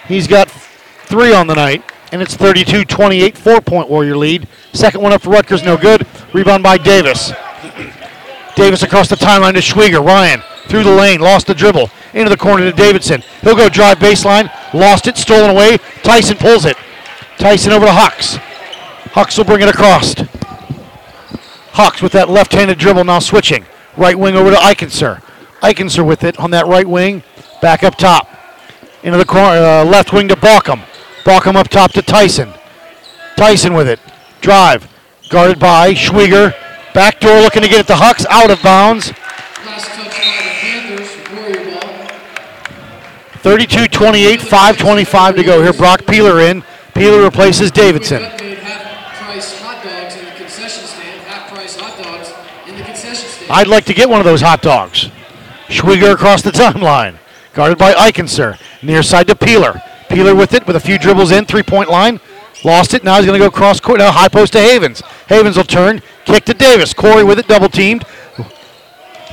He's 0.07 0.27
got 0.27 0.49
three 0.49 1.33
on 1.33 1.47
the 1.47 1.55
night, 1.55 1.83
and 2.11 2.21
it's 2.21 2.35
32 2.35 2.85
28, 2.85 3.37
four 3.37 3.61
point 3.61 3.89
Warrior 3.89 4.17
lead. 4.17 4.47
Second 4.73 5.01
one 5.01 5.13
up 5.13 5.21
for 5.21 5.29
Rutgers, 5.31 5.63
no 5.63 5.77
good. 5.77 6.05
Rebound 6.33 6.63
by 6.63 6.77
Davis. 6.77 7.31
Davis 8.55 8.83
across 8.83 9.09
the 9.09 9.15
timeline 9.15 9.53
to 9.53 9.59
Schwieger. 9.59 10.03
Ryan 10.03 10.41
through 10.67 10.83
the 10.83 10.91
lane, 10.91 11.21
lost 11.21 11.47
the 11.47 11.53
dribble. 11.53 11.89
Into 12.13 12.29
the 12.29 12.37
corner 12.37 12.69
to 12.69 12.75
Davidson. 12.75 13.21
He'll 13.41 13.55
go 13.55 13.69
drive 13.69 13.99
baseline, 13.99 14.51
lost 14.73 15.07
it, 15.07 15.17
stolen 15.17 15.51
away. 15.51 15.77
Tyson 16.03 16.37
pulls 16.37 16.65
it. 16.65 16.77
Tyson 17.37 17.71
over 17.71 17.85
to 17.85 17.91
Hawks. 17.91 18.37
Hawks 19.13 19.37
will 19.37 19.45
bring 19.45 19.61
it 19.61 19.69
across. 19.69 20.15
Hawks 21.73 22.01
with 22.01 22.11
that 22.13 22.29
left-handed 22.29 22.77
dribble 22.77 23.03
now 23.03 23.19
switching. 23.19 23.65
Right 23.95 24.17
wing 24.17 24.35
over 24.35 24.49
to 24.49 24.57
Eikenser. 24.57 25.21
Eikenser 25.61 26.05
with 26.05 26.23
it 26.23 26.39
on 26.39 26.51
that 26.51 26.65
right 26.67 26.87
wing. 26.87 27.23
Back 27.61 27.83
up 27.83 27.95
top. 27.97 28.27
Into 29.03 29.17
the 29.17 29.25
corner, 29.25 29.59
uh, 29.59 29.85
left 29.85 30.11
wing 30.11 30.27
to 30.29 30.35
Balkum. 30.35 30.81
Balkum 31.27 31.57
up 31.57 31.67
top 31.67 31.91
to 31.91 32.01
Tyson. 32.01 32.53
Tyson 33.35 33.73
with 33.73 33.89
it. 33.89 33.99
Drive. 34.39 34.87
Guarded 35.27 35.59
by 35.59 35.93
Schwieger. 35.93 36.53
Back 36.93 37.19
door 37.19 37.41
looking 37.41 37.63
to 37.63 37.67
get 37.67 37.81
it 37.81 37.87
to 37.87 37.97
Hucks. 37.97 38.25
Out 38.29 38.49
of 38.49 38.63
bounds. 38.63 39.11
Last 39.65 39.87
touch 39.87 40.05
by 40.05 40.13
the 40.13 40.53
Panthers. 40.61 41.09
Warrior 41.35 41.81
ball. 41.81 42.07
32 43.39 43.89
28, 43.89 44.39
5.25 44.39 45.35
to 45.35 45.43
go 45.43 45.61
here. 45.61 45.73
Brock 45.73 46.05
Peeler 46.05 46.39
in. 46.39 46.63
Peeler 46.93 47.21
replaces 47.21 47.71
Davidson. 47.71 48.21
The 48.21 48.29
the. 48.29 48.57
I'd 53.49 53.67
like 53.67 53.83
to 53.83 53.93
get 53.93 54.09
one 54.09 54.21
of 54.21 54.25
those 54.25 54.39
hot 54.39 54.61
dogs. 54.61 55.09
Schwieger 55.67 56.13
across 56.13 56.41
the 56.41 56.51
timeline. 56.51 57.17
Guarded 57.53 57.77
by 57.77 57.91
Eikenser. 57.91 58.57
Near 58.81 59.03
side 59.03 59.27
to 59.27 59.35
Peeler. 59.35 59.81
Peeler 60.09 60.35
with 60.35 60.53
it 60.53 60.65
with 60.65 60.75
a 60.75 60.79
few 60.79 60.97
dribbles 60.97 61.31
in, 61.31 61.45
three 61.45 61.63
point 61.63 61.89
line. 61.89 62.19
Lost 62.63 62.93
it. 62.93 63.03
Now 63.03 63.17
he's 63.17 63.25
going 63.25 63.39
to 63.39 63.45
go 63.45 63.51
cross 63.51 63.79
court. 63.79 63.99
Now 63.99 64.11
high 64.11 64.29
post 64.29 64.53
to 64.53 64.59
Havens. 64.59 65.01
Havens 65.27 65.57
will 65.57 65.63
turn. 65.63 66.01
Kick 66.25 66.45
to 66.45 66.53
Davis. 66.53 66.93
Corey 66.93 67.23
with 67.23 67.39
it, 67.39 67.47
double 67.47 67.69
teamed. 67.69 68.03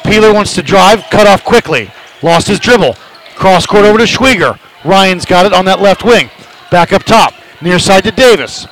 Peeler 0.04 0.32
wants 0.32 0.54
to 0.54 0.62
drive. 0.62 1.04
Cut 1.10 1.26
off 1.26 1.44
quickly. 1.44 1.90
Lost 2.22 2.46
his 2.48 2.60
dribble. 2.60 2.94
Cross 3.34 3.66
court 3.66 3.84
over 3.84 3.98
to 3.98 4.04
Schwieger. 4.04 4.58
Ryan's 4.84 5.24
got 5.24 5.46
it 5.46 5.52
on 5.52 5.64
that 5.64 5.80
left 5.80 6.04
wing. 6.04 6.28
Back 6.70 6.92
up 6.92 7.04
top. 7.04 7.32
Near 7.62 7.78
side 7.78 8.04
to 8.04 8.10
Davis. 8.10 8.66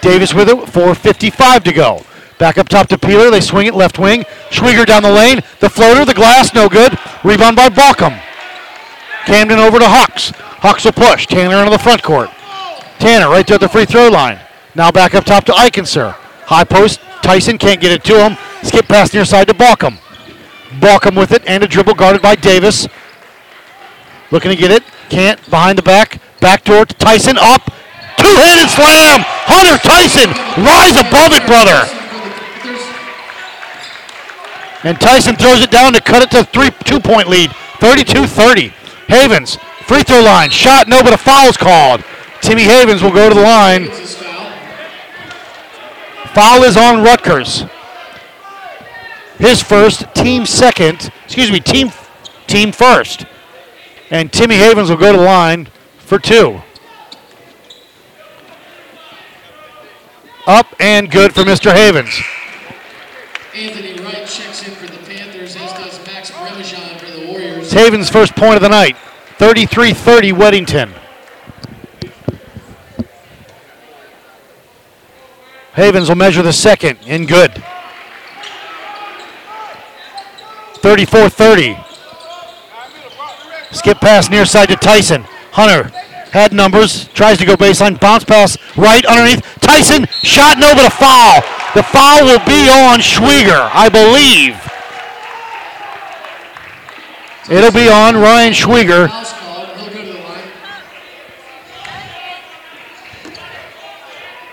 Davis 0.00 0.32
with 0.32 0.48
it. 0.48 0.56
4.55 0.56 1.64
to 1.64 1.72
go. 1.72 2.02
Back 2.38 2.56
up 2.56 2.68
top 2.68 2.88
to 2.88 2.98
Peeler. 2.98 3.30
They 3.30 3.40
swing 3.40 3.66
it 3.66 3.74
left 3.74 3.98
wing. 3.98 4.22
Schwieger 4.50 4.86
down 4.86 5.02
the 5.02 5.12
lane. 5.12 5.40
The 5.58 5.68
floater, 5.68 6.04
the 6.04 6.14
glass, 6.14 6.54
no 6.54 6.68
good. 6.68 6.96
Rebound 7.24 7.56
by 7.56 7.68
Balkum. 7.68 8.18
Camden 9.26 9.58
over 9.58 9.78
to 9.78 9.86
Hawks. 9.86 10.32
Hawks 10.60 10.84
will 10.84 10.92
push. 10.92 11.26
Tanner 11.26 11.56
into 11.56 11.70
the 11.70 11.78
front 11.78 12.02
court. 12.02 12.30
Tanner 12.98 13.28
right 13.28 13.46
there 13.46 13.54
at 13.54 13.60
the 13.60 13.68
free 13.68 13.86
throw 13.86 14.08
line. 14.08 14.38
Now 14.74 14.90
back 14.90 15.14
up 15.14 15.24
top 15.24 15.44
to 15.44 15.52
Eikenser. 15.52 16.12
High 16.44 16.64
post. 16.64 17.00
Tyson 17.22 17.58
can't 17.58 17.80
get 17.80 17.92
it 17.92 18.04
to 18.04 18.22
him. 18.22 18.36
Skip 18.62 18.86
pass 18.86 19.12
near 19.14 19.24
side 19.24 19.48
to 19.48 19.54
Balkum. 19.54 19.98
Balkum 20.80 21.16
with 21.16 21.32
it 21.32 21.42
and 21.46 21.64
a 21.64 21.68
dribble 21.68 21.94
guarded 21.94 22.20
by 22.20 22.34
Davis. 22.34 22.86
Looking 24.30 24.50
to 24.50 24.56
get 24.56 24.70
it. 24.70 24.84
Can't. 25.08 25.38
Behind 25.50 25.78
the 25.78 25.82
back. 25.82 26.20
Back 26.40 26.64
door 26.64 26.84
to 26.84 26.94
Tyson. 26.94 27.36
Up. 27.38 27.64
Two-handed 28.18 28.68
slam. 28.68 29.20
Hunter 29.48 29.78
Tyson. 29.80 30.28
Rise 30.62 30.96
above 31.00 31.32
it, 31.32 31.46
brother. 31.48 31.88
And 34.84 35.00
Tyson 35.00 35.36
throws 35.36 35.62
it 35.62 35.70
down 35.70 35.92
to 35.94 36.00
cut 36.00 36.22
it 36.22 36.30
to 36.32 36.44
three 36.44 36.70
two-point 36.84 37.28
lead. 37.28 37.50
32-30. 37.80 38.72
Havens. 39.08 39.58
Free 39.90 40.04
throw 40.04 40.22
line. 40.22 40.50
Shot 40.50 40.86
no, 40.86 41.02
but 41.02 41.12
a 41.12 41.16
foul's 41.16 41.56
called. 41.56 42.04
Timmy 42.42 42.62
Havens 42.62 43.02
will 43.02 43.10
go 43.10 43.28
to 43.28 43.34
the 43.34 43.40
line. 43.40 43.90
Foul 46.32 46.62
is 46.62 46.76
on 46.76 47.02
Rutgers. 47.02 47.64
His 49.38 49.60
first, 49.60 50.04
team 50.14 50.46
second, 50.46 51.10
excuse 51.24 51.50
me, 51.50 51.58
team 51.58 51.90
team 52.46 52.70
first. 52.70 53.26
And 54.10 54.32
Timmy 54.32 54.54
Havens 54.54 54.90
will 54.90 54.96
go 54.96 55.10
to 55.10 55.18
the 55.18 55.24
line 55.24 55.66
for 55.98 56.20
two. 56.20 56.62
Up 60.46 60.68
and 60.78 61.10
good 61.10 61.34
for 61.34 61.42
Mr. 61.42 61.74
Havens. 61.74 62.16
Anthony 63.56 64.00
Wright 64.04 64.24
checks 64.24 64.68
in 64.68 64.72
for 64.72 64.86
the 64.86 64.98
Panthers, 65.12 65.56
as 65.56 65.72
does 65.72 66.06
Max 66.06 66.30
Brimijan 66.30 66.96
for 67.00 67.10
the 67.10 67.26
Warriors. 67.26 67.64
It's 67.64 67.72
Havens' 67.72 68.08
first 68.08 68.36
point 68.36 68.54
of 68.54 68.62
the 68.62 68.68
night. 68.68 68.96
33-30 69.40 70.32
Weddington. 70.34 70.92
Havens 75.72 76.10
will 76.10 76.16
measure 76.16 76.42
the 76.42 76.52
second 76.52 76.98
in 77.06 77.24
good. 77.24 77.50
34-30. 80.82 81.82
Skip 83.72 83.96
pass 84.02 84.28
near 84.28 84.44
side 84.44 84.68
to 84.68 84.76
Tyson. 84.76 85.22
Hunter 85.52 85.84
had 86.32 86.52
numbers, 86.52 87.08
tries 87.08 87.38
to 87.38 87.46
go 87.46 87.56
baseline, 87.56 87.98
bounce 87.98 88.24
pass 88.24 88.58
right 88.76 89.06
underneath. 89.06 89.40
Tyson 89.60 90.04
shot 90.22 90.58
no, 90.58 90.74
but 90.74 90.84
a 90.84 90.90
foul. 90.90 91.40
The 91.74 91.82
foul 91.82 92.26
will 92.26 92.44
be 92.44 92.68
on 92.68 92.98
Schwieger, 92.98 93.70
I 93.72 93.88
believe. 93.88 94.79
It'll 97.50 97.72
be 97.72 97.88
on 97.88 98.14
Ryan 98.14 98.52
Schwieger. 98.52 99.08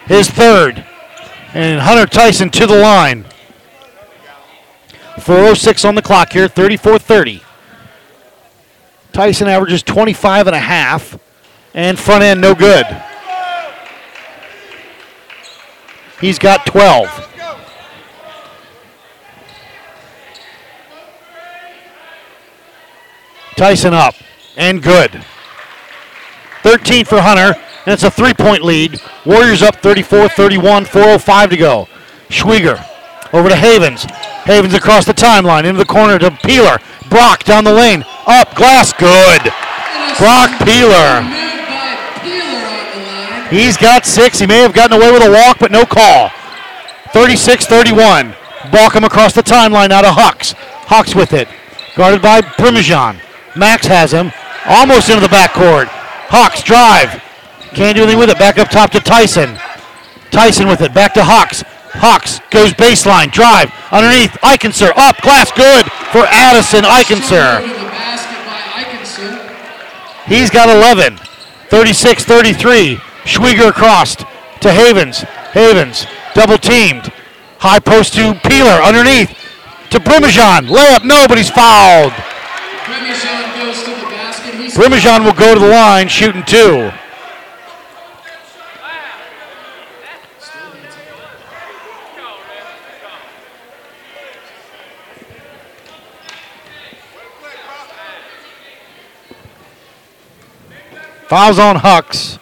His 0.08 0.28
third. 0.30 0.84
And 1.54 1.80
Hunter 1.80 2.08
Tyson 2.08 2.50
to 2.50 2.66
the 2.66 2.76
line. 2.76 3.26
406 5.20 5.86
on 5.86 5.94
the 5.94 6.02
clock 6.02 6.34
here, 6.34 6.48
34-30. 6.48 7.44
Tyson 9.14 9.48
averages 9.48 9.84
25 9.84 10.48
and 10.48 10.56
a 10.56 10.60
half 10.60 11.20
and 11.76 12.00
front 12.00 12.24
end 12.24 12.42
no 12.42 12.56
good. 12.56 12.86
He's 16.20 16.40
got 16.40 16.66
12. 16.66 17.37
Tyson 23.58 23.94
up 23.94 24.14
and 24.56 24.84
good. 24.84 25.26
13 26.62 27.06
for 27.06 27.20
Hunter, 27.20 27.60
and 27.86 27.94
it's 27.94 28.04
a 28.04 28.12
three 28.12 28.34
point 28.34 28.64
lead. 28.64 29.02
Warriors 29.26 29.64
up 29.64 29.78
34 29.78 30.30
31, 30.30 30.86
4.05 30.86 31.50
to 31.50 31.58
go. 31.58 31.88
Schwieger 32.30 32.86
over 33.34 33.50
to 33.50 33.56
Havens. 33.56 34.06
Havens 34.46 34.76
across 34.76 35.06
the 35.06 35.14
timeline, 35.14 35.66
into 35.66 35.80
the 35.80 35.86
corner 35.86 36.20
to 36.20 36.32
Peeler. 36.32 36.78
Brock 37.10 37.44
down 37.44 37.64
the 37.64 37.74
lane, 37.74 38.06
up, 38.28 38.54
glass, 38.56 38.94
good. 38.94 39.42
Brock 40.20 40.52
Peeler. 40.64 41.24
He's 43.50 43.76
got 43.76 44.06
six. 44.06 44.40
He 44.40 44.46
may 44.46 44.60
have 44.60 44.74
gotten 44.74 44.98
away 44.98 45.12
with 45.12 45.24
a 45.24 45.32
walk, 45.32 45.58
but 45.60 45.72
no 45.72 45.86
call. 45.86 46.30
36 47.12 47.66
31. 47.66 48.34
Balkum 48.70 49.06
across 49.06 49.34
the 49.34 49.42
timeline 49.42 49.90
out 49.90 50.06
of 50.06 50.14
Hawks. 50.14 50.54
Hawks 50.88 51.16
with 51.16 51.34
it. 51.34 51.48
Guarded 51.96 52.22
by 52.22 52.42
Brimijan. 52.42 53.20
Max 53.58 53.86
has 53.88 54.12
him. 54.12 54.32
Almost 54.66 55.10
into 55.10 55.22
the 55.22 55.28
backcourt. 55.28 55.88
Hawks 56.30 56.62
drive. 56.62 57.22
Can't 57.74 57.96
do 57.96 58.04
anything 58.04 58.20
with 58.20 58.30
it. 58.30 58.38
Back 58.38 58.58
up 58.58 58.70
top 58.70 58.92
to 58.92 59.00
Tyson. 59.00 59.58
Tyson 60.32 60.68
with 60.68 60.82
it. 60.82 60.94
Back 60.94 61.14
to 61.16 61.24
Hawks. 61.24 61.64
Hawks 61.94 62.40
goes 62.50 62.74
baseline. 62.74 63.32
Drive. 63.32 63.72
Underneath. 63.92 64.32
Eikenser. 64.42 64.92
Up. 64.96 65.18
Glass 65.22 65.52
good 65.52 65.86
for 66.12 66.26
Addison 66.28 66.84
Eikenser. 66.84 67.64
He's 70.26 70.50
got 70.50 70.70
11. 70.70 71.18
36 71.70 72.24
33. 72.24 72.96
Schwieger 73.24 73.72
crossed 73.72 74.20
to 74.62 74.72
Havens. 74.72 75.20
Havens 75.52 76.06
double 76.34 76.58
teamed. 76.58 77.12
High 77.60 77.80
post 77.80 78.14
to 78.14 78.38
Peeler 78.46 78.78
underneath 78.84 79.34
to 79.90 80.00
Brimijan. 80.00 80.70
Layup, 80.70 81.04
no, 81.04 81.26
but 81.28 81.38
he's 81.38 81.50
fouled. 81.50 82.14
Remijan 82.14 83.58
goes 83.58 83.84
to 83.84 83.90
the 83.90 84.06
basket. 84.78 85.24
Will 85.24 85.34
go 85.34 85.54
to 85.54 85.60
the 85.60 85.68
line 85.68 86.08
shooting 86.08 86.44
two. 86.44 86.92
Fouls 101.28 101.60
on 101.60 101.76
Hux. 101.76 102.40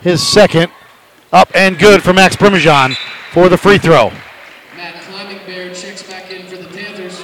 His 0.00 0.24
second. 0.24 0.70
Up 1.32 1.50
and 1.52 1.76
good 1.78 2.02
for 2.02 2.12
Max 2.12 2.36
Brimijan 2.36 2.96
for 3.32 3.48
the 3.48 3.56
free 3.58 3.76
throw. 3.76 4.10
Matt 4.76 4.94
Climbing 5.02 5.38
Bear 5.44 5.74
checks 5.74 6.02
back 6.04 6.30
in 6.30 6.46
for 6.46 6.56
the 6.56 6.68
Panthers. 6.68 7.20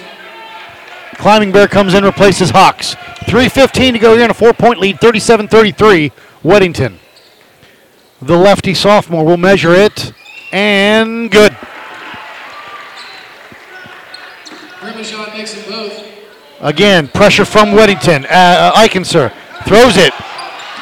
Climbing 1.24 1.52
Bear 1.52 1.68
comes 1.68 1.94
in, 1.94 2.04
replaces 2.04 2.50
Hawks. 2.50 2.96
3.15 2.96 3.94
to 3.94 3.98
go 3.98 4.14
here 4.14 4.26
in 4.26 4.30
a 4.30 4.34
four 4.34 4.52
point 4.52 4.78
lead, 4.78 5.00
37 5.00 5.48
33, 5.48 6.12
Weddington. 6.42 6.98
The 8.20 8.36
lefty 8.36 8.74
sophomore 8.74 9.24
will 9.24 9.38
measure 9.38 9.72
it, 9.72 10.12
and 10.52 11.30
good. 11.30 11.56
Makes 14.82 15.54
them 15.54 15.72
both. 15.72 16.06
Again, 16.60 17.08
pressure 17.08 17.46
from 17.46 17.68
Weddington. 17.68 18.26
Uh, 18.26 18.28
uh, 18.28 18.72
Eikenser 18.74 19.32
throws 19.64 19.96
it. 19.96 20.12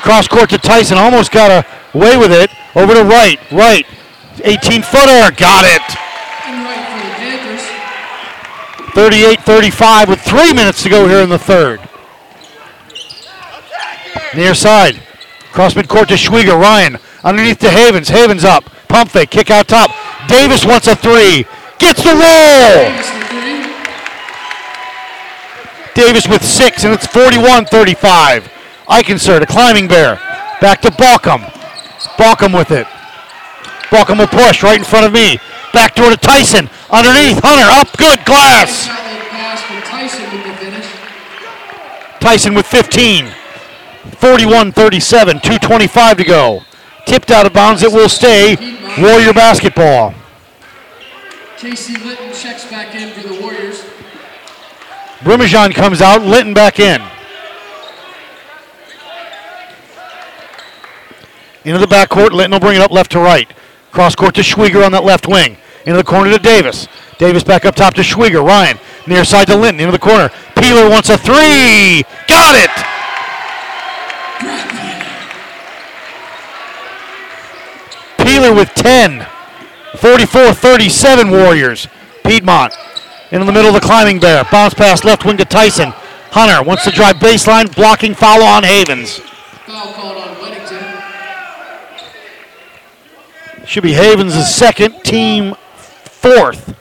Cross 0.02 0.26
court 0.26 0.50
to 0.50 0.58
Tyson, 0.58 0.98
almost 0.98 1.30
got 1.30 1.64
away 1.94 2.16
with 2.16 2.32
it. 2.32 2.50
Over 2.74 2.94
to 2.94 3.04
Wright, 3.04 3.38
Wright. 3.52 3.86
18 4.42 4.82
footer, 4.82 5.30
got 5.36 5.64
it. 5.64 6.11
38-35 8.92 10.08
with 10.08 10.20
three 10.20 10.52
minutes 10.52 10.82
to 10.82 10.88
go 10.88 11.08
here 11.08 11.20
in 11.20 11.28
the 11.28 11.38
third. 11.38 11.80
Near 14.34 14.54
side. 14.54 15.02
Cross 15.52 15.74
midcourt 15.74 16.08
to 16.08 16.14
Schwieger. 16.14 16.58
Ryan 16.58 16.98
underneath 17.24 17.58
to 17.60 17.70
Havens. 17.70 18.08
Havens 18.08 18.44
up. 18.44 18.64
Pump 18.88 19.10
fake. 19.10 19.30
Kick 19.30 19.50
out 19.50 19.68
top. 19.68 19.90
Davis 20.28 20.64
wants 20.64 20.86
a 20.86 20.96
three. 20.96 21.46
Gets 21.78 22.02
the 22.02 22.12
roll. 22.12 23.22
Davis 25.94 26.26
with 26.26 26.42
six, 26.42 26.84
and 26.84 26.94
it's 26.94 27.06
41-35. 27.06 28.48
Eichensert, 28.86 29.42
a 29.42 29.46
climbing 29.46 29.88
bear. 29.88 30.16
Back 30.60 30.80
to 30.82 30.90
Balkum. 30.90 31.40
Balkum 32.16 32.56
with 32.56 32.70
it. 32.70 32.86
Balkum 33.90 34.18
will 34.18 34.26
push 34.26 34.62
right 34.62 34.78
in 34.78 34.84
front 34.84 35.06
of 35.06 35.12
me. 35.12 35.38
back 35.72 35.94
to 35.96 36.16
Tyson. 36.16 36.68
Underneath. 36.92 37.40
Hunter 37.42 37.64
up. 37.80 37.96
Good 37.96 38.22
glass. 38.26 38.86
Outlet 38.86 39.28
pass 39.30 39.62
from 39.62 39.80
Tyson 39.80 40.30
with 40.30 40.44
the 40.44 40.54
finish. 40.62 42.20
Tyson 42.20 42.54
with 42.54 42.66
15. 42.66 43.32
41 44.18 44.72
37. 44.72 45.38
2.25 45.38 46.16
to 46.18 46.24
go. 46.24 46.60
Tipped 47.06 47.30
out 47.30 47.46
of 47.46 47.54
bounds. 47.54 47.82
It 47.82 47.90
will 47.90 48.10
stay. 48.10 48.56
Warrior 48.98 49.32
basketball. 49.32 50.14
Casey 51.56 51.96
Linton 51.96 52.32
checks 52.34 52.68
back 52.70 52.94
in 52.94 53.10
for 53.10 53.26
the 53.26 53.40
Warriors. 53.40 53.84
Brimijan 55.20 55.74
comes 55.74 56.02
out. 56.02 56.20
Linton 56.20 56.52
back 56.52 56.78
in. 56.78 57.00
Into 61.64 61.78
the 61.78 61.86
backcourt. 61.86 62.32
Linton 62.32 62.50
will 62.50 62.60
bring 62.60 62.76
it 62.76 62.82
up 62.82 62.90
left 62.90 63.12
to 63.12 63.20
right. 63.20 63.50
Cross 63.92 64.16
court 64.16 64.34
to 64.34 64.42
Schwieger 64.42 64.84
on 64.84 64.92
that 64.92 65.04
left 65.04 65.26
wing. 65.26 65.56
Into 65.86 65.96
the 65.96 66.04
corner 66.04 66.30
to 66.30 66.38
Davis. 66.38 66.88
Davis 67.18 67.42
back 67.42 67.64
up 67.64 67.74
top 67.74 67.94
to 67.94 68.02
Schwieger. 68.02 68.44
Ryan 68.44 68.78
near 69.06 69.24
side 69.24 69.46
to 69.48 69.56
Linton. 69.56 69.80
Into 69.80 69.92
the 69.92 69.98
corner. 69.98 70.30
Peeler 70.56 70.88
wants 70.88 71.08
a 71.08 71.18
three. 71.18 72.04
Got 72.28 72.56
it. 72.56 72.70
Peeler 78.24 78.54
with 78.54 78.68
10. 78.74 79.26
44 79.96 80.54
37 80.54 81.30
Warriors. 81.30 81.88
Piedmont 82.24 82.74
into 83.32 83.44
the 83.46 83.52
middle 83.52 83.68
of 83.68 83.74
the 83.74 83.80
climbing 83.80 84.20
bear. 84.20 84.44
Bounce 84.52 84.74
pass 84.74 85.04
left 85.04 85.24
wing 85.24 85.38
to 85.38 85.44
Tyson. 85.44 85.92
Hunter 86.30 86.62
wants 86.62 86.84
to 86.84 86.90
drive 86.90 87.16
baseline. 87.16 87.74
Blocking 87.74 88.14
foul 88.14 88.42
on 88.42 88.62
Havens. 88.62 89.18
Foul 89.18 89.92
called 89.94 90.16
on 90.18 90.36
Weddington. 90.36 90.82
Should 93.66 93.82
be 93.82 93.94
Havens' 93.94 94.54
second, 94.54 95.02
team 95.02 95.54
fourth. 96.22 96.74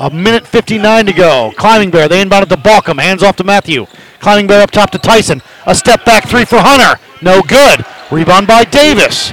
A 0.00 0.10
minute 0.10 0.46
59 0.46 1.06
to 1.06 1.12
go. 1.12 1.52
Climbing 1.56 1.90
Bear, 1.90 2.08
they 2.08 2.20
inbound 2.20 2.44
it 2.44 2.48
to 2.50 2.56
Balkum. 2.56 3.00
Hands 3.00 3.22
off 3.22 3.36
to 3.36 3.44
Matthew. 3.44 3.86
Climbing 4.20 4.46
Bear 4.46 4.62
up 4.62 4.70
top 4.70 4.90
to 4.90 4.98
Tyson. 4.98 5.42
A 5.66 5.74
step 5.74 6.04
back 6.04 6.28
three 6.28 6.44
for 6.44 6.58
Hunter. 6.58 7.00
No 7.20 7.42
good. 7.42 7.84
Rebound 8.10 8.46
by 8.46 8.64
Davis. 8.64 9.32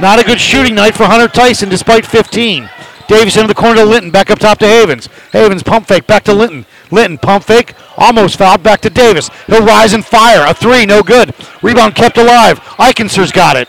Not 0.00 0.18
a 0.18 0.24
good 0.24 0.40
shooting 0.40 0.74
night 0.74 0.94
for 0.94 1.04
Hunter 1.04 1.28
Tyson 1.28 1.68
despite 1.68 2.06
15. 2.06 2.68
Davis 3.08 3.36
into 3.36 3.48
the 3.48 3.54
corner 3.54 3.76
to 3.76 3.84
Linton. 3.84 4.10
Back 4.10 4.30
up 4.30 4.38
top 4.38 4.58
to 4.58 4.66
Havens. 4.66 5.08
Havens 5.32 5.62
pump 5.62 5.86
fake. 5.86 6.06
Back 6.06 6.24
to 6.24 6.34
Linton. 6.34 6.66
Linton 6.90 7.18
pump 7.18 7.44
fake. 7.44 7.74
Almost 7.96 8.38
fouled. 8.38 8.62
Back 8.62 8.80
to 8.82 8.90
Davis. 8.90 9.30
He'll 9.46 9.64
rise 9.64 9.92
and 9.92 10.04
fire. 10.04 10.44
A 10.46 10.54
three. 10.54 10.86
No 10.86 11.02
good. 11.02 11.34
Rebound 11.62 11.94
kept 11.94 12.18
alive. 12.18 12.60
Eikenser's 12.78 13.32
got 13.32 13.56
it. 13.56 13.68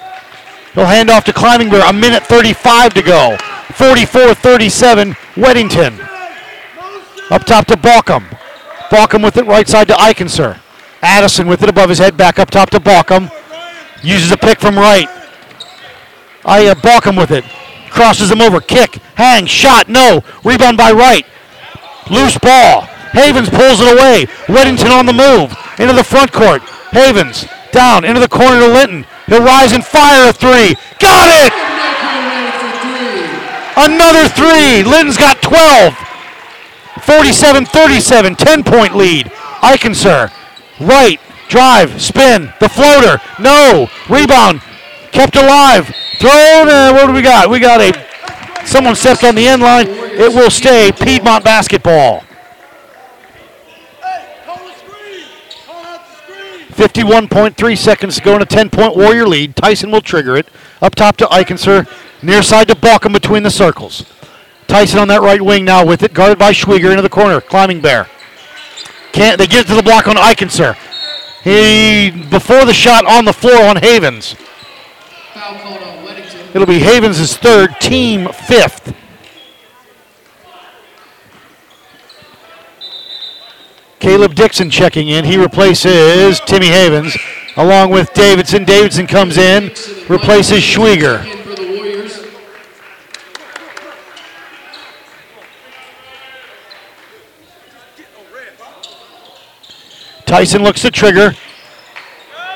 He'll 0.74 0.86
hand 0.86 1.10
off 1.10 1.24
to 1.26 1.34
Climbing 1.34 1.70
Bear. 1.70 1.88
A 1.88 1.94
minute 1.94 2.24
35 2.24 2.94
to 2.96 3.02
go. 3.02 3.38
44 3.74 4.34
37. 4.34 5.14
Weddington. 5.36 6.00
Up 7.30 7.44
top 7.44 7.68
to 7.68 7.76
Balkum. 7.76 8.24
Balkum 8.90 9.24
with 9.24 9.38
it 9.38 9.46
Wright 9.46 9.68
side 9.68 9.88
to 9.90 9.94
Eikenser. 9.96 10.60
Addison 11.02 11.48
with 11.48 11.62
it 11.62 11.70
above 11.70 11.90
his 11.90 12.00
head. 12.00 12.18
Back 12.18 12.40
up 12.40 12.50
top 12.50 12.70
to 12.72 12.80
Balkum. 12.80 13.32
Uses 14.04 14.32
a 14.32 14.38
pick 14.38 14.60
from 14.60 14.76
right. 14.76 15.08
I 16.46 16.68
uh, 16.68 16.76
Balkum 16.76 17.18
with 17.18 17.32
it. 17.32 17.44
Crosses 17.90 18.32
him 18.32 18.42
over. 18.42 18.60
Kick. 18.60 18.96
Hang. 19.16 19.46
Shot. 19.46 19.90
No. 19.90 20.24
Rebound 20.44 20.78
by 20.78 20.92
Wright. 20.92 21.26
Loose 22.10 22.38
ball. 22.38 22.82
Havens 23.12 23.50
pulls 23.50 23.80
it 23.82 23.92
away. 23.92 24.26
Weddington 24.48 24.92
on 24.92 25.06
the 25.06 25.14
move. 25.14 25.56
Into 25.80 25.94
the 25.94 26.04
front 26.04 26.32
court. 26.32 26.62
Havens 26.92 27.46
down. 27.72 28.06
Into 28.06 28.20
the 28.20 28.28
corner 28.28 28.60
to 28.60 28.68
Linton. 28.68 29.06
He'll 29.28 29.44
rise 29.44 29.74
and 29.74 29.84
fire 29.84 30.30
a 30.30 30.34
three. 30.34 30.76
Got 31.00 31.30
it! 31.46 31.54
Another 33.78 34.28
three. 34.30 34.84
Linton's 34.84 35.18
got 35.18 35.42
12. 35.42 35.94
47 37.04 37.66
37. 37.66 38.36
10 38.36 38.64
point 38.64 38.96
lead. 38.96 39.28
Eikenser. 39.62 40.32
Wright. 40.80 41.20
Drive. 41.50 42.02
Spin. 42.02 42.54
The 42.60 42.70
floater. 42.70 43.22
No. 43.40 43.90
Rebound. 44.10 44.62
Kept 45.18 45.36
alive. 45.36 45.88
Thrown. 46.20 46.70
Uh, 46.70 46.92
what 46.94 47.08
do 47.08 47.14
we 47.14 47.24
got? 47.24 47.50
We 47.50 47.60
got 47.60 47.82
a. 47.82 48.68
Someone 48.68 48.96
stepped 48.96 49.24
on 49.24 49.34
the 49.34 49.48
end 49.48 49.64
line. 49.64 49.88
It 49.90 50.32
will 50.32 50.52
stay 50.52 50.92
Piedmont 50.92 51.44
basketball. 51.44 52.22
51.3 56.70 57.76
seconds 57.76 58.18
to 58.18 58.22
go 58.22 58.36
in 58.36 58.44
a 58.44 58.46
10 58.46 58.70
point 58.70 58.96
Warrior 58.96 59.28
lead. 59.28 59.56
Tyson 59.56 59.90
will 59.90 60.02
trigger 60.02 60.38
it. 60.38 60.48
Up 60.84 60.94
top 60.94 61.18
to 61.18 61.26
Eikenser. 61.26 61.88
Near 62.22 62.44
side 62.44 62.68
to 62.68 62.76
Balkum 62.76 63.12
between 63.12 63.42
the 63.42 63.50
circles. 63.50 64.06
Tyson 64.68 65.00
on 65.00 65.08
that 65.08 65.22
right 65.22 65.42
wing 65.42 65.66
now 65.66 65.84
with 65.84 66.04
it. 66.04 66.14
Guarded 66.14 66.38
by 66.38 66.52
Schwieger 66.52 66.92
into 66.92 67.02
the 67.02 67.10
corner. 67.10 67.42
Climbing 67.42 67.82
Bear. 67.82 68.08
Can't 69.14 69.40
they 69.40 69.48
get 69.48 69.66
it 69.66 69.70
to 69.70 69.76
the 69.76 69.82
block 69.82 70.08
on 70.08 70.16
Eikenser. 70.16 70.76
He 71.44 72.12
before 72.30 72.66
the 72.66 72.74
shot 72.74 73.04
on 73.08 73.26
the 73.26 73.34
floor 73.34 73.64
on 73.64 73.78
Havens. 73.78 74.36
Foul 74.36 74.36
called 74.36 74.46
on 74.46 75.37
Weddington. 75.37 75.37
It'll 76.54 76.66
be 76.66 76.80
Havens' 76.80 77.38
third, 77.38 77.80
team 77.80 78.28
fifth. 78.30 78.96
Caleb 84.00 84.36
Dixon 84.36 84.70
checking 84.70 85.10
in. 85.10 85.26
He 85.26 85.38
replaces 85.38 86.40
Timmy 86.42 86.68
Havens 86.68 87.18
along 87.58 87.92
with 87.92 88.14
Davidson. 88.14 88.64
Davidson 88.64 89.08
comes 89.08 89.38
in, 89.38 89.66
replaces 90.08 90.62
Schwieger. 90.62 91.26
Tyson 100.26 100.62
looks 100.62 100.82
to 100.82 100.92
trigger. 100.92 101.34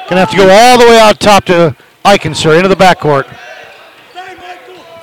Gonna 0.10 0.20
have 0.20 0.32
to 0.32 0.38
go 0.38 0.50
all 0.50 0.78
the 0.78 0.86
way 0.86 1.00
out 1.00 1.20
top 1.20 1.46
to 1.46 1.76
Eikenser 2.04 2.56
into 2.56 2.70
the 2.70 2.76
backcourt. 2.76 3.26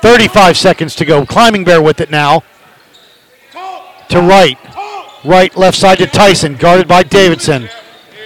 35 0.01 0.57
seconds 0.57 0.95
to 0.97 1.05
go. 1.05 1.27
Climbing 1.27 1.65
Bear 1.65 1.83
with 1.83 2.01
it 2.01 2.11
now. 2.11 2.43
to 4.09 4.21
right. 4.21 4.59
Right, 5.25 5.55
left 5.57 5.77
side 5.77 5.99
to 5.99 6.07
Tyson, 6.07 6.55
guarded 6.55 6.87
by 6.87 7.03
Davidson. 7.03 7.69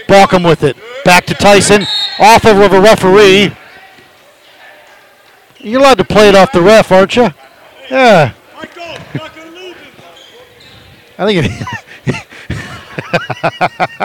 Balkum 0.06 0.46
with 0.46 0.62
it. 0.62 0.76
Back 1.04 1.24
to 1.26 1.34
Tyson. 1.34 1.86
Off 2.18 2.44
of 2.44 2.58
a 2.58 2.80
referee. 2.80 3.52
You're 5.58 5.80
allowed 5.80 5.98
to 5.98 6.04
play 6.04 6.28
it 6.28 6.34
off 6.34 6.52
the 6.52 6.60
ref, 6.60 6.92
aren't 6.92 7.16
you? 7.16 7.28
Yeah. 7.90 8.34
I 11.18 11.26
think 11.26 11.46
it. 12.06 12.26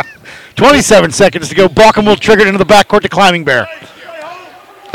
27 0.56 1.12
seconds 1.12 1.50
to 1.50 1.56
go. 1.56 1.68
Balkum 1.68 2.06
will 2.06 2.16
trigger 2.16 2.42
it 2.42 2.48
into 2.48 2.58
the 2.58 2.66
backcourt 2.66 3.02
to 3.02 3.10
Climbing 3.10 3.44
Bear. 3.44 3.68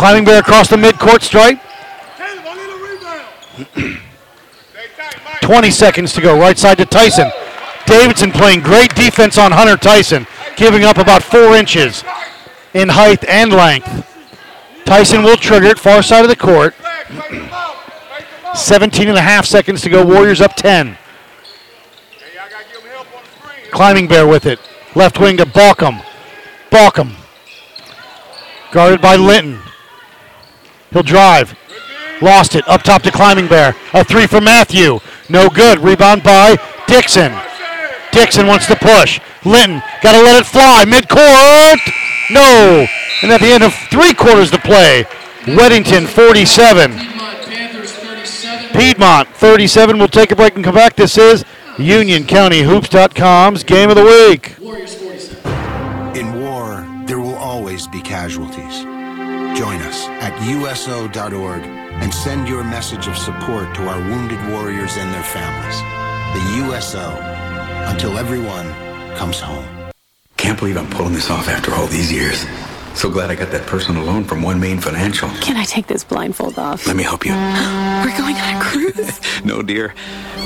Climbing 0.02 0.24
Bear 0.24 0.40
across 0.40 0.68
the 0.68 0.74
midcourt 0.74 1.22
stripe. 1.22 1.60
20 5.42 5.70
seconds 5.70 6.12
to 6.14 6.20
go. 6.20 6.36
Right 6.36 6.58
side 6.58 6.78
to 6.78 6.84
Tyson. 6.84 7.30
Davidson 7.86 8.32
playing 8.32 8.62
great 8.62 8.92
defense 8.96 9.38
on 9.38 9.52
Hunter 9.52 9.76
Tyson, 9.76 10.26
giving 10.56 10.82
up 10.82 10.98
about 10.98 11.22
four 11.22 11.54
inches 11.54 12.02
in 12.74 12.88
height 12.88 13.24
and 13.28 13.52
length. 13.52 14.04
Tyson 14.84 15.22
will 15.22 15.36
trigger 15.36 15.66
it, 15.66 15.78
far 15.78 16.02
side 16.02 16.24
of 16.24 16.28
the 16.28 16.34
court. 16.34 16.74
17 18.56 19.06
and 19.06 19.16
a 19.16 19.22
half 19.22 19.46
seconds 19.46 19.82
to 19.82 19.88
go. 19.88 20.04
Warriors 20.04 20.40
up 20.40 20.56
10. 20.56 20.98
Climbing 23.70 24.08
Bear 24.08 24.26
with 24.26 24.46
it. 24.46 24.58
Left 24.96 25.20
wing 25.20 25.36
to 25.36 25.46
Balkum. 25.46 26.04
Balkum. 26.72 27.14
Guarded 28.72 29.00
by 29.00 29.14
Linton. 29.14 29.60
He'll 30.92 31.02
drive. 31.02 31.56
Lost 32.20 32.54
it. 32.54 32.66
Up 32.68 32.82
top 32.82 33.02
to 33.02 33.10
Climbing 33.10 33.48
Bear. 33.48 33.74
A 33.94 34.04
three 34.04 34.26
for 34.26 34.40
Matthew. 34.40 35.00
No 35.28 35.48
good. 35.48 35.78
Rebound 35.80 36.22
by 36.22 36.56
Dixon. 36.86 37.32
Dixon 38.12 38.46
wants 38.46 38.66
to 38.66 38.76
push. 38.76 39.20
Linton 39.44 39.82
got 40.02 40.12
to 40.12 40.22
let 40.22 40.40
it 40.40 40.46
fly. 40.46 40.84
Midcourt. 40.86 41.80
No. 42.30 42.86
And 43.22 43.32
at 43.32 43.40
the 43.40 43.52
end 43.52 43.62
of 43.62 43.74
three 43.90 44.14
quarters 44.14 44.50
to 44.50 44.58
play, 44.58 45.04
Weddington 45.42 46.06
47. 46.06 46.92
Piedmont 48.72 49.28
37. 49.28 49.98
We'll 49.98 50.08
take 50.08 50.30
a 50.30 50.36
break 50.36 50.54
and 50.54 50.64
come 50.64 50.74
back. 50.74 50.96
This 50.96 51.18
is 51.18 51.44
Union 51.78 52.24
County 52.24 52.62
UnionCountyHoops.com's 52.62 53.64
Game 53.64 53.90
of 53.90 53.96
the 53.96 54.04
Week. 54.04 54.56
In 56.16 56.40
war, 56.40 56.86
there 57.06 57.20
will 57.20 57.34
always 57.34 57.86
be 57.88 58.00
casualties. 58.00 58.82
Join 59.58 59.80
us 59.82 59.91
at 60.22 60.40
USO.org 60.40 61.62
and 62.00 62.14
send 62.14 62.48
your 62.48 62.62
message 62.62 63.08
of 63.08 63.18
support 63.18 63.74
to 63.74 63.88
our 63.88 63.98
wounded 63.98 64.38
warriors 64.52 64.96
and 64.96 65.12
their 65.12 65.24
families. 65.24 65.78
The 66.36 66.64
USO, 66.64 67.10
until 67.90 68.16
everyone 68.16 68.68
comes 69.16 69.40
home. 69.40 69.66
Can't 70.36 70.58
believe 70.58 70.76
I'm 70.76 70.88
pulling 70.90 71.12
this 71.12 71.28
off 71.28 71.48
after 71.48 71.74
all 71.74 71.88
these 71.88 72.12
years. 72.12 72.46
So 72.94 73.10
glad 73.10 73.30
I 73.30 73.34
got 73.34 73.50
that 73.50 73.66
personal 73.66 74.04
loan 74.04 74.24
from 74.24 74.42
OneMain 74.42 74.82
Financial. 74.82 75.28
Can 75.40 75.56
I 75.56 75.64
take 75.64 75.86
this 75.86 76.04
blindfold 76.04 76.58
off? 76.58 76.86
Let 76.86 76.96
me 76.96 77.02
help 77.02 77.24
you. 77.24 77.32
We're 78.04 78.16
going 78.16 78.36
on 78.36 78.56
a 78.56 78.60
cruise. 78.60 79.20
no, 79.44 79.62
dear. 79.62 79.94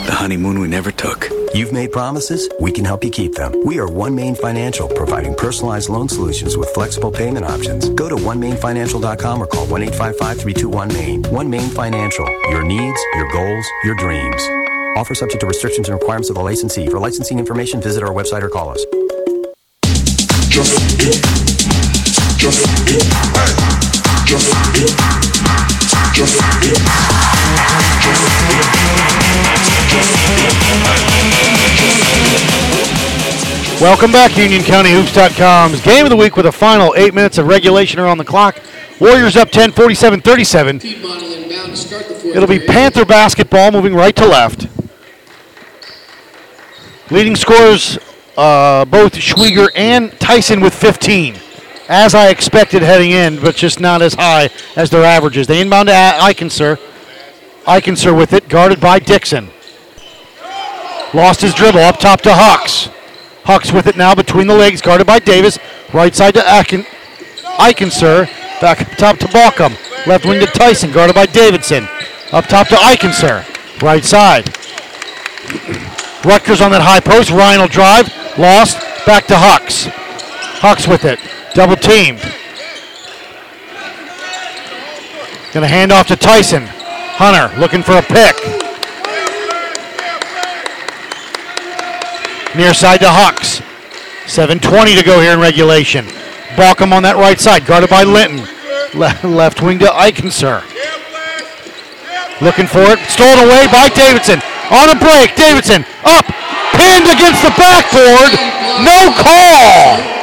The 0.07 0.13
honeymoon 0.13 0.61
we 0.61 0.69
never 0.69 0.93
took. 0.93 1.29
You've 1.55 1.73
made 1.73 1.91
promises, 1.91 2.49
we 2.61 2.71
can 2.71 2.85
help 2.85 3.03
you 3.03 3.11
keep 3.11 3.35
them. 3.35 3.53
We 3.65 3.79
are 3.81 3.89
OneMain 3.89 4.39
Financial, 4.39 4.89
providing 4.89 5.35
personalized 5.35 5.89
loan 5.89 6.09
solutions 6.09 6.57
with 6.57 6.69
flexible 6.71 7.11
payment 7.11 7.45
options. 7.45 7.89
Go 7.91 8.09
to 8.09 8.15
onemainfinancial.com 8.15 9.43
or 9.43 9.47
call 9.47 9.67
1 9.67 9.83
855 9.83 10.41
321 10.41 10.89
Main. 10.89 11.23
OneMain 11.25 11.75
Financial, 11.75 12.27
your 12.51 12.63
needs, 12.63 13.01
your 13.15 13.31
goals, 13.33 13.67
your 13.85 13.97
dreams. 13.97 14.43
Offer 14.97 15.15
subject 15.15 15.41
to 15.41 15.47
restrictions 15.47 15.89
and 15.89 15.99
requirements 15.99 16.31
of 16.31 16.37
the 16.37 16.43
licensee. 16.43 16.87
For 16.87 16.99
licensing 16.99 17.39
information, 17.39 17.83
visit 17.83 18.03
our 18.03 18.13
website 18.13 18.43
or 18.43 18.49
call 18.49 18.71
us. 18.71 18.85
Welcome 33.81 34.13
back, 34.13 34.33
UnionCountyHoops.com's 34.33 35.81
Game 35.81 36.05
of 36.05 36.11
the 36.11 36.17
Week 36.17 36.37
with 36.37 36.47
a 36.47 36.53
final 36.53 36.95
eight 36.97 37.15
minutes 37.15 37.39
of 37.39 37.47
regulation 37.47 37.99
are 38.01 38.07
on 38.07 38.19
the 38.19 38.25
clock. 38.25 38.59
Warriors 39.01 39.37
up 39.37 39.51
10, 39.51 39.73
47 39.73 40.21
37. 40.21 40.81
It'll 42.35 42.47
be 42.47 42.59
Panther 42.59 43.05
basketball 43.05 43.73
moving 43.73 43.95
right 43.95 44.15
to 44.17 44.27
left. 44.27 44.67
Leading 47.11 47.37
scorers, 47.37 47.99
uh, 48.37 48.85
both 48.85 49.15
Schwieger 49.15 49.69
and 49.75 50.13
Tyson 50.21 50.61
with 50.61 50.75
15. 50.75 51.46
As 51.89 52.15
I 52.15 52.31
expected 52.31 52.83
heading 52.83 53.13
in, 53.13 53.41
but 53.41 53.55
just 53.55 53.79
not 53.79 54.03
as 54.03 54.15
high 54.15 54.51
as 54.75 54.91
their 54.91 55.05
averages. 55.05 55.47
They 55.47 55.61
inbound 55.61 55.89
to 55.89 55.95
Eikenser. 55.95 56.79
Eikenser 57.65 58.17
with 58.17 58.33
it, 58.33 58.49
guarded 58.49 58.81
by 58.81 58.99
Dixon. 58.99 59.51
Lost 61.15 61.41
his 61.41 61.55
dribble 61.55 61.81
up 61.81 61.99
top 61.99 62.21
to 62.23 62.33
Hucks. 62.33 62.89
Hucks 63.45 63.73
with 63.73 63.87
it 63.87 63.97
now 63.97 64.15
between 64.15 64.49
the 64.49 64.55
legs, 64.55 64.81
guarded 64.81 65.07
by 65.07 65.21
Davis. 65.21 65.59
Right 65.95 66.15
side 66.15 66.35
to 66.35 66.41
Eichen, 66.41 66.85
Eikenser. 67.59 68.29
Back 68.61 68.81
up 68.83 68.99
top 68.99 69.19
to 69.19 69.27
Balkum. 69.27 69.77
Left 70.07 70.25
wing 70.25 70.41
to 70.41 70.47
Tyson, 70.47 70.91
guarded 70.91 71.15
by 71.15 71.27
Davidson. 71.27 71.89
Up 72.33 72.47
top 72.47 72.69
to 72.69 72.75
Eikenser. 72.75 73.45
Right 73.83 74.05
side. 74.05 74.49
Rutgers 76.25 76.61
on 76.61 76.73
that 76.73 76.83
high 76.83 77.01
post. 77.01 77.31
Ryan 77.31 77.61
will 77.61 77.69
drive. 77.69 78.09
Lost. 78.39 78.79
Back 79.07 79.27
to 79.27 79.37
Hucks. 79.37 79.87
Hucks 80.61 80.89
with 80.89 81.05
it. 81.05 81.21
Double 81.57 81.75
teamed. 81.75 82.21
Gonna 85.55 85.67
hand 85.67 85.91
off 85.91 86.07
to 86.09 86.17
Tyson. 86.17 86.65
Hunter 87.17 87.49
looking 87.59 87.83
for 87.83 87.97
a 87.97 88.03
pick. 88.03 88.37
Near 92.55 92.75
side 92.75 93.01
to 93.01 93.09
Hucks. 93.09 93.61
7.20 94.29 94.99
to 94.99 95.03
go 95.03 95.19
here 95.19 95.33
in 95.33 95.41
regulation. 95.41 96.05
Balkum 96.61 96.93
on 96.93 97.03
that 97.05 97.17
right 97.17 97.41
side, 97.41 97.65
guarded 97.65 97.89
by 97.89 98.05
Linton. 98.05 98.45
Le- 98.93 99.17
left 99.25 99.63
wing 99.63 99.79
to 99.79 99.87
Eikenser. 99.87 100.61
Looking 102.45 102.67
for 102.69 102.85
it. 102.85 103.01
Stolen 103.09 103.49
away 103.49 103.65
by 103.73 103.89
Davidson. 103.97 104.45
On 104.69 104.93
a 104.93 104.99
break, 105.01 105.33
Davidson 105.41 105.89
up. 106.05 106.29
Pinned 106.77 107.09
against 107.09 107.41
the 107.41 107.55
backboard. 107.57 108.37
No 108.85 109.09
call. 109.17 110.16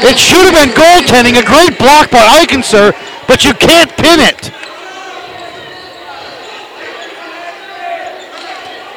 It 0.00 0.18
should 0.18 0.44
have 0.44 0.54
been 0.54 0.74
goaltending. 0.74 1.40
A 1.40 1.44
great 1.44 1.78
block 1.78 2.10
by 2.10 2.42
Eikenser, 2.42 2.92
but 3.28 3.44
you 3.44 3.54
can't 3.54 3.90
pin 3.96 4.20
it. 4.20 4.52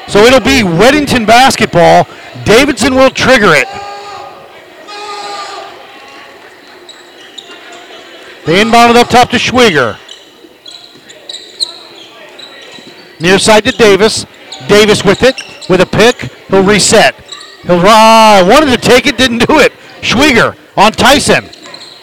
So 0.08 0.20
it'll 0.20 0.40
be 0.40 0.62
Weddington 0.64 1.28
basketball. 1.28 2.08
Davidson 2.46 2.96
will 2.96 3.10
trigger 3.10 3.54
it. 3.54 3.68
They 8.46 8.62
inbound 8.62 8.92
it 8.92 8.96
up 8.98 9.10
top 9.10 9.30
to 9.32 9.38
Schwieger. 9.38 10.00
Near 13.20 13.40
side 13.40 13.66
to 13.66 13.72
Davis. 13.72 14.26
Davis 14.68 15.04
with 15.04 15.24
it, 15.24 15.36
with 15.70 15.82
a 15.82 15.86
pick. 15.86 16.32
He'll 16.48 16.64
reset. 16.64 17.16
He'll 17.64 17.80
uh, 17.80 18.46
wanted 18.48 18.72
to 18.72 18.78
take 18.78 19.06
it, 19.06 19.18
didn't 19.18 19.46
do 19.48 19.60
it. 19.60 19.74
Schwieger 20.02 20.58
on 20.76 20.92
Tyson. 20.92 21.46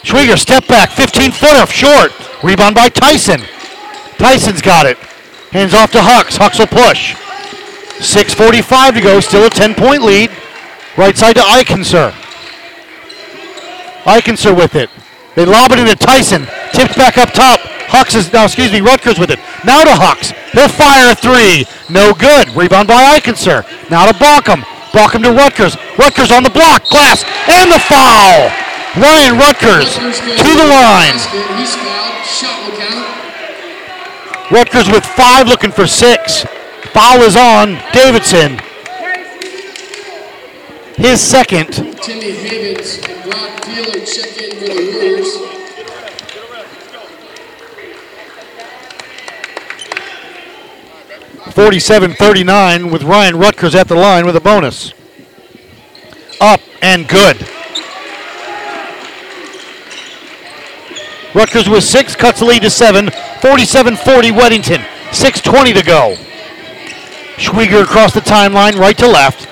Schwieger 0.03 0.39
step 0.39 0.67
back, 0.69 0.91
15 0.91 1.33
footer, 1.33 1.67
short. 1.67 2.13
Rebound 2.43 2.75
by 2.75 2.89
Tyson. 2.89 3.41
Tyson's 4.19 4.61
got 4.61 4.87
it. 4.87 4.99
Hands 5.51 5.73
off 5.73 5.93
to 5.93 6.03
Hucks. 6.03 6.37
Hucks 6.37 6.59
will 6.59 6.67
push. 6.67 7.15
6.45 8.03 8.95
to 8.95 9.01
go, 9.01 9.21
still 9.21 9.47
a 9.47 9.51
10 9.51 9.75
point 9.75 10.03
lead. 10.03 10.31
Right 10.97 11.17
side 11.17 11.37
to 11.37 11.43
Eikenser. 11.43 12.11
Eikenser 14.05 14.55
with 14.57 14.75
it. 14.75 14.91
They 15.37 15.45
lob 15.45 15.73
it 15.73 15.79
into 15.79 15.97
Tyson. 15.97 16.47
Tipped 16.73 16.97
back 16.97 17.19
up 17.19 17.31
top. 17.33 17.61
Hucks 17.87 18.15
is, 18.15 18.33
now, 18.33 18.45
excuse 18.45 18.73
me, 18.73 18.81
Rutgers 18.81 19.19
with 19.19 19.31
it. 19.31 19.39
Now 19.65 19.85
to 19.85 19.95
Hucks. 19.95 20.31
He'll 20.53 20.69
fire 20.69 21.13
a 21.13 21.15
three. 21.15 21.65
No 21.89 22.13
good. 22.13 22.49
Rebound 22.51 22.89
by 22.89 23.19
Eikenser. 23.19 23.65
Now 23.91 24.11
to 24.11 24.13
Balkum. 24.19 24.65
Balkum 24.95 25.25
to 25.25 25.33
Rutgers. 25.33 25.77
Rutgers 25.99 26.31
on 26.31 26.45
the 26.45 26.51
block. 26.51 26.89
Glass. 26.89 27.25
And 27.51 27.71
the 27.71 27.83
foul. 27.83 28.49
Ryan 28.97 29.37
Rutgers 29.37 29.99
to 29.99 30.51
the 30.55 30.69
line. 30.71 31.19
Rutgers 34.53 34.89
with 34.89 35.05
five 35.05 35.49
looking 35.49 35.73
for 35.73 35.89
six. 35.89 36.45
Foul 36.93 37.23
is 37.23 37.37
on 37.37 37.81
Davidson. 37.93 38.61
His 40.97 41.21
second. 41.21 41.73
Timmy 42.01 42.31
and 42.31 42.77
Brock 43.25 43.63
check 44.07 44.37
in 44.41 44.59
for 44.61 44.75
the. 44.75 45.54
47-39 51.55 52.91
with 52.91 53.05
Ryan 53.05 53.37
Rutgers 53.37 53.77
at 53.77 53.87
the 53.87 53.95
line 53.95 54.27
with 54.27 54.35
a 54.35 54.41
bonus. 54.41 54.93
Up 56.41 56.61
and 56.83 57.09
good. 57.09 57.37
Rutgers 61.33 61.69
with 61.69 61.85
six, 61.85 62.17
cuts 62.17 62.41
the 62.41 62.47
lead 62.47 62.63
to 62.63 62.71
seven. 62.71 63.07
47-40 63.07 63.97
Weddington. 64.33 64.79
6.20 65.11 65.75
to 65.75 65.83
go. 65.85 66.17
Schwieger 67.37 67.83
across 67.85 68.13
the 68.13 68.21
timeline, 68.21 68.77
right 68.77 68.99
to 68.99 69.07
left. 69.07 69.49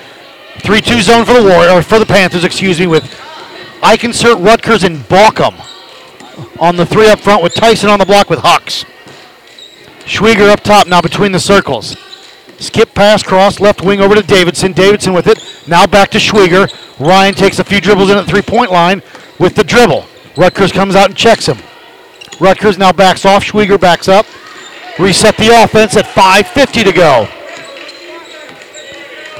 3-2 0.59 1.01
zone 1.01 1.25
for 1.25 1.33
the 1.33 1.43
War 1.43 1.69
or 1.69 1.81
for 1.81 1.99
the 1.99 2.05
Panthers, 2.05 2.43
excuse 2.43 2.79
me, 2.79 2.87
with 2.87 3.03
Eikenser, 3.81 4.43
Rutgers, 4.43 4.83
and 4.83 4.97
Balkum 4.97 5.53
on 6.59 6.75
the 6.75 6.85
three 6.85 7.09
up 7.09 7.19
front 7.19 7.43
with 7.43 7.53
Tyson 7.53 7.89
on 7.89 7.99
the 7.99 8.05
block 8.05 8.29
with 8.29 8.39
Hucks. 8.39 8.85
Schwieger 10.05 10.49
up 10.49 10.61
top 10.61 10.87
now 10.87 11.01
between 11.01 11.31
the 11.31 11.39
circles. 11.39 11.95
Skip 12.59 12.93
pass 12.93 13.23
cross, 13.23 13.59
left 13.59 13.81
wing 13.81 13.99
over 13.99 14.15
to 14.15 14.21
Davidson. 14.21 14.73
Davidson 14.73 15.13
with 15.13 15.27
it. 15.27 15.39
Now 15.67 15.85
back 15.85 16.09
to 16.11 16.17
Schwieger. 16.17 16.69
Ryan 16.99 17.33
takes 17.33 17.59
a 17.59 17.63
few 17.63 17.81
dribbles 17.81 18.09
in 18.09 18.17
at 18.17 18.25
three 18.25 18.41
point 18.41 18.71
line 18.71 19.01
with 19.39 19.55
the 19.55 19.63
dribble. 19.63 20.05
Rutgers 20.37 20.71
comes 20.71 20.95
out 20.95 21.09
and 21.09 21.17
checks 21.17 21.47
him. 21.47 21.57
Rutgers 22.39 22.77
now 22.77 22.91
backs 22.91 23.25
off. 23.25 23.43
Schwieger 23.43 23.79
backs 23.79 24.07
up. 24.07 24.25
Reset 24.99 25.35
the 25.37 25.63
offense 25.63 25.95
at 25.97 26.05
5.50 26.05 26.83
to 26.83 26.91
go. 26.91 27.27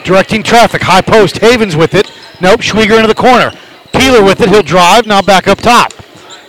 Directing 0.03 0.43
traffic. 0.43 0.81
High 0.81 1.01
post. 1.01 1.37
Havens 1.39 1.75
with 1.75 1.93
it. 1.93 2.11
Nope. 2.41 2.61
Schwieger 2.61 2.95
into 2.95 3.07
the 3.07 3.15
corner. 3.15 3.51
Peeler 3.93 4.23
with 4.23 4.41
it. 4.41 4.49
He'll 4.49 4.63
drive. 4.63 5.05
Now 5.05 5.21
back 5.21 5.47
up 5.47 5.59
top. 5.59 5.93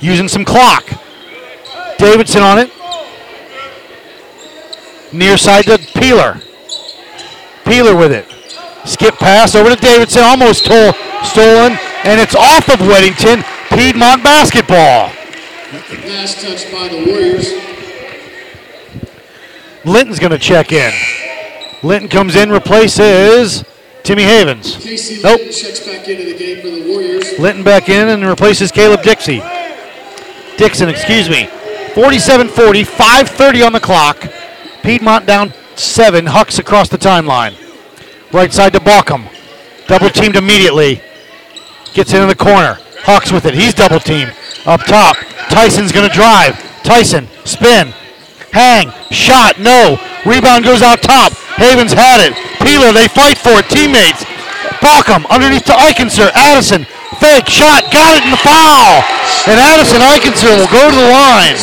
Using 0.01 0.29
some 0.29 0.45
clock. 0.45 0.85
Davidson 1.99 2.43
on 2.43 2.59
it. 2.59 2.71
Near 5.15 5.39
side 5.39 5.67
to 5.67 5.79
Peeler. 5.79 6.41
Peeler 7.65 7.95
with 7.97 8.11
it. 8.11 8.27
Skip 8.85 9.15
pass 9.15 9.55
over 9.55 9.71
to 9.71 9.77
Davidson. 9.77 10.25
Almost 10.25 10.65
stole, 10.65 10.93
stolen. 11.23 11.79
And 12.03 12.21
it's 12.21 12.35
off 12.35 12.69
of 12.69 12.81
Weddington. 12.81 13.45
Piedmont 13.71 14.25
basketball. 14.25 15.12
Last 16.09 16.41
touch 16.41 16.71
by 16.73 16.89
the 16.89 17.05
Warriors. 17.07 17.53
Linton's 19.85 20.19
going 20.19 20.33
to 20.33 20.39
check 20.39 20.73
in. 20.73 20.93
Linton 21.85 22.09
comes 22.09 22.35
in, 22.35 22.51
replaces 22.51 23.65
Timmy 24.03 24.25
Havens. 24.25 24.79
Casey 24.79 25.23
Nope. 25.23 25.39
Linton 25.39 25.53
checks 25.53 25.87
back 25.87 26.09
into 26.09 26.25
the 26.25 26.37
game 26.37 26.61
for 26.61 26.71
the 26.71 26.93
Warriors. 26.93 27.39
Linton 27.39 27.62
back 27.62 27.89
in 27.89 28.09
and 28.09 28.25
replaces 28.27 28.73
Caleb 28.73 29.03
Dixie. 29.03 29.43
Dixon, 30.57 30.89
excuse 30.89 31.31
me. 31.31 31.49
47-40, 31.95 32.85
5.30 32.85 33.67
on 33.67 33.73
the 33.73 33.81
clock. 33.81 34.29
Piedmont 34.85 35.24
down 35.24 35.55
seven. 35.76 36.26
Hucks 36.26 36.59
across 36.59 36.91
the 36.91 36.99
timeline. 36.99 37.57
Right 38.32 38.53
side 38.53 38.74
to 38.74 38.80
Balkum. 38.80 39.24
Double 39.89 40.11
teamed 40.11 40.37
immediately. 40.37 41.01
Gets 41.95 42.12
into 42.12 42.26
the 42.26 42.37
corner. 42.37 42.76
Hucks 43.01 43.32
with 43.32 43.47
it. 43.47 43.55
He's 43.55 43.72
double 43.72 43.99
teamed. 43.99 44.37
Up 44.66 44.85
top. 44.85 45.16
Tyson's 45.49 45.91
going 45.91 46.07
to 46.07 46.14
drive. 46.14 46.61
Tyson, 46.85 47.28
spin. 47.49 47.97
Hang. 48.53 48.93
Shot. 49.11 49.59
No. 49.59 49.97
Rebound 50.26 50.64
goes 50.64 50.82
out 50.82 51.01
top. 51.01 51.32
Havens 51.57 51.97
had 51.97 52.20
it. 52.20 52.37
Peeler, 52.61 52.93
they 52.93 53.09
fight 53.09 53.39
for 53.41 53.57
it. 53.57 53.68
Teammates. 53.72 54.24
Balkum 54.85 55.24
underneath 55.32 55.64
to 55.64 55.72
Eikenser. 55.72 56.28
Addison. 56.37 56.85
Fake 57.24 57.49
shot. 57.49 57.89
Got 57.89 58.20
it 58.20 58.24
in 58.28 58.37
the 58.37 58.43
foul. 58.45 59.01
And 59.49 59.57
Addison 59.57 60.05
Eikenser 60.05 60.53
will 60.61 60.68
go 60.68 60.93
to 60.93 60.97
the 60.97 61.09
line 61.09 61.57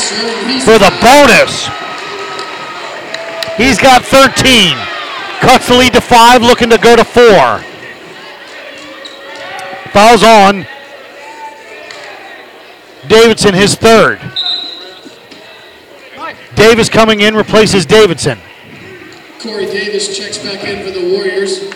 for 0.66 0.82
the 0.82 0.90
bonus. 1.06 1.70
He's 3.58 3.78
got 3.78 4.04
13. 4.04 4.78
Cuts 5.40 5.68
the 5.68 5.76
lead 5.76 5.94
to 5.94 6.02
five, 6.02 6.42
looking 6.42 6.70
to 6.70 6.78
go 6.78 6.96
to 6.96 7.04
four. 7.04 7.64
Fouls 9.92 10.24
on. 10.24 10.66
Davidson, 13.08 13.54
his 13.54 13.76
third. 13.76 14.20
Davis 16.56 16.90
coming 16.90 17.22
in, 17.22 17.36
replaces 17.36 17.86
Davidson. 17.86 18.40
Corey 19.40 19.66
Davis 19.66 20.16
checks 20.16 20.38
back 20.38 20.64
in 20.64 20.86
for 20.86 20.92
the 20.92 21.12
Warriors. 21.12 21.74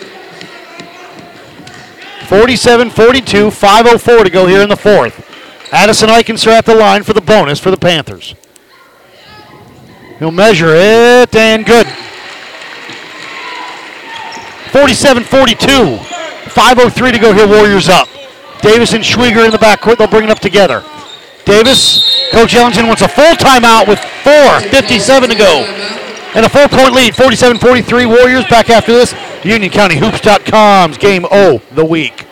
47 2.28 2.90
42, 2.90 3.48
5.04 3.48 4.24
to 4.24 4.30
go 4.30 4.46
here 4.46 4.62
in 4.62 4.68
the 4.68 4.76
fourth. 4.76 5.24
Addison 5.72 6.08
Eikenser 6.08 6.48
at 6.48 6.64
the 6.64 6.74
line 6.74 7.02
for 7.02 7.12
the 7.12 7.20
bonus 7.20 7.58
for 7.58 7.70
the 7.70 7.76
Panthers. 7.76 8.34
He'll 10.18 10.30
measure 10.30 10.74
it 10.74 11.34
and 11.36 11.64
good. 11.66 11.86
47 14.72 15.24
42, 15.24 15.66
5.03 15.66 17.12
to 17.12 17.18
go 17.18 17.32
here, 17.32 17.46
Warriors 17.46 17.88
up. 17.88 18.08
Davis 18.62 18.94
and 18.94 19.04
Schwieger 19.04 19.44
in 19.44 19.50
the 19.52 19.58
backcourt, 19.58 19.98
they'll 19.98 20.08
bring 20.08 20.24
it 20.24 20.30
up 20.30 20.40
together. 20.40 20.84
Davis, 21.44 22.28
Coach 22.32 22.54
Ellington 22.54 22.86
wants 22.86 23.02
a 23.02 23.08
full 23.08 23.34
timeout 23.34 23.86
with 23.86 23.98
4.57 23.98 25.28
to 25.28 25.34
go. 25.36 25.64
And 26.34 26.44
a 26.44 26.48
four 26.48 26.68
point 26.68 26.92
lead, 26.92 27.14
47 27.14 27.58
43. 27.58 28.06
Warriors 28.06 28.44
back 28.46 28.68
after 28.68 28.92
this. 28.92 29.12
UnionCountyHoops.com's 29.42 30.98
game 30.98 31.24
O 31.30 31.62
the 31.72 31.84
week. 31.84 32.26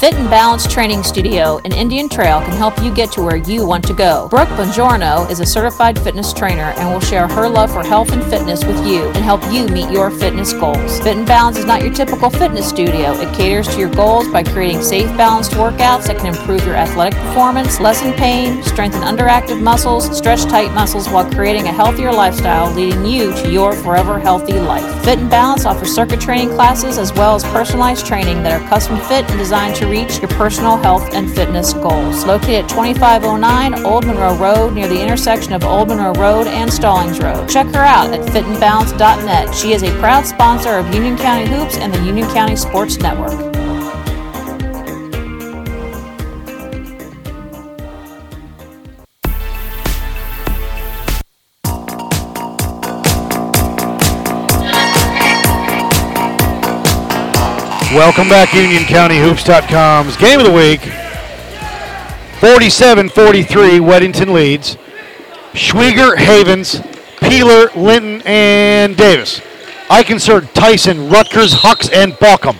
Fit 0.00 0.12
and 0.12 0.28
Balance 0.28 0.70
Training 0.70 1.02
Studio 1.02 1.56
in 1.64 1.72
Indian 1.72 2.06
Trail 2.06 2.42
can 2.42 2.52
help 2.52 2.78
you 2.82 2.92
get 2.92 3.10
to 3.12 3.22
where 3.22 3.36
you 3.36 3.66
want 3.66 3.82
to 3.86 3.94
go. 3.94 4.28
Brooke 4.28 4.50
Bongiorno 4.50 5.28
is 5.30 5.40
a 5.40 5.46
certified 5.46 5.98
fitness 5.98 6.34
trainer 6.34 6.74
and 6.76 6.92
will 6.92 7.00
share 7.00 7.26
her 7.26 7.48
love 7.48 7.72
for 7.72 7.82
health 7.82 8.12
and 8.12 8.22
fitness 8.24 8.62
with 8.62 8.86
you 8.86 9.06
and 9.08 9.24
help 9.24 9.42
you 9.50 9.66
meet 9.68 9.90
your 9.90 10.10
fitness 10.10 10.52
goals. 10.52 10.98
Fit 11.00 11.16
and 11.16 11.26
Balance 11.26 11.56
is 11.56 11.64
not 11.64 11.80
your 11.80 11.94
typical 11.94 12.28
fitness 12.28 12.68
studio. 12.68 13.14
It 13.14 13.34
caters 13.34 13.68
to 13.68 13.78
your 13.80 13.88
goals 13.88 14.28
by 14.28 14.42
creating 14.42 14.82
safe, 14.82 15.08
balanced 15.16 15.52
workouts 15.52 16.08
that 16.08 16.18
can 16.18 16.26
improve 16.26 16.66
your 16.66 16.76
athletic 16.76 17.18
performance, 17.18 17.80
lessen 17.80 18.12
pain, 18.12 18.62
strengthen 18.64 19.00
underactive 19.00 19.62
muscles, 19.62 20.14
stretch 20.14 20.42
tight 20.42 20.74
muscles 20.74 21.08
while 21.08 21.28
creating 21.32 21.68
a 21.68 21.72
healthier 21.72 22.12
lifestyle, 22.12 22.70
leading 22.72 23.06
you 23.06 23.32
to 23.36 23.50
your 23.50 23.72
forever 23.72 24.18
healthy 24.18 24.60
life. 24.60 24.84
Fit 25.04 25.20
and 25.20 25.30
Balance 25.30 25.64
offers 25.64 25.94
circuit 25.94 26.20
training 26.20 26.50
classes 26.50 26.98
as 26.98 27.14
well 27.14 27.34
as 27.34 27.44
personalized 27.44 28.04
training 28.06 28.42
that 28.42 28.60
are 28.60 28.68
custom 28.68 28.98
fit 29.08 29.24
and 29.30 29.38
designed 29.38 29.74
to 29.76 29.85
reach 29.88 30.18
your 30.20 30.28
personal 30.30 30.76
health 30.76 31.14
and 31.14 31.32
fitness 31.34 31.72
goals. 31.72 32.24
Located 32.24 32.64
at 32.64 32.68
2509 32.68 33.84
Old 33.84 34.06
Monroe 34.06 34.36
Road 34.36 34.74
near 34.74 34.88
the 34.88 35.00
intersection 35.00 35.52
of 35.52 35.64
Old 35.64 35.88
Monroe 35.88 36.12
Road 36.12 36.46
and 36.46 36.72
Stallings 36.72 37.20
Road. 37.20 37.48
Check 37.48 37.66
her 37.68 37.80
out 37.80 38.12
at 38.12 38.20
fitandbalance.net. 38.28 39.54
She 39.54 39.72
is 39.72 39.82
a 39.82 39.90
proud 39.98 40.26
sponsor 40.26 40.74
of 40.74 40.94
Union 40.94 41.16
County 41.16 41.48
Hoops 41.48 41.76
and 41.78 41.92
the 41.92 42.04
Union 42.04 42.28
County 42.28 42.56
Sports 42.56 42.98
Network. 42.98 43.55
Welcome 57.96 58.28
back, 58.28 58.50
UnionCountyHoops.com's 58.50 60.18
game 60.18 60.38
of 60.38 60.44
the 60.44 60.52
week. 60.52 60.80
47 62.40 63.08
43, 63.08 63.78
Weddington 63.78 64.34
leads. 64.34 64.76
Schwieger, 65.54 66.14
Havens, 66.14 66.82
Peeler, 67.22 67.70
Linton, 67.74 68.20
and 68.26 68.98
Davis. 68.98 69.40
Eikenser, 69.88 70.46
Tyson, 70.52 71.08
Rutgers, 71.08 71.54
Hucks, 71.54 71.88
and 71.88 72.12
Balkum. 72.12 72.56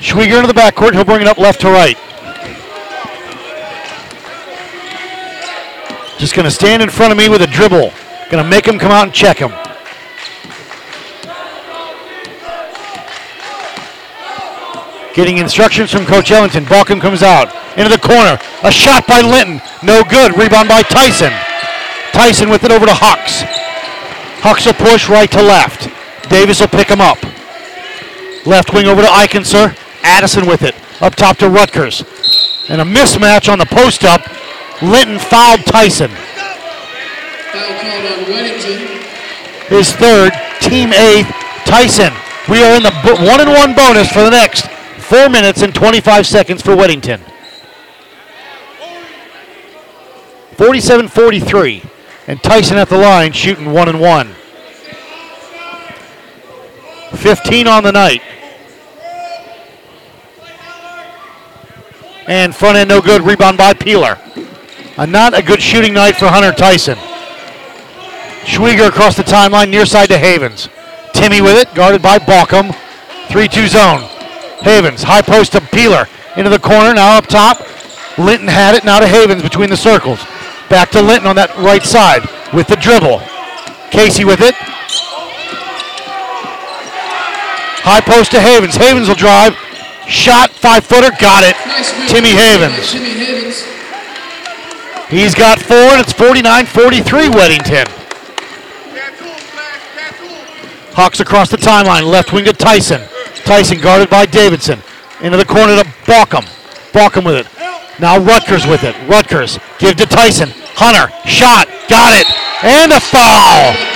Schwieger 0.00 0.36
into 0.36 0.48
the 0.48 0.60
backcourt. 0.60 0.92
He'll 0.92 1.06
bring 1.06 1.22
it 1.22 1.26
up 1.26 1.38
left 1.38 1.62
to 1.62 1.68
right. 1.68 1.96
Just 6.18 6.34
going 6.34 6.44
to 6.44 6.50
stand 6.50 6.82
in 6.82 6.90
front 6.90 7.10
of 7.10 7.16
me 7.16 7.30
with 7.30 7.40
a 7.40 7.46
dribble. 7.46 7.90
Going 8.30 8.44
to 8.44 8.50
make 8.50 8.68
him 8.68 8.78
come 8.78 8.92
out 8.92 9.04
and 9.04 9.14
check 9.14 9.38
him. 9.38 9.63
Getting 15.14 15.38
instructions 15.38 15.92
from 15.92 16.06
Coach 16.06 16.32
Ellington. 16.32 16.64
Balkum 16.64 17.00
comes 17.00 17.22
out 17.22 17.54
into 17.78 17.88
the 17.88 18.02
corner. 18.02 18.36
A 18.64 18.70
shot 18.72 19.06
by 19.06 19.20
Linton. 19.20 19.62
No 19.80 20.02
good. 20.02 20.36
Rebound 20.36 20.68
by 20.68 20.82
Tyson. 20.82 21.30
Tyson 22.10 22.50
with 22.50 22.64
it 22.64 22.72
over 22.72 22.84
to 22.84 22.92
Hucks. 22.92 23.42
Hucks 24.42 24.66
will 24.66 24.74
push 24.74 25.08
right 25.08 25.30
to 25.30 25.40
left. 25.40 25.88
Davis 26.28 26.60
will 26.60 26.68
pick 26.68 26.88
him 26.88 27.00
up. 27.00 27.22
Left 28.44 28.74
wing 28.74 28.86
over 28.86 29.02
to 29.02 29.08
Eikenser. 29.08 29.78
Addison 30.02 30.46
with 30.46 30.62
it. 30.62 30.74
Up 31.00 31.14
top 31.14 31.36
to 31.38 31.48
Rutgers. 31.48 32.02
And 32.68 32.80
a 32.80 32.84
mismatch 32.84 33.50
on 33.50 33.60
the 33.60 33.66
post 33.66 34.02
up. 34.02 34.20
Linton 34.82 35.20
fouled 35.20 35.64
Tyson. 35.64 36.10
His 39.70 39.92
third, 39.92 40.32
team 40.60 40.92
eighth. 40.92 41.30
Tyson. 41.64 42.12
We 42.48 42.62
are 42.64 42.74
in 42.76 42.82
the 42.82 42.92
one 43.22 43.40
and 43.40 43.50
one 43.50 43.74
bonus 43.74 44.10
for 44.10 44.22
the 44.22 44.30
next 44.30 44.73
four 45.04 45.28
minutes 45.28 45.62
and 45.62 45.74
25 45.74 46.26
seconds 46.26 46.62
for 46.62 46.72
Weddington. 46.72 47.20
47 50.56 51.08
43. 51.08 51.82
And 52.26 52.42
Tyson 52.42 52.78
at 52.78 52.88
the 52.88 52.96
line 52.96 53.32
shooting 53.32 53.72
one 53.72 53.88
and 53.88 54.00
one. 54.00 54.34
15 57.16 57.66
on 57.66 57.82
the 57.82 57.92
night. 57.92 58.22
And 62.26 62.54
front 62.54 62.78
end 62.78 62.88
no 62.88 63.00
good. 63.00 63.22
Rebound 63.22 63.58
by 63.58 63.74
Peeler. 63.74 64.18
A 64.96 65.06
not 65.06 65.36
a 65.36 65.42
good 65.42 65.60
shooting 65.60 65.92
night 65.92 66.16
for 66.16 66.26
Hunter 66.26 66.52
Tyson. 66.52 66.96
Schwieger 68.44 68.88
across 68.88 69.16
the 69.16 69.22
timeline, 69.22 69.70
near 69.70 69.84
side 69.86 70.08
to 70.08 70.18
Havens. 70.18 70.68
Timmy 71.12 71.40
with 71.40 71.56
it, 71.56 71.74
guarded 71.74 72.02
by 72.02 72.18
Balkum. 72.18 72.74
3 73.28 73.48
2 73.48 73.68
zone. 73.68 74.13
Havens, 74.62 75.02
high 75.02 75.22
post 75.22 75.52
to 75.52 75.60
Peeler. 75.60 76.06
Into 76.36 76.50
the 76.50 76.58
corner, 76.58 76.94
now 76.94 77.18
up 77.18 77.26
top. 77.26 77.60
Linton 78.18 78.48
had 78.48 78.74
it, 78.74 78.84
now 78.84 79.00
to 79.00 79.06
Havens 79.06 79.42
between 79.42 79.70
the 79.70 79.76
circles. 79.76 80.24
Back 80.68 80.90
to 80.90 81.02
Linton 81.02 81.26
on 81.26 81.36
that 81.36 81.54
right 81.56 81.82
side 81.82 82.22
with 82.52 82.66
the 82.66 82.76
dribble. 82.76 83.20
Casey 83.90 84.24
with 84.24 84.40
it. 84.40 84.54
High 87.84 88.00
post 88.00 88.30
to 88.32 88.40
Havens. 88.40 88.76
Havens 88.76 89.08
will 89.08 89.14
drive. 89.14 89.54
Shot, 90.08 90.50
five 90.50 90.84
footer, 90.84 91.10
got 91.20 91.44
it. 91.44 91.56
Timmy 92.08 92.30
Havens. 92.30 92.92
Timmy 92.92 93.10
Havens. 93.10 93.62
He's 95.08 95.34
got 95.34 95.60
four, 95.60 95.76
and 95.76 96.00
it's 96.00 96.12
49 96.12 96.66
43 96.66 97.28
Weddington. 97.28 97.86
Hucks 100.94 101.20
across 101.20 101.50
the 101.50 101.56
timeline, 101.56 102.10
left 102.10 102.32
wing 102.32 102.44
to 102.44 102.52
Tyson. 102.52 103.02
Tyson 103.44 103.80
guarded 103.80 104.10
by 104.10 104.26
Davidson. 104.26 104.80
Into 105.20 105.36
the 105.36 105.44
corner 105.44 105.76
to 105.76 105.84
Balkum. 106.04 106.44
Balkum 106.92 107.24
with 107.24 107.46
it. 107.46 108.00
Now 108.00 108.18
Rutgers 108.18 108.66
with 108.66 108.82
it. 108.84 108.96
Rutgers 109.08 109.58
give 109.78 109.96
to 109.96 110.06
Tyson. 110.06 110.50
Hunter, 110.74 111.12
shot, 111.28 111.68
got 111.88 112.12
it, 112.14 112.26
and 112.64 112.92
a 112.92 113.00
foul. 113.00 113.94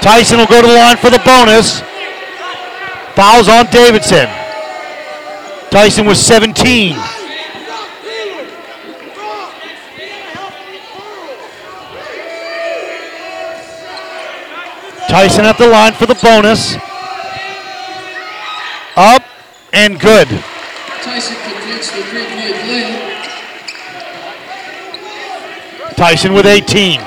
Tyson. 0.00 0.38
Will 0.38 0.46
go 0.46 0.60
to 0.62 0.66
the 0.66 0.74
line 0.74 0.96
for 0.96 1.10
the 1.10 1.20
bonus. 1.24 1.80
Fouls 3.14 3.48
on 3.48 3.66
Davidson. 3.66 4.28
Tyson 5.70 6.06
was 6.06 6.20
17. 6.24 6.96
Tyson 15.08 15.46
at 15.46 15.56
the 15.56 15.66
line 15.66 15.94
for 15.94 16.04
the 16.04 16.14
bonus. 16.16 16.76
Up 18.94 19.22
and 19.72 19.98
good. 19.98 20.28
Tyson 21.02 21.36
completes 21.48 21.90
the 21.90 22.02
three-point 22.02 22.54
play. 22.66 23.08
Tyson 25.96 26.34
with 26.34 26.44
18. 26.44 27.00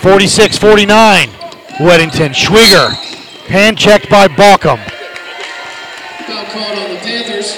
46 0.00 0.58
49. 0.58 1.28
Weddington. 1.78 2.34
Schwieger. 2.34 2.90
Hand 3.46 3.78
checked 3.78 4.10
by 4.10 4.28
Balkum. 4.28 4.78
Foul 6.26 6.44
called 6.44 6.78
on 6.78 6.90
the 6.90 7.00
Panthers. 7.00 7.56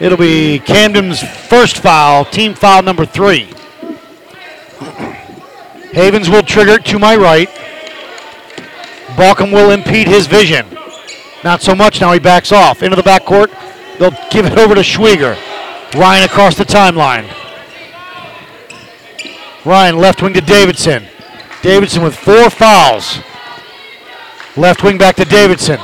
It'll 0.00 0.16
be 0.18 0.58
Camden's 0.58 1.22
first 1.22 1.78
foul, 1.78 2.24
team 2.24 2.54
foul 2.54 2.82
number 2.82 3.04
three. 3.04 3.52
Havens 5.92 6.30
will 6.30 6.42
trigger 6.42 6.78
to 6.78 6.98
my 6.98 7.14
right. 7.16 7.48
Balkum 9.16 9.52
will 9.52 9.70
impede 9.70 10.08
his 10.08 10.26
vision. 10.26 10.66
Not 11.44 11.60
so 11.60 11.74
much 11.74 12.00
now, 12.00 12.12
he 12.12 12.18
backs 12.18 12.50
off. 12.50 12.82
Into 12.82 12.96
the 12.96 13.02
backcourt. 13.02 13.50
They'll 13.98 14.16
give 14.30 14.46
it 14.46 14.58
over 14.58 14.74
to 14.74 14.80
Schwieger. 14.80 15.36
Ryan 15.94 16.24
across 16.24 16.56
the 16.56 16.64
timeline. 16.64 17.28
Ryan 19.64 19.98
left 19.98 20.22
wing 20.22 20.32
to 20.34 20.40
Davidson. 20.40 21.04
Davidson 21.60 22.02
with 22.02 22.16
four 22.16 22.48
fouls. 22.48 23.18
Left 24.56 24.82
wing 24.82 24.98
back 24.98 25.16
to 25.16 25.24
Davidson. 25.24 25.78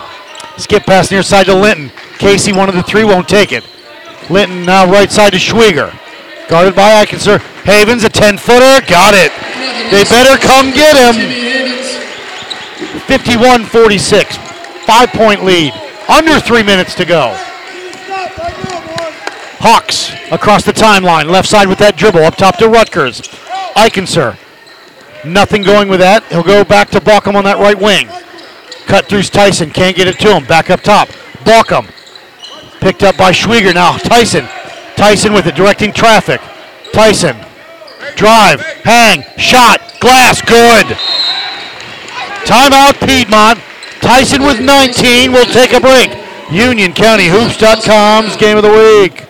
Skip 0.57 0.85
pass 0.85 1.11
near 1.11 1.23
side 1.23 1.47
to 1.47 1.55
Linton. 1.55 1.91
Casey 2.19 2.53
one 2.53 2.69
of 2.69 2.75
the 2.75 2.83
three 2.83 3.05
won't 3.05 3.29
take 3.29 3.53
it. 3.53 3.65
Linton 4.31 4.65
now 4.65 4.91
right 4.91 5.11
side 5.11 5.33
to 5.33 5.39
Schwieger. 5.39 5.97
Guarded 6.49 6.75
by 6.75 7.05
Eikenser. 7.05 7.41
Havens 7.65 8.05
a 8.05 8.09
10 8.09 8.39
footer. 8.39 8.81
Got 8.87 9.15
it. 9.15 9.33
They 9.91 10.05
better 10.05 10.39
come 10.41 10.71
get 10.71 10.97
him. 10.97 11.49
51 13.03 13.65
46. 13.65 14.37
Five 14.87 15.11
point 15.11 15.45
lead. 15.45 15.73
Under 16.09 16.41
three 16.41 16.63
minutes 16.63 16.95
to 16.95 17.05
go. 17.05 17.35
Hucks 19.61 20.13
across 20.33 20.65
the 20.65 20.73
timeline. 20.73 21.29
Left 21.29 21.49
side 21.49 21.69
with 21.69 21.79
that 21.79 21.97
dribble. 21.97 22.21
Up 22.21 22.37
top 22.37 22.57
to 22.59 22.69
Rutgers. 22.69 23.21
Eikenser. 23.77 24.39
Nothing 25.25 25.63
going 25.63 25.89
with 25.89 26.01
that. 26.01 26.25
He'll 26.25 26.43
go 26.43 26.65
back 26.65 26.89
to 26.91 27.01
Balkum 27.01 27.35
on 27.35 27.45
that 27.45 27.59
right 27.59 27.79
wing. 27.79 28.09
Cut 28.87 29.07
through 29.07 29.23
Tyson. 29.25 29.71
Can't 29.71 29.97
get 29.97 30.09
it 30.09 30.19
to 30.21 30.35
him. 30.35 30.45
Back 30.47 30.71
up 30.71 30.81
top. 30.81 31.09
Balkum. 31.45 31.91
Picked 32.81 33.03
up 33.03 33.19
by 33.19 33.33
Schwieger 33.33 33.75
now. 33.75 33.99
Tyson. 33.99 34.49
Tyson 34.99 35.33
with 35.33 35.47
it, 35.47 35.55
directing 35.55 35.93
traffic. 35.93 36.41
Tyson. 36.93 37.37
Drive. 38.17 38.61
Hang. 38.83 39.23
Shot. 39.39 39.81
Glass. 40.01 40.43
Good. 40.43 40.87
Timeout 42.45 42.99
Piedmont. 43.07 43.61
Tyson 44.01 44.43
with 44.43 44.61
19. 44.61 45.31
We'll 45.31 45.47
take 45.47 45.73
a 45.73 45.79
break. 45.81 46.11
UnionCountyHoops.com's 46.49 48.37
game 48.39 48.57
of 48.57 48.65
the 48.65 48.73
week. 48.73 49.25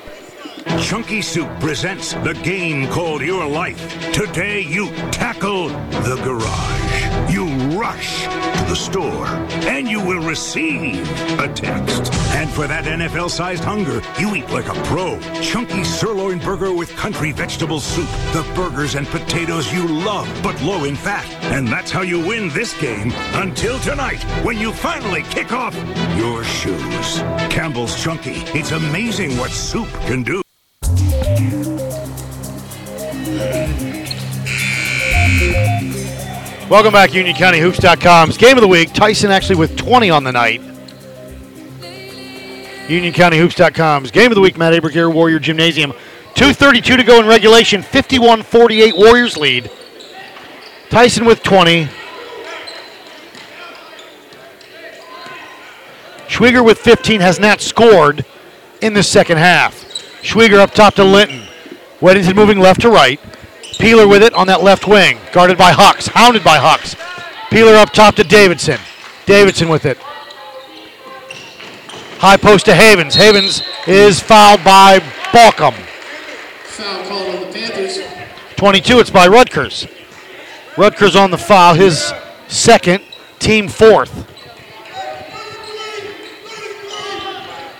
Chunky 0.82 1.20
Soup 1.20 1.50
presents 1.60 2.14
the 2.14 2.32
game 2.42 2.88
called 2.88 3.20
Your 3.20 3.46
Life. 3.46 4.10
Today 4.14 4.62
you 4.62 4.90
tackle 5.10 5.68
the 5.68 6.18
garage. 6.24 6.87
Rush 7.78 8.24
to 8.24 8.64
the 8.66 8.74
store 8.74 9.26
and 9.68 9.86
you 9.86 10.04
will 10.04 10.20
receive 10.20 11.08
a 11.38 11.46
text. 11.54 12.12
And 12.34 12.50
for 12.50 12.66
that 12.66 12.86
NFL 12.86 13.30
sized 13.30 13.62
hunger, 13.62 14.02
you 14.18 14.34
eat 14.34 14.50
like 14.50 14.68
a 14.68 14.74
pro. 14.82 15.20
Chunky 15.40 15.84
sirloin 15.84 16.40
burger 16.40 16.72
with 16.72 16.90
country 16.96 17.30
vegetable 17.30 17.78
soup. 17.78 18.08
The 18.32 18.42
burgers 18.56 18.96
and 18.96 19.06
potatoes 19.06 19.72
you 19.72 19.86
love, 19.86 20.28
but 20.42 20.60
low 20.60 20.84
in 20.84 20.96
fat. 20.96 21.24
And 21.52 21.68
that's 21.68 21.92
how 21.92 22.02
you 22.02 22.18
win 22.18 22.48
this 22.48 22.76
game 22.80 23.12
until 23.34 23.78
tonight 23.78 24.24
when 24.44 24.58
you 24.58 24.72
finally 24.72 25.22
kick 25.30 25.52
off 25.52 25.76
your 26.16 26.42
shoes. 26.42 27.18
Campbell's 27.48 27.94
Chunky. 28.02 28.42
It's 28.58 28.72
amazing 28.72 29.36
what 29.36 29.52
soup 29.52 29.88
can 30.08 30.24
do. 30.24 30.42
Welcome 36.70 36.92
back, 36.92 37.14
Union 37.14 37.34
County 37.34 37.60
UnionCountyHoops.com's 37.60 38.36
game 38.36 38.58
of 38.58 38.60
the 38.60 38.68
week. 38.68 38.92
Tyson 38.92 39.30
actually 39.30 39.56
with 39.56 39.74
20 39.78 40.10
on 40.10 40.22
the 40.22 40.32
night. 40.32 40.60
Union 42.90 43.14
County 43.14 43.38
UnionCountyHoops.com's 43.38 44.10
game 44.10 44.30
of 44.30 44.34
the 44.34 44.42
week. 44.42 44.58
Matt 44.58 44.74
Abrick 44.74 45.14
Warrior 45.14 45.38
Gymnasium. 45.38 45.92
2.32 46.34 46.98
to 46.98 47.04
go 47.04 47.20
in 47.20 47.26
regulation. 47.26 47.80
51 47.80 48.42
48 48.42 48.94
Warriors 48.98 49.38
lead. 49.38 49.70
Tyson 50.90 51.24
with 51.24 51.42
20. 51.42 51.88
Schwieger 56.28 56.62
with 56.62 56.76
15 56.76 57.22
has 57.22 57.40
not 57.40 57.62
scored 57.62 58.26
in 58.82 58.92
the 58.92 59.02
second 59.02 59.38
half. 59.38 59.74
Schwieger 60.20 60.58
up 60.58 60.72
top 60.72 60.96
to 60.96 61.04
Linton. 61.04 61.48
Weddington 62.00 62.34
moving 62.34 62.60
left 62.60 62.82
to 62.82 62.90
right. 62.90 63.18
Peeler 63.78 64.08
with 64.08 64.22
it 64.22 64.34
on 64.34 64.46
that 64.48 64.62
left 64.62 64.86
wing, 64.86 65.18
guarded 65.32 65.56
by 65.56 65.72
Hucks, 65.72 66.08
hounded 66.08 66.42
by 66.42 66.58
Hucks. 66.58 66.96
Peeler 67.50 67.74
up 67.74 67.92
top 67.92 68.16
to 68.16 68.24
Davidson. 68.24 68.80
Davidson 69.24 69.68
with 69.68 69.86
it. 69.86 69.98
High 72.18 72.36
post 72.36 72.64
to 72.66 72.74
Havens. 72.74 73.14
Havens 73.14 73.62
is 73.86 74.18
fouled 74.20 74.64
by 74.64 74.98
Balkum. 75.30 75.74
Foul 76.64 77.04
called 77.06 77.34
on 77.34 77.40
the 77.46 77.52
Panthers. 77.52 77.98
22, 78.56 78.98
it's 78.98 79.10
by 79.10 79.28
Rutgers. 79.28 79.86
Rutgers 80.76 81.14
on 81.14 81.30
the 81.30 81.38
foul, 81.38 81.74
his 81.74 82.12
second, 82.48 83.04
team 83.38 83.68
fourth. 83.68 84.26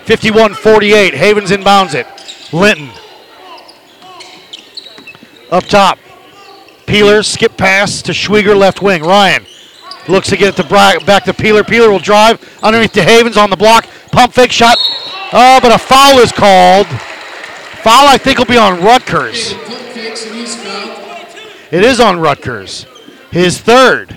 51 0.07 0.55
48. 0.55 1.15
Havens 1.15 1.51
inbounds 1.51 1.95
it. 1.95 2.07
Linton. 2.53 2.89
Up 5.51 5.65
top. 5.65 5.99
Peeler, 6.87 7.23
skip 7.23 7.57
pass 7.57 8.03
to 8.03 8.13
Schwieger, 8.13 8.57
left 8.57 8.83
wing. 8.83 9.03
Ryan 9.03 9.47
looks 10.09 10.29
to 10.29 10.37
get 10.37 10.59
it 10.59 11.07
back 11.07 11.25
to 11.25 11.35
Peeler. 11.35 11.65
Peeler 11.65 11.91
will 11.91 11.99
drive 11.99 12.59
underneath 12.63 12.93
to 12.93 13.03
Havens 13.03 13.37
on 13.37 13.51
the 13.51 13.57
block. 13.57 13.87
Pump 14.11 14.33
fake 14.33 14.53
shot. 14.53 14.77
Oh, 15.33 15.59
but 15.61 15.75
a 15.75 15.79
foul 15.79 16.19
is 16.19 16.33
called. 16.33 16.87
Foul, 17.83 18.09
I 18.09 18.19
think, 18.19 18.39
will 18.39 18.47
be 18.47 18.57
on 18.57 18.83
Rutgers. 18.83 19.53
It 21.71 21.85
is 21.85 22.01
on 22.01 22.19
Rutgers. 22.19 22.87
His 23.31 23.61
third. 23.61 24.17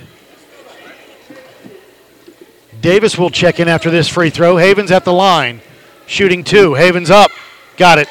Davis 2.80 3.18
will 3.18 3.30
check 3.30 3.60
in 3.60 3.68
after 3.68 3.91
this 3.91 4.08
free 4.08 4.30
throw. 4.30 4.58
Havens 4.58 4.91
at 4.91 5.06
the 5.06 5.14
line. 5.14 5.62
Shooting 6.08 6.44
two. 6.44 6.74
Havens 6.74 7.10
up. 7.10 7.32
Got 7.78 7.99
it. 7.99 8.08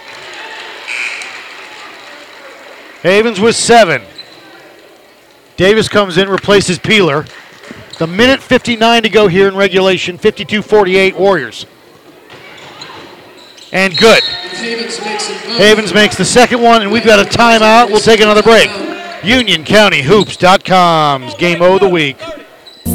Havens 3.03 3.41
with 3.41 3.57
seven. 3.57 4.03
Davis 5.57 5.89
comes 5.89 6.19
in, 6.19 6.29
replaces 6.29 6.79
Peeler. 6.79 7.25
The 7.99 8.07
minute 8.07 8.41
59 8.41 9.03
to 9.03 9.09
go 9.09 9.27
here 9.29 9.49
in 9.49 9.57
regulation, 9.57 10.19
52-48 10.19 11.17
Warriors. 11.17 11.65
And 13.73 13.97
good. 13.97 14.23
Havens 14.25 15.95
makes 15.95 16.17
the 16.17 16.25
second 16.25 16.61
one, 16.63 16.83
and 16.83 16.91
we've 16.91 17.05
got 17.05 17.25
a 17.25 17.29
timeout. 17.29 17.87
We'll 17.89 18.01
take 18.01 18.19
another 18.21 18.43
break. 18.43 18.69
UnionCountyHoops.com's 19.21 21.35
Game 21.35 21.63
O 21.63 21.75
of 21.75 21.81
the 21.81 21.89
Week. 21.89 22.17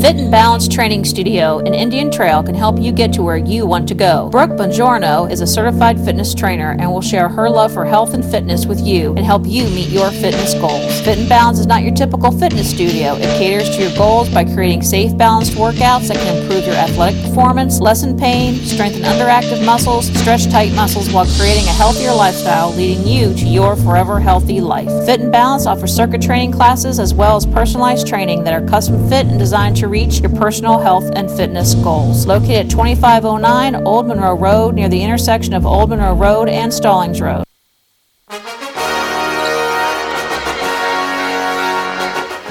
Fit 0.01 0.17
and 0.17 0.29
Balance 0.29 0.67
Training 0.67 1.05
Studio 1.05 1.59
in 1.59 1.73
Indian 1.73 2.11
Trail 2.11 2.43
can 2.43 2.53
help 2.53 2.79
you 2.79 2.91
get 2.91 3.13
to 3.13 3.23
where 3.23 3.37
you 3.37 3.65
want 3.65 3.87
to 3.87 3.95
go. 3.95 4.29
Brooke 4.29 4.51
Bongiorno 4.51 5.31
is 5.31 5.41
a 5.41 5.47
certified 5.47 5.99
fitness 6.03 6.35
trainer 6.35 6.75
and 6.79 6.91
will 6.91 7.01
share 7.01 7.27
her 7.27 7.49
love 7.49 7.73
for 7.73 7.85
health 7.85 8.13
and 8.13 8.23
fitness 8.23 8.65
with 8.65 8.79
you 8.79 9.15
and 9.15 9.25
help 9.25 9.47
you 9.47 9.63
meet 9.69 9.89
your 9.89 10.11
fitness 10.11 10.53
goals. 10.55 11.01
Fit 11.01 11.17
and 11.17 11.29
Balance 11.29 11.59
is 11.59 11.65
not 11.65 11.81
your 11.81 11.93
typical 11.93 12.31
fitness 12.31 12.69
studio. 12.69 13.15
It 13.15 13.37
caters 13.39 13.69
to 13.75 13.83
your 13.83 13.97
goals 13.97 14.29
by 14.29 14.43
creating 14.43 14.83
safe, 14.83 15.17
balanced 15.17 15.53
workouts 15.53 16.09
that 16.09 16.17
can 16.17 16.37
improve 16.37 16.65
your 16.65 16.75
athletic 16.75 17.19
performance, 17.23 17.79
lessen 17.79 18.17
pain, 18.17 18.55
strengthen 18.65 19.03
underactive 19.03 19.65
muscles, 19.65 20.07
stretch 20.19 20.45
tight 20.51 20.73
muscles 20.73 21.11
while 21.11 21.25
creating 21.37 21.65
a 21.65 21.73
healthier 21.73 22.13
lifestyle, 22.13 22.71
leading 22.73 23.07
you 23.07 23.33
to 23.33 23.45
your 23.45 23.75
forever 23.77 24.19
healthy 24.19 24.61
life. 24.61 24.89
Fit 25.05 25.21
and 25.21 25.31
Balance 25.31 25.65
offers 25.65 25.95
circuit 25.95 26.21
training 26.21 26.51
classes 26.51 26.99
as 26.99 27.13
well 27.13 27.37
as 27.37 27.45
personalized 27.45 28.07
training 28.07 28.43
that 28.43 28.53
are 28.53 28.67
custom 28.67 29.09
fit 29.09 29.25
and 29.25 29.39
designed 29.39 29.77
to 29.77 29.84
reach 29.87 30.19
your 30.19 30.29
personal 30.31 30.79
health 30.79 31.11
and 31.15 31.29
fitness 31.29 31.75
goals. 31.75 32.25
Located 32.25 32.65
at 32.65 32.69
2509 32.69 33.75
Old 33.85 34.07
Monroe 34.07 34.35
Road 34.35 34.75
near 34.75 34.89
the 34.89 35.03
intersection 35.03 35.53
of 35.53 35.65
Old 35.65 35.89
Monroe 35.89 36.13
Road 36.13 36.49
and 36.49 36.73
Stallings 36.73 37.21
Road. 37.21 37.43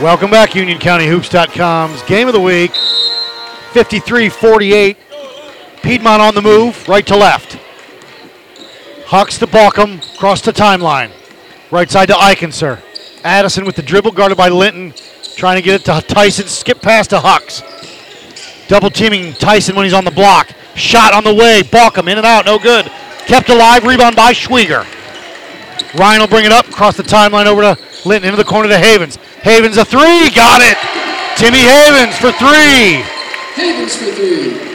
Welcome 0.01 0.31
back, 0.31 0.51
UnionCountyHoops.com's 0.51 2.03
Game 2.03 2.27
of 2.29 2.35
the 2.35 2.41
Week. 2.41 2.73
53-48. 3.73 4.97
Piedmont 5.83 6.21
on 6.21 6.35
the 6.35 6.43
move, 6.43 6.89
right 6.89 7.07
to 7.07 7.17
left. 7.17 7.59
Hucks 9.07 9.39
to 9.39 9.47
Balkum, 9.47 10.03
across 10.15 10.41
the 10.41 10.53
timeline. 10.53 11.11
Right 11.71 11.91
side 11.91 12.07
to 12.07 12.15
Eikenser. 12.15 12.81
Addison 13.23 13.65
with 13.65 13.77
the 13.77 13.83
dribble, 13.83 14.13
guarded 14.13 14.37
by 14.37 14.49
Linton. 14.49 14.95
Trying 15.37 15.57
to 15.57 15.63
get 15.63 15.81
it 15.81 15.85
to 15.87 16.01
Tyson, 16.07 16.47
skip 16.47 16.81
past 16.81 17.11
to 17.11 17.19
Hucks. 17.21 17.63
Double 18.69 18.89
teaming 18.91 19.33
Tyson 19.35 19.77
when 19.77 19.85
he's 19.85 19.93
on 19.93 20.05
the 20.05 20.11
block. 20.11 20.51
Shot 20.75 21.13
on 21.13 21.25
the 21.25 21.35
way, 21.35 21.63
Balkum 21.63 22.11
in 22.11 22.19
and 22.19 22.27
out, 22.27 22.47
no 22.47 22.59
good. 22.59 22.87
Kept 23.27 23.49
alive, 23.49 23.85
rebound 23.85 24.17
by 24.17 24.33
Schwieger. 24.33 24.87
Ryan 25.99 26.21
will 26.21 26.29
bring 26.29 26.45
it 26.45 26.53
up, 26.53 26.69
across 26.69 26.97
the 26.97 27.03
timeline 27.03 27.47
over 27.47 27.63
to 27.63 27.79
Linton, 28.05 28.31
into 28.31 28.37
the 28.43 28.49
corner 28.49 28.69
to 28.69 28.79
Havens. 28.79 29.17
Havens 29.43 29.77
a 29.77 29.85
three, 29.85 30.31
got 30.31 30.61
it! 30.63 30.79
Timmy 31.37 31.59
Havens 31.59 32.17
for 32.17 32.33
three. 32.33 33.03
Havens 33.55 33.97
for 33.97 34.11
three. 34.13 34.73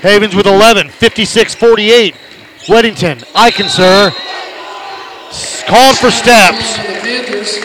Havens 0.00 0.34
with 0.34 0.46
11, 0.46 0.88
56-48. 0.88 2.14
Weddington, 2.66 3.20
Eikenser, 3.32 4.10
s- 5.28 5.62
called 5.66 5.96
for 5.98 6.10
steps. 6.10 6.78
On 6.78 6.86
the 6.86 7.00
Panthers. 7.00 7.58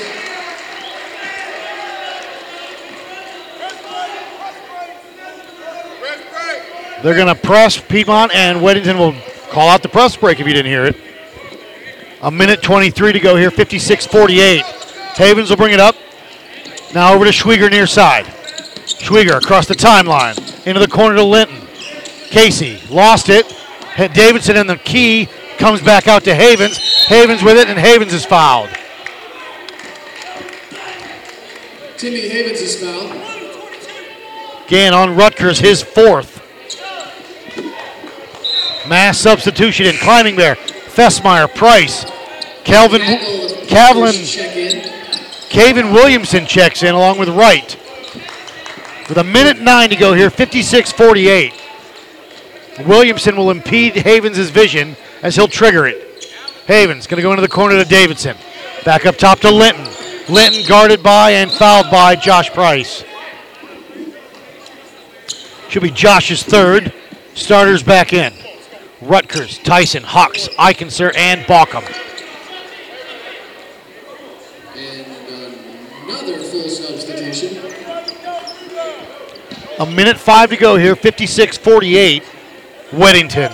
They're 7.05 7.13
going 7.13 7.27
to 7.27 7.35
press 7.35 7.79
Piedmont, 7.79 8.33
and 8.33 8.61
Weddington 8.61 8.97
will 8.97 9.13
call 9.51 9.69
out 9.69 9.83
the 9.83 9.89
press 9.89 10.17
break 10.17 10.39
if 10.39 10.47
you 10.47 10.53
didn't 10.53 10.71
hear 10.71 10.85
it. 10.85 10.97
A 12.23 12.31
minute 12.31 12.63
23 12.63 13.13
to 13.13 13.19
go 13.19 13.35
here, 13.35 13.51
56 13.51 14.07
48. 14.07 14.63
Havens 15.13 15.51
will 15.51 15.57
bring 15.57 15.71
it 15.73 15.79
up. 15.79 15.95
Now 16.95 17.13
over 17.13 17.25
to 17.25 17.29
Schwieger 17.29 17.69
near 17.69 17.85
side. 17.85 18.25
Schwieger 18.25 19.37
across 19.37 19.67
the 19.67 19.75
timeline, 19.75 20.35
into 20.65 20.79
the 20.79 20.87
corner 20.87 21.15
to 21.17 21.23
Linton. 21.23 21.67
Casey 22.31 22.81
lost 22.89 23.29
it. 23.29 23.45
Davidson 24.15 24.57
in 24.57 24.65
the 24.65 24.77
key, 24.77 25.29
comes 25.59 25.83
back 25.83 26.07
out 26.07 26.23
to 26.23 26.33
Havens. 26.33 27.05
Havens 27.05 27.43
with 27.43 27.57
it, 27.57 27.67
and 27.67 27.77
Havens 27.77 28.13
is 28.13 28.25
fouled. 28.25 28.69
Timmy 31.97 32.29
Havens 32.29 32.61
is 32.61 32.81
fouled. 32.81 33.11
Again 34.65 34.95
on 34.95 35.15
Rutgers, 35.15 35.59
his 35.59 35.83
fourth. 35.83 36.34
Mass 38.87 39.17
substitution 39.17 39.85
and 39.87 39.97
climbing 39.97 40.35
there. 40.35 40.55
Fessmeyer, 40.55 41.53
Price, 41.53 42.05
Calvin, 42.63 43.01
Check. 43.67 44.91
Caven 45.49 45.93
Williamson 45.93 46.45
checks 46.45 46.83
in 46.83 46.93
along 46.93 47.17
with 47.17 47.29
Wright. 47.29 47.77
With 49.07 49.17
a 49.17 49.23
minute 49.23 49.61
nine 49.61 49.89
to 49.89 49.95
go 49.95 50.13
here, 50.13 50.29
56 50.29 50.91
48. 50.91 51.53
Williamson 52.85 53.37
will 53.37 53.51
impede 53.51 53.95
Havens' 53.95 54.49
vision 54.49 54.95
as 55.21 55.35
he'll 55.35 55.47
trigger 55.47 55.87
it. 55.87 56.05
Havens 56.67 57.07
going 57.07 57.17
to 57.17 57.21
go 57.21 57.31
into 57.31 57.41
the 57.41 57.47
corner 57.47 57.81
to 57.81 57.87
Davidson. 57.87 58.35
Back 58.83 59.05
up 59.05 59.17
top 59.17 59.39
to 59.39 59.51
Linton. 59.51 59.85
Linton 60.27 60.67
guarded 60.67 61.01
by 61.01 61.31
and 61.31 61.51
fouled 61.51 61.89
by 61.89 62.15
Josh 62.15 62.49
Price. 62.49 63.03
Should 65.69 65.83
be 65.83 65.91
Josh's 65.91 66.43
third. 66.43 66.91
Starters 67.33 67.83
back 67.83 68.13
in. 68.13 68.33
Rutgers, 69.05 69.59
Tyson, 69.59 70.03
Hucks, 70.03 70.47
Eikenser, 70.57 71.15
and 71.15 71.41
Balkum. 71.41 71.83
Another 76.03 76.39
full 76.39 76.69
substitution. 76.69 77.57
A 79.79 79.85
minute 79.85 80.17
five 80.17 80.49
to 80.49 80.57
go 80.57 80.77
here, 80.77 80.95
56 80.95 81.57
48. 81.57 82.23
Weddington. 82.91 83.53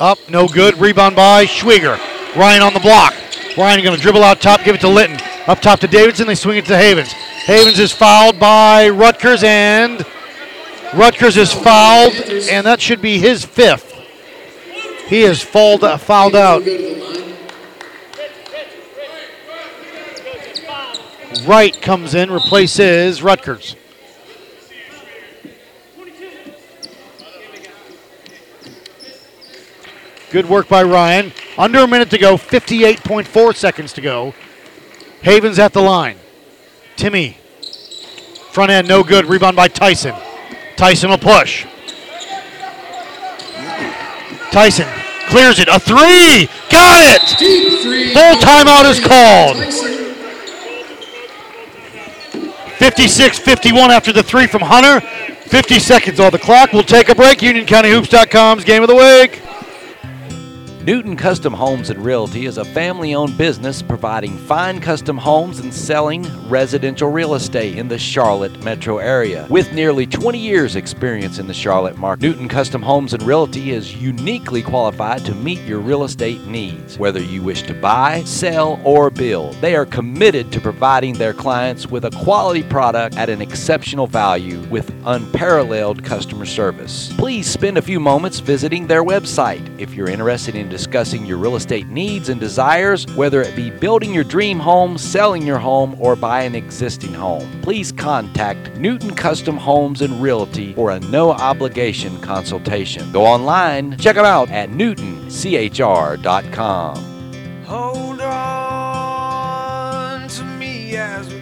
Up, 0.00 0.18
no 0.28 0.48
good. 0.48 0.78
Rebound 0.78 1.14
by 1.14 1.44
Schwieger. 1.44 1.96
Ryan 2.34 2.62
on 2.62 2.74
the 2.74 2.80
block. 2.80 3.14
Ryan 3.56 3.84
going 3.84 3.94
to 3.94 4.02
dribble 4.02 4.24
out 4.24 4.40
top, 4.40 4.64
give 4.64 4.74
it 4.74 4.80
to 4.80 4.88
Linton. 4.88 5.20
Up 5.48 5.60
top 5.60 5.80
to 5.80 5.88
Davidson, 5.88 6.28
they 6.28 6.36
swing 6.36 6.58
it 6.58 6.66
to 6.66 6.76
Havens. 6.76 7.10
Havens 7.12 7.80
is 7.80 7.90
fouled 7.90 8.38
by 8.38 8.88
Rutgers, 8.88 9.42
and 9.42 10.06
Rutgers 10.94 11.36
is 11.36 11.52
fouled, 11.52 12.14
and 12.48 12.64
that 12.64 12.80
should 12.80 13.02
be 13.02 13.18
his 13.18 13.44
fifth. 13.44 13.92
He 15.08 15.22
is 15.22 15.42
fouled, 15.42 15.82
uh, 15.82 15.96
fouled 15.96 16.36
out. 16.36 16.62
Wright 21.44 21.82
comes 21.82 22.14
in, 22.14 22.30
replaces 22.30 23.20
Rutgers. 23.20 23.74
Good 30.30 30.48
work 30.48 30.68
by 30.68 30.84
Ryan. 30.84 31.32
Under 31.58 31.80
a 31.80 31.88
minute 31.88 32.10
to 32.10 32.18
go, 32.18 32.36
58.4 32.36 33.56
seconds 33.56 33.92
to 33.94 34.00
go. 34.00 34.34
Havens 35.22 35.58
at 35.58 35.72
the 35.72 35.80
line. 35.80 36.16
Timmy. 36.96 37.36
Front 38.50 38.70
end, 38.70 38.88
no 38.88 39.02
good. 39.02 39.24
Rebound 39.26 39.56
by 39.56 39.68
Tyson. 39.68 40.14
Tyson 40.76 41.10
will 41.10 41.18
push. 41.18 41.64
Tyson 44.50 44.86
clears 45.28 45.58
it. 45.58 45.68
A 45.68 45.78
three! 45.78 46.48
Got 46.70 47.00
it! 47.00 48.12
Full 48.12 48.34
timeout 48.40 48.90
is 48.90 49.00
called. 49.00 49.56
Tyson. 49.56 49.92
56 52.78 53.38
51 53.38 53.90
after 53.92 54.12
the 54.12 54.22
three 54.22 54.48
from 54.48 54.60
Hunter. 54.60 55.00
50 55.00 55.78
seconds 55.78 56.18
on 56.18 56.32
the 56.32 56.38
clock. 56.38 56.72
We'll 56.72 56.82
take 56.82 57.08
a 57.08 57.14
break. 57.14 57.38
UnionCountyHoops.com's 57.38 58.64
game 58.64 58.82
of 58.82 58.88
the 58.88 58.96
week. 58.96 59.40
Newton 60.84 61.16
Custom 61.16 61.52
Homes 61.52 61.90
and 61.90 62.04
Realty 62.04 62.46
is 62.46 62.58
a 62.58 62.64
family 62.64 63.14
owned 63.14 63.38
business 63.38 63.82
providing 63.82 64.36
fine 64.36 64.80
custom 64.80 65.16
homes 65.16 65.60
and 65.60 65.72
selling 65.72 66.26
residential 66.48 67.08
real 67.08 67.36
estate 67.36 67.78
in 67.78 67.86
the 67.86 67.96
Charlotte 67.96 68.64
metro 68.64 68.98
area. 68.98 69.46
With 69.48 69.72
nearly 69.72 70.08
20 70.08 70.40
years' 70.40 70.74
experience 70.74 71.38
in 71.38 71.46
the 71.46 71.54
Charlotte 71.54 71.98
market, 71.98 72.24
Newton 72.24 72.48
Custom 72.48 72.82
Homes 72.82 73.14
and 73.14 73.22
Realty 73.22 73.70
is 73.70 73.94
uniquely 73.94 74.60
qualified 74.60 75.24
to 75.24 75.36
meet 75.36 75.60
your 75.60 75.78
real 75.78 76.02
estate 76.02 76.44
needs. 76.48 76.98
Whether 76.98 77.22
you 77.22 77.42
wish 77.42 77.62
to 77.62 77.74
buy, 77.74 78.24
sell, 78.24 78.80
or 78.82 79.08
build, 79.08 79.54
they 79.60 79.76
are 79.76 79.86
committed 79.86 80.50
to 80.50 80.60
providing 80.60 81.14
their 81.14 81.32
clients 81.32 81.86
with 81.86 82.06
a 82.06 82.10
quality 82.10 82.64
product 82.64 83.16
at 83.16 83.30
an 83.30 83.40
exceptional 83.40 84.08
value 84.08 84.58
with 84.62 84.92
unparalleled 85.06 86.02
customer 86.02 86.44
service. 86.44 87.12
Please 87.16 87.48
spend 87.48 87.78
a 87.78 87.82
few 87.82 88.00
moments 88.00 88.40
visiting 88.40 88.88
their 88.88 89.04
website 89.04 89.62
if 89.78 89.94
you're 89.94 90.08
interested 90.08 90.56
in 90.56 90.71
discussing 90.72 91.26
your 91.26 91.36
real 91.36 91.56
estate 91.56 91.88
needs 91.88 92.30
and 92.30 92.40
desires, 92.40 93.06
whether 93.14 93.42
it 93.42 93.54
be 93.54 93.68
building 93.70 94.14
your 94.14 94.24
dream 94.24 94.58
home, 94.58 94.96
selling 94.96 95.46
your 95.46 95.58
home, 95.58 95.94
or 96.00 96.16
buying 96.16 96.46
an 96.46 96.54
existing 96.54 97.12
home. 97.12 97.60
Please 97.60 97.92
contact 97.92 98.74
Newton 98.76 99.14
Custom 99.14 99.58
Homes 99.58 100.00
and 100.00 100.22
Realty 100.22 100.72
for 100.72 100.90
a 100.90 101.00
no 101.00 101.30
obligation 101.30 102.18
consultation. 102.22 103.12
Go 103.12 103.26
online, 103.26 103.98
check 103.98 104.16
them 104.16 104.24
out 104.24 104.48
at 104.50 104.70
newtonchr.com. 104.70 106.96
Hold 107.66 108.20
on 108.22 110.28
to 110.28 110.44
me 110.44 110.96
as 110.96 111.28
we 111.32 111.41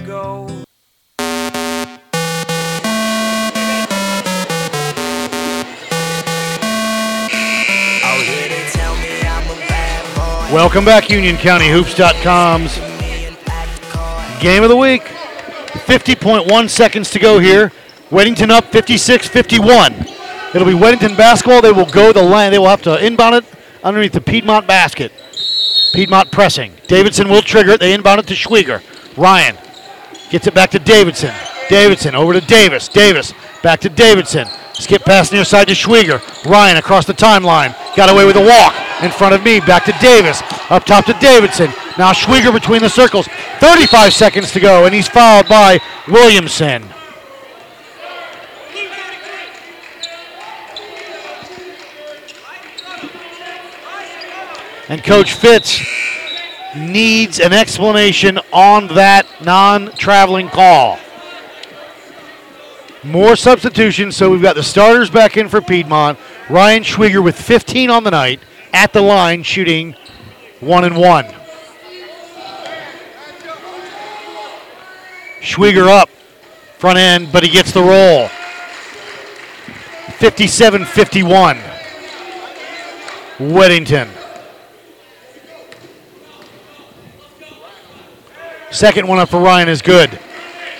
Welcome 10.52 10.84
back, 10.84 11.04
UnionCountyHoops.com's 11.04 12.76
game 14.42 14.64
of 14.64 14.68
the 14.68 14.76
week. 14.76 15.02
50.1 15.02 16.68
seconds 16.68 17.08
to 17.10 17.20
go 17.20 17.38
here. 17.38 17.70
Weddington 18.10 18.50
up 18.50 18.64
56 18.64 19.28
51. 19.28 19.94
It'll 20.52 20.66
be 20.66 20.72
Weddington 20.72 21.16
basketball. 21.16 21.62
They 21.62 21.70
will 21.70 21.86
go 21.86 22.12
the 22.12 22.24
line. 22.24 22.50
They 22.50 22.58
will 22.58 22.66
have 22.66 22.82
to 22.82 22.98
inbound 22.98 23.36
it 23.36 23.44
underneath 23.84 24.10
the 24.10 24.20
Piedmont 24.20 24.66
basket. 24.66 25.12
Piedmont 25.92 26.32
pressing. 26.32 26.72
Davidson 26.88 27.28
will 27.28 27.42
trigger 27.42 27.70
it. 27.70 27.78
They 27.78 27.94
inbound 27.94 28.18
it 28.18 28.26
to 28.26 28.34
Schwieger. 28.34 28.82
Ryan 29.16 29.56
gets 30.30 30.48
it 30.48 30.54
back 30.54 30.70
to 30.70 30.80
Davidson. 30.80 31.32
Davidson 31.68 32.16
over 32.16 32.32
to 32.32 32.40
Davis. 32.40 32.88
Davis 32.88 33.32
back 33.62 33.78
to 33.82 33.88
Davidson. 33.88 34.48
Skip 34.72 35.02
pass 35.02 35.30
near 35.30 35.44
side 35.44 35.68
to 35.68 35.74
Schwieger. 35.74 36.20
Ryan 36.44 36.76
across 36.76 37.06
the 37.06 37.14
timeline. 37.14 37.72
Got 37.94 38.10
away 38.10 38.26
with 38.26 38.34
a 38.34 38.44
walk. 38.44 38.89
In 39.02 39.10
front 39.10 39.34
of 39.34 39.42
me. 39.42 39.60
Back 39.60 39.84
to 39.86 39.92
Davis. 40.00 40.42
Up 40.68 40.84
top 40.84 41.06
to 41.06 41.14
Davidson. 41.14 41.68
Now 41.98 42.12
Schwieger 42.12 42.52
between 42.52 42.82
the 42.82 42.88
circles. 42.88 43.26
35 43.58 44.12
seconds 44.12 44.52
to 44.52 44.60
go, 44.60 44.84
and 44.84 44.94
he's 44.94 45.08
fouled 45.08 45.48
by 45.48 45.80
Williamson. 46.08 46.84
And 54.88 55.04
Coach 55.04 55.34
Fitz 55.34 55.86
needs 56.76 57.38
an 57.38 57.52
explanation 57.52 58.40
on 58.52 58.88
that 58.88 59.26
non 59.40 59.92
traveling 59.92 60.48
call. 60.48 60.98
More 63.04 63.36
substitutions, 63.36 64.16
so 64.16 64.30
we've 64.30 64.42
got 64.42 64.56
the 64.56 64.62
starters 64.62 65.08
back 65.08 65.36
in 65.36 65.48
for 65.48 65.60
Piedmont. 65.60 66.18
Ryan 66.50 66.82
Schwieger 66.82 67.22
with 67.22 67.40
15 67.40 67.88
on 67.88 68.04
the 68.04 68.10
night 68.10 68.40
at 68.72 68.92
the 68.92 69.00
line, 69.00 69.42
shooting 69.42 69.94
one 70.60 70.84
and 70.84 70.96
one. 70.96 71.26
Schwieger 75.40 75.88
up, 75.88 76.08
front 76.78 76.98
end, 76.98 77.32
but 77.32 77.42
he 77.42 77.48
gets 77.48 77.72
the 77.72 77.82
roll. 77.82 78.28
57 80.18 80.84
51. 80.84 81.58
Weddington. 83.38 84.08
Second 88.70 89.08
one 89.08 89.18
up 89.18 89.30
for 89.30 89.40
Ryan 89.40 89.68
is 89.68 89.80
good. 89.82 90.10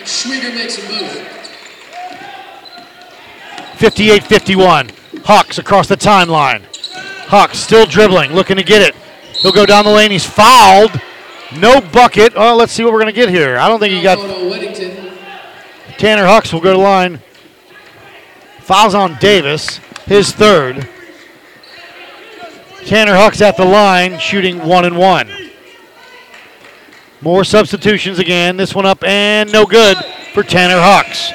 Schwieger 0.03 0.55
makes 0.55 0.79
a 0.79 0.89
move. 0.89 1.11
58 3.77 4.23
51. 4.23 4.91
Hucks 5.25 5.59
across 5.59 5.89
the 5.89 5.97
timeline. 5.97 6.70
Huck 7.31 7.55
still 7.55 7.87
dribbling, 7.87 8.33
looking 8.33 8.57
to 8.57 8.65
get 8.65 8.83
it. 8.83 8.97
He'll 9.37 9.53
go 9.53 9.65
down 9.65 9.85
the 9.85 9.93
lane. 9.93 10.11
He's 10.11 10.27
fouled. 10.27 10.91
No 11.57 11.81
bucket. 11.81 12.33
Oh, 12.35 12.57
let's 12.57 12.73
see 12.73 12.83
what 12.83 12.93
we're 12.93 13.01
going 13.01 13.15
to 13.15 13.21
get 13.21 13.29
here. 13.29 13.57
I 13.57 13.69
don't 13.69 13.79
think 13.79 13.95
he 13.95 14.03
got. 14.03 14.19
Tanner 15.97 16.27
Hucks 16.27 16.53
will 16.53 16.61
go 16.61 16.73
to 16.73 16.79
line. 16.79 17.21
Fouls 18.63 18.97
on 18.97 19.17
Davis, 19.21 19.79
his 20.07 20.33
third. 20.33 20.89
Tanner 22.85 23.15
Hucks 23.15 23.41
at 23.41 23.57
the 23.57 23.65
line, 23.65 24.19
shooting 24.19 24.59
one 24.67 24.85
and 24.85 24.99
one. 24.99 25.31
More 27.21 27.45
substitutions 27.45 28.19
again. 28.19 28.57
This 28.57 28.75
one 28.75 28.87
up 28.87 29.05
and 29.05 29.53
no 29.53 29.67
good 29.67 29.97
for 30.35 30.43
Tanner 30.43 30.81
Hucks. 30.81 31.31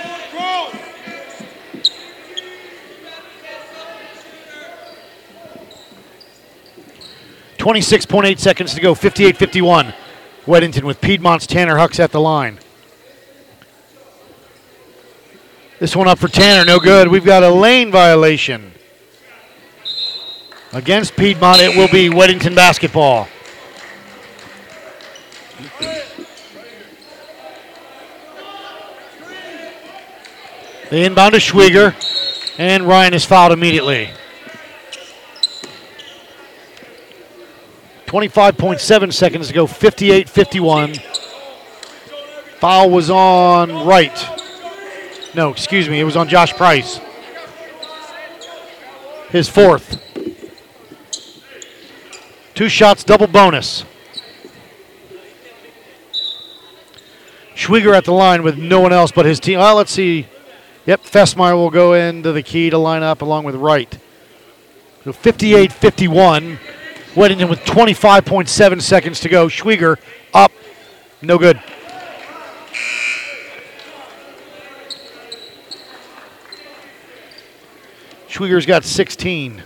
26.8 7.65 8.37
seconds 8.37 8.75
to 8.75 8.79
go, 8.79 8.93
58 8.93 9.37
51. 9.37 9.91
Weddington 10.45 10.83
with 10.83 11.01
Piedmont's 11.01 11.47
Tanner 11.47 11.77
Hucks 11.77 11.99
at 11.99 12.11
the 12.11 12.21
line. 12.21 12.59
This 15.79 15.95
one 15.95 16.07
up 16.07 16.19
for 16.19 16.27
Tanner, 16.27 16.63
no 16.63 16.77
good. 16.77 17.07
We've 17.07 17.25
got 17.25 17.41
a 17.41 17.49
lane 17.49 17.89
violation. 17.89 18.71
Against 20.73 21.15
Piedmont, 21.15 21.59
it 21.59 21.75
will 21.75 21.87
be 21.87 22.07
Weddington 22.07 22.53
basketball. 22.53 23.27
The 30.91 31.03
inbound 31.03 31.33
to 31.33 31.39
Schwieger, 31.39 31.95
and 32.59 32.83
Ryan 32.83 33.15
is 33.15 33.25
fouled 33.25 33.53
immediately. 33.53 34.11
25.7 38.07 39.13
seconds 39.13 39.47
to 39.47 39.53
go, 39.53 39.67
58 39.67 40.29
51. 40.29 40.95
Foul 42.59 42.89
was 42.89 43.09
on 43.09 43.85
Wright. 43.85 44.27
No, 45.35 45.49
excuse 45.49 45.89
me, 45.89 45.99
it 45.99 46.03
was 46.03 46.15
on 46.15 46.27
Josh 46.29 46.53
Price. 46.53 46.99
His 49.29 49.49
fourth. 49.49 50.01
Two 52.53 52.69
shots, 52.69 53.03
double 53.03 53.27
bonus. 53.27 53.83
Schwieger 57.53 57.93
at 57.95 58.05
the 58.05 58.13
line 58.13 58.43
with 58.43 58.57
no 58.57 58.79
one 58.79 58.93
else 58.93 59.11
but 59.11 59.25
his 59.25 59.39
team. 59.39 59.59
Well, 59.59 59.75
let's 59.75 59.91
see. 59.91 60.27
Yep, 60.85 61.03
Fessmeyer 61.03 61.55
will 61.55 61.69
go 61.69 61.93
into 61.93 62.31
the 62.31 62.43
key 62.43 62.69
to 62.69 62.77
line 62.77 63.01
up 63.01 63.21
along 63.21 63.43
with 63.43 63.55
Wright. 63.55 63.97
So 65.03 65.11
58 65.11 65.71
51. 65.71 66.59
Weddington 67.15 67.49
with 67.49 67.59
25.7 67.61 68.81
seconds 68.81 69.21
to 69.21 69.29
go. 69.29 69.47
Schwieger 69.47 69.97
up. 70.33 70.51
No 71.21 71.37
good. 71.37 71.61
Schwieger's 78.27 78.65
got 78.65 78.83
16. 78.83 79.63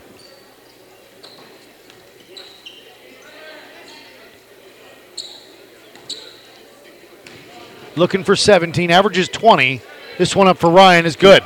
Looking 7.95 8.23
for 8.23 8.35
17. 8.35 8.91
Averages 8.91 9.27
20. 9.27 9.81
This 10.19 10.35
one 10.35 10.47
up 10.47 10.59
for 10.59 10.69
Ryan 10.69 11.07
is 11.07 11.15
good. 11.15 11.41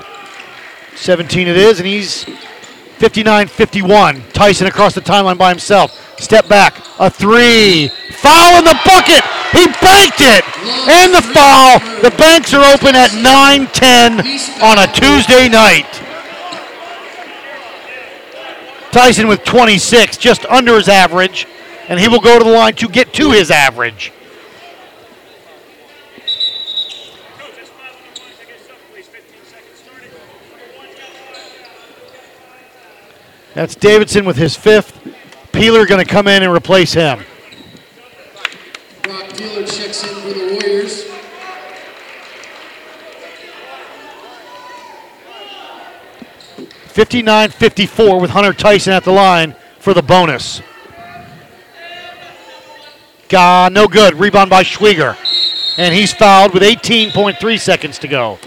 17 0.95 1.47
it 1.47 1.55
is, 1.55 1.79
and 1.79 1.87
he's 1.87 2.25
59 2.97 3.47
51. 3.47 4.21
Tyson 4.33 4.67
across 4.67 4.93
the 4.93 5.01
timeline 5.01 5.37
by 5.37 5.49
himself. 5.49 5.91
Step 6.19 6.47
back. 6.47 6.77
A 6.99 7.09
three. 7.09 7.89
Foul 8.11 8.59
in 8.59 8.65
the 8.65 8.79
bucket. 8.85 9.23
He 9.51 9.67
banked 9.81 10.21
it. 10.21 10.43
And 10.87 11.13
the 11.13 11.21
foul. 11.21 11.79
The 12.01 12.15
banks 12.17 12.53
are 12.53 12.63
open 12.73 12.95
at 12.95 13.13
9 13.13 13.67
10 13.67 14.19
on 14.61 14.79
a 14.79 14.87
Tuesday 14.93 15.49
night. 15.49 16.01
Tyson 18.93 19.27
with 19.27 19.43
26, 19.43 20.17
just 20.17 20.45
under 20.45 20.75
his 20.75 20.87
average, 20.87 21.47
and 21.89 21.99
he 21.99 22.07
will 22.07 22.19
go 22.19 22.37
to 22.37 22.45
the 22.45 22.51
line 22.51 22.75
to 22.75 22.87
get 22.87 23.11
to 23.13 23.31
his 23.31 23.49
average. 23.49 24.11
That's 33.53 33.75
Davidson 33.75 34.25
with 34.25 34.37
his 34.37 34.55
fifth. 34.55 34.99
Peeler 35.51 35.85
going 35.85 36.03
to 36.03 36.11
come 36.11 36.27
in 36.27 36.41
and 36.41 36.51
replace 36.51 36.93
him. 36.93 37.19
Brock 39.03 39.29
Peeler 39.37 39.65
checks 39.65 40.03
in 40.03 40.15
for 40.15 40.33
the 40.33 40.59
Warriors. 40.59 41.03
Fifty-nine, 46.87 47.49
fifty-four 47.49 48.19
with 48.19 48.31
Hunter 48.31 48.53
Tyson 48.53 48.93
at 48.93 49.03
the 49.03 49.11
line 49.11 49.55
for 49.79 49.93
the 49.93 50.01
bonus. 50.03 50.61
Gah, 53.29 53.69
no 53.71 53.87
good. 53.87 54.15
Rebound 54.15 54.49
by 54.49 54.63
Schwieger. 54.63 55.17
And 55.77 55.93
he's 55.93 56.13
fouled 56.13 56.53
with 56.53 56.61
18.3 56.61 57.59
seconds 57.59 57.97
to 57.99 58.07
go. 58.07 58.37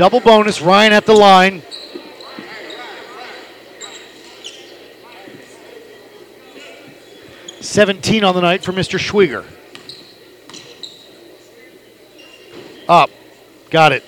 Double 0.00 0.20
bonus, 0.20 0.62
Ryan 0.62 0.94
at 0.94 1.04
the 1.04 1.12
line. 1.12 1.60
Seventeen 7.60 8.24
on 8.24 8.34
the 8.34 8.40
night 8.40 8.64
for 8.64 8.72
Mr. 8.72 8.98
Schwieger. 8.98 9.44
Up, 12.88 13.10
got 13.68 13.92
it. 13.92 14.02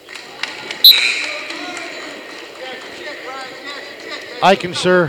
Eikenser. 4.41 5.09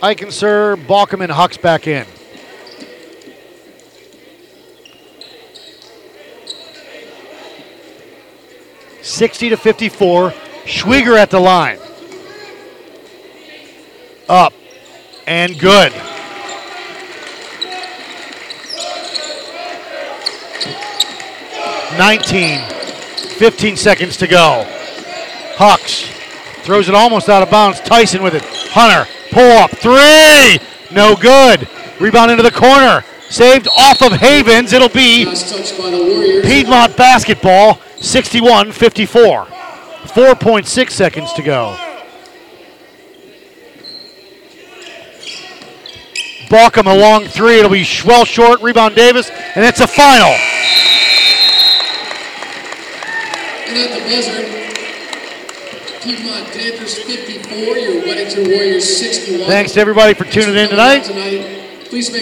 Eichen, 0.00 0.30
sir. 0.30 0.76
Balkum 0.76 1.24
and 1.24 1.32
Hucks 1.32 1.56
back 1.56 1.88
in. 1.88 2.06
Sixty 9.02 9.48
to 9.48 9.56
fifty-four. 9.56 10.30
Schwieger 10.64 11.18
at 11.18 11.30
the 11.30 11.40
line. 11.40 11.78
Up 14.28 14.52
and 15.26 15.58
good. 15.58 15.92
Nineteen. 21.98 22.60
15 23.42 23.76
seconds 23.76 24.16
to 24.18 24.28
go. 24.28 24.64
Hucks 25.56 26.04
throws 26.64 26.88
it 26.88 26.94
almost 26.94 27.28
out 27.28 27.42
of 27.42 27.50
bounds. 27.50 27.80
Tyson 27.80 28.22
with 28.22 28.34
it. 28.34 28.44
Hunter, 28.70 29.10
pull 29.32 29.50
up. 29.58 29.70
Three! 29.72 30.64
No 30.94 31.16
good. 31.16 31.68
Rebound 32.00 32.30
into 32.30 32.44
the 32.44 32.52
corner. 32.52 33.04
Saved 33.28 33.66
off 33.66 34.00
of 34.00 34.12
Havens. 34.12 34.72
It'll 34.72 34.88
be 34.88 35.24
Last 35.24 35.52
touch 35.52 35.76
by 35.76 35.90
the 35.90 35.98
Warriors. 35.98 36.46
Piedmont 36.46 36.96
basketball, 36.96 37.80
61 38.02 38.72
54. 38.72 39.46
4.6 39.46 40.90
seconds 40.90 41.32
to 41.34 41.42
go. 41.42 41.76
Balkum 46.48 46.86
a 46.86 46.94
long 46.94 47.24
three. 47.24 47.58
It'll 47.58 47.70
be 47.70 47.86
well 48.04 48.26
short. 48.26 48.60
Rebound 48.60 48.94
Davis. 48.94 49.30
And 49.30 49.64
it's 49.64 49.80
a 49.80 49.86
final. 49.86 50.36
And 53.68 53.78
at 53.78 53.88
the 53.96 54.04
buzzer, 54.04 54.42
Piedmont 56.02 56.46
Panthers 56.52 56.98
54, 56.98 57.78
your 57.78 58.02
Weddington 58.02 58.48
Warriors 58.48 58.98
61. 58.98 59.46
Thanks 59.46 59.72
to 59.72 59.80
everybody 59.80 60.12
for 60.12 60.24
tuning 60.24 60.56
in 60.56 60.68
tonight. 60.68 61.04
Tonight, 61.04 61.88
please 61.88 62.12
make 62.12 62.20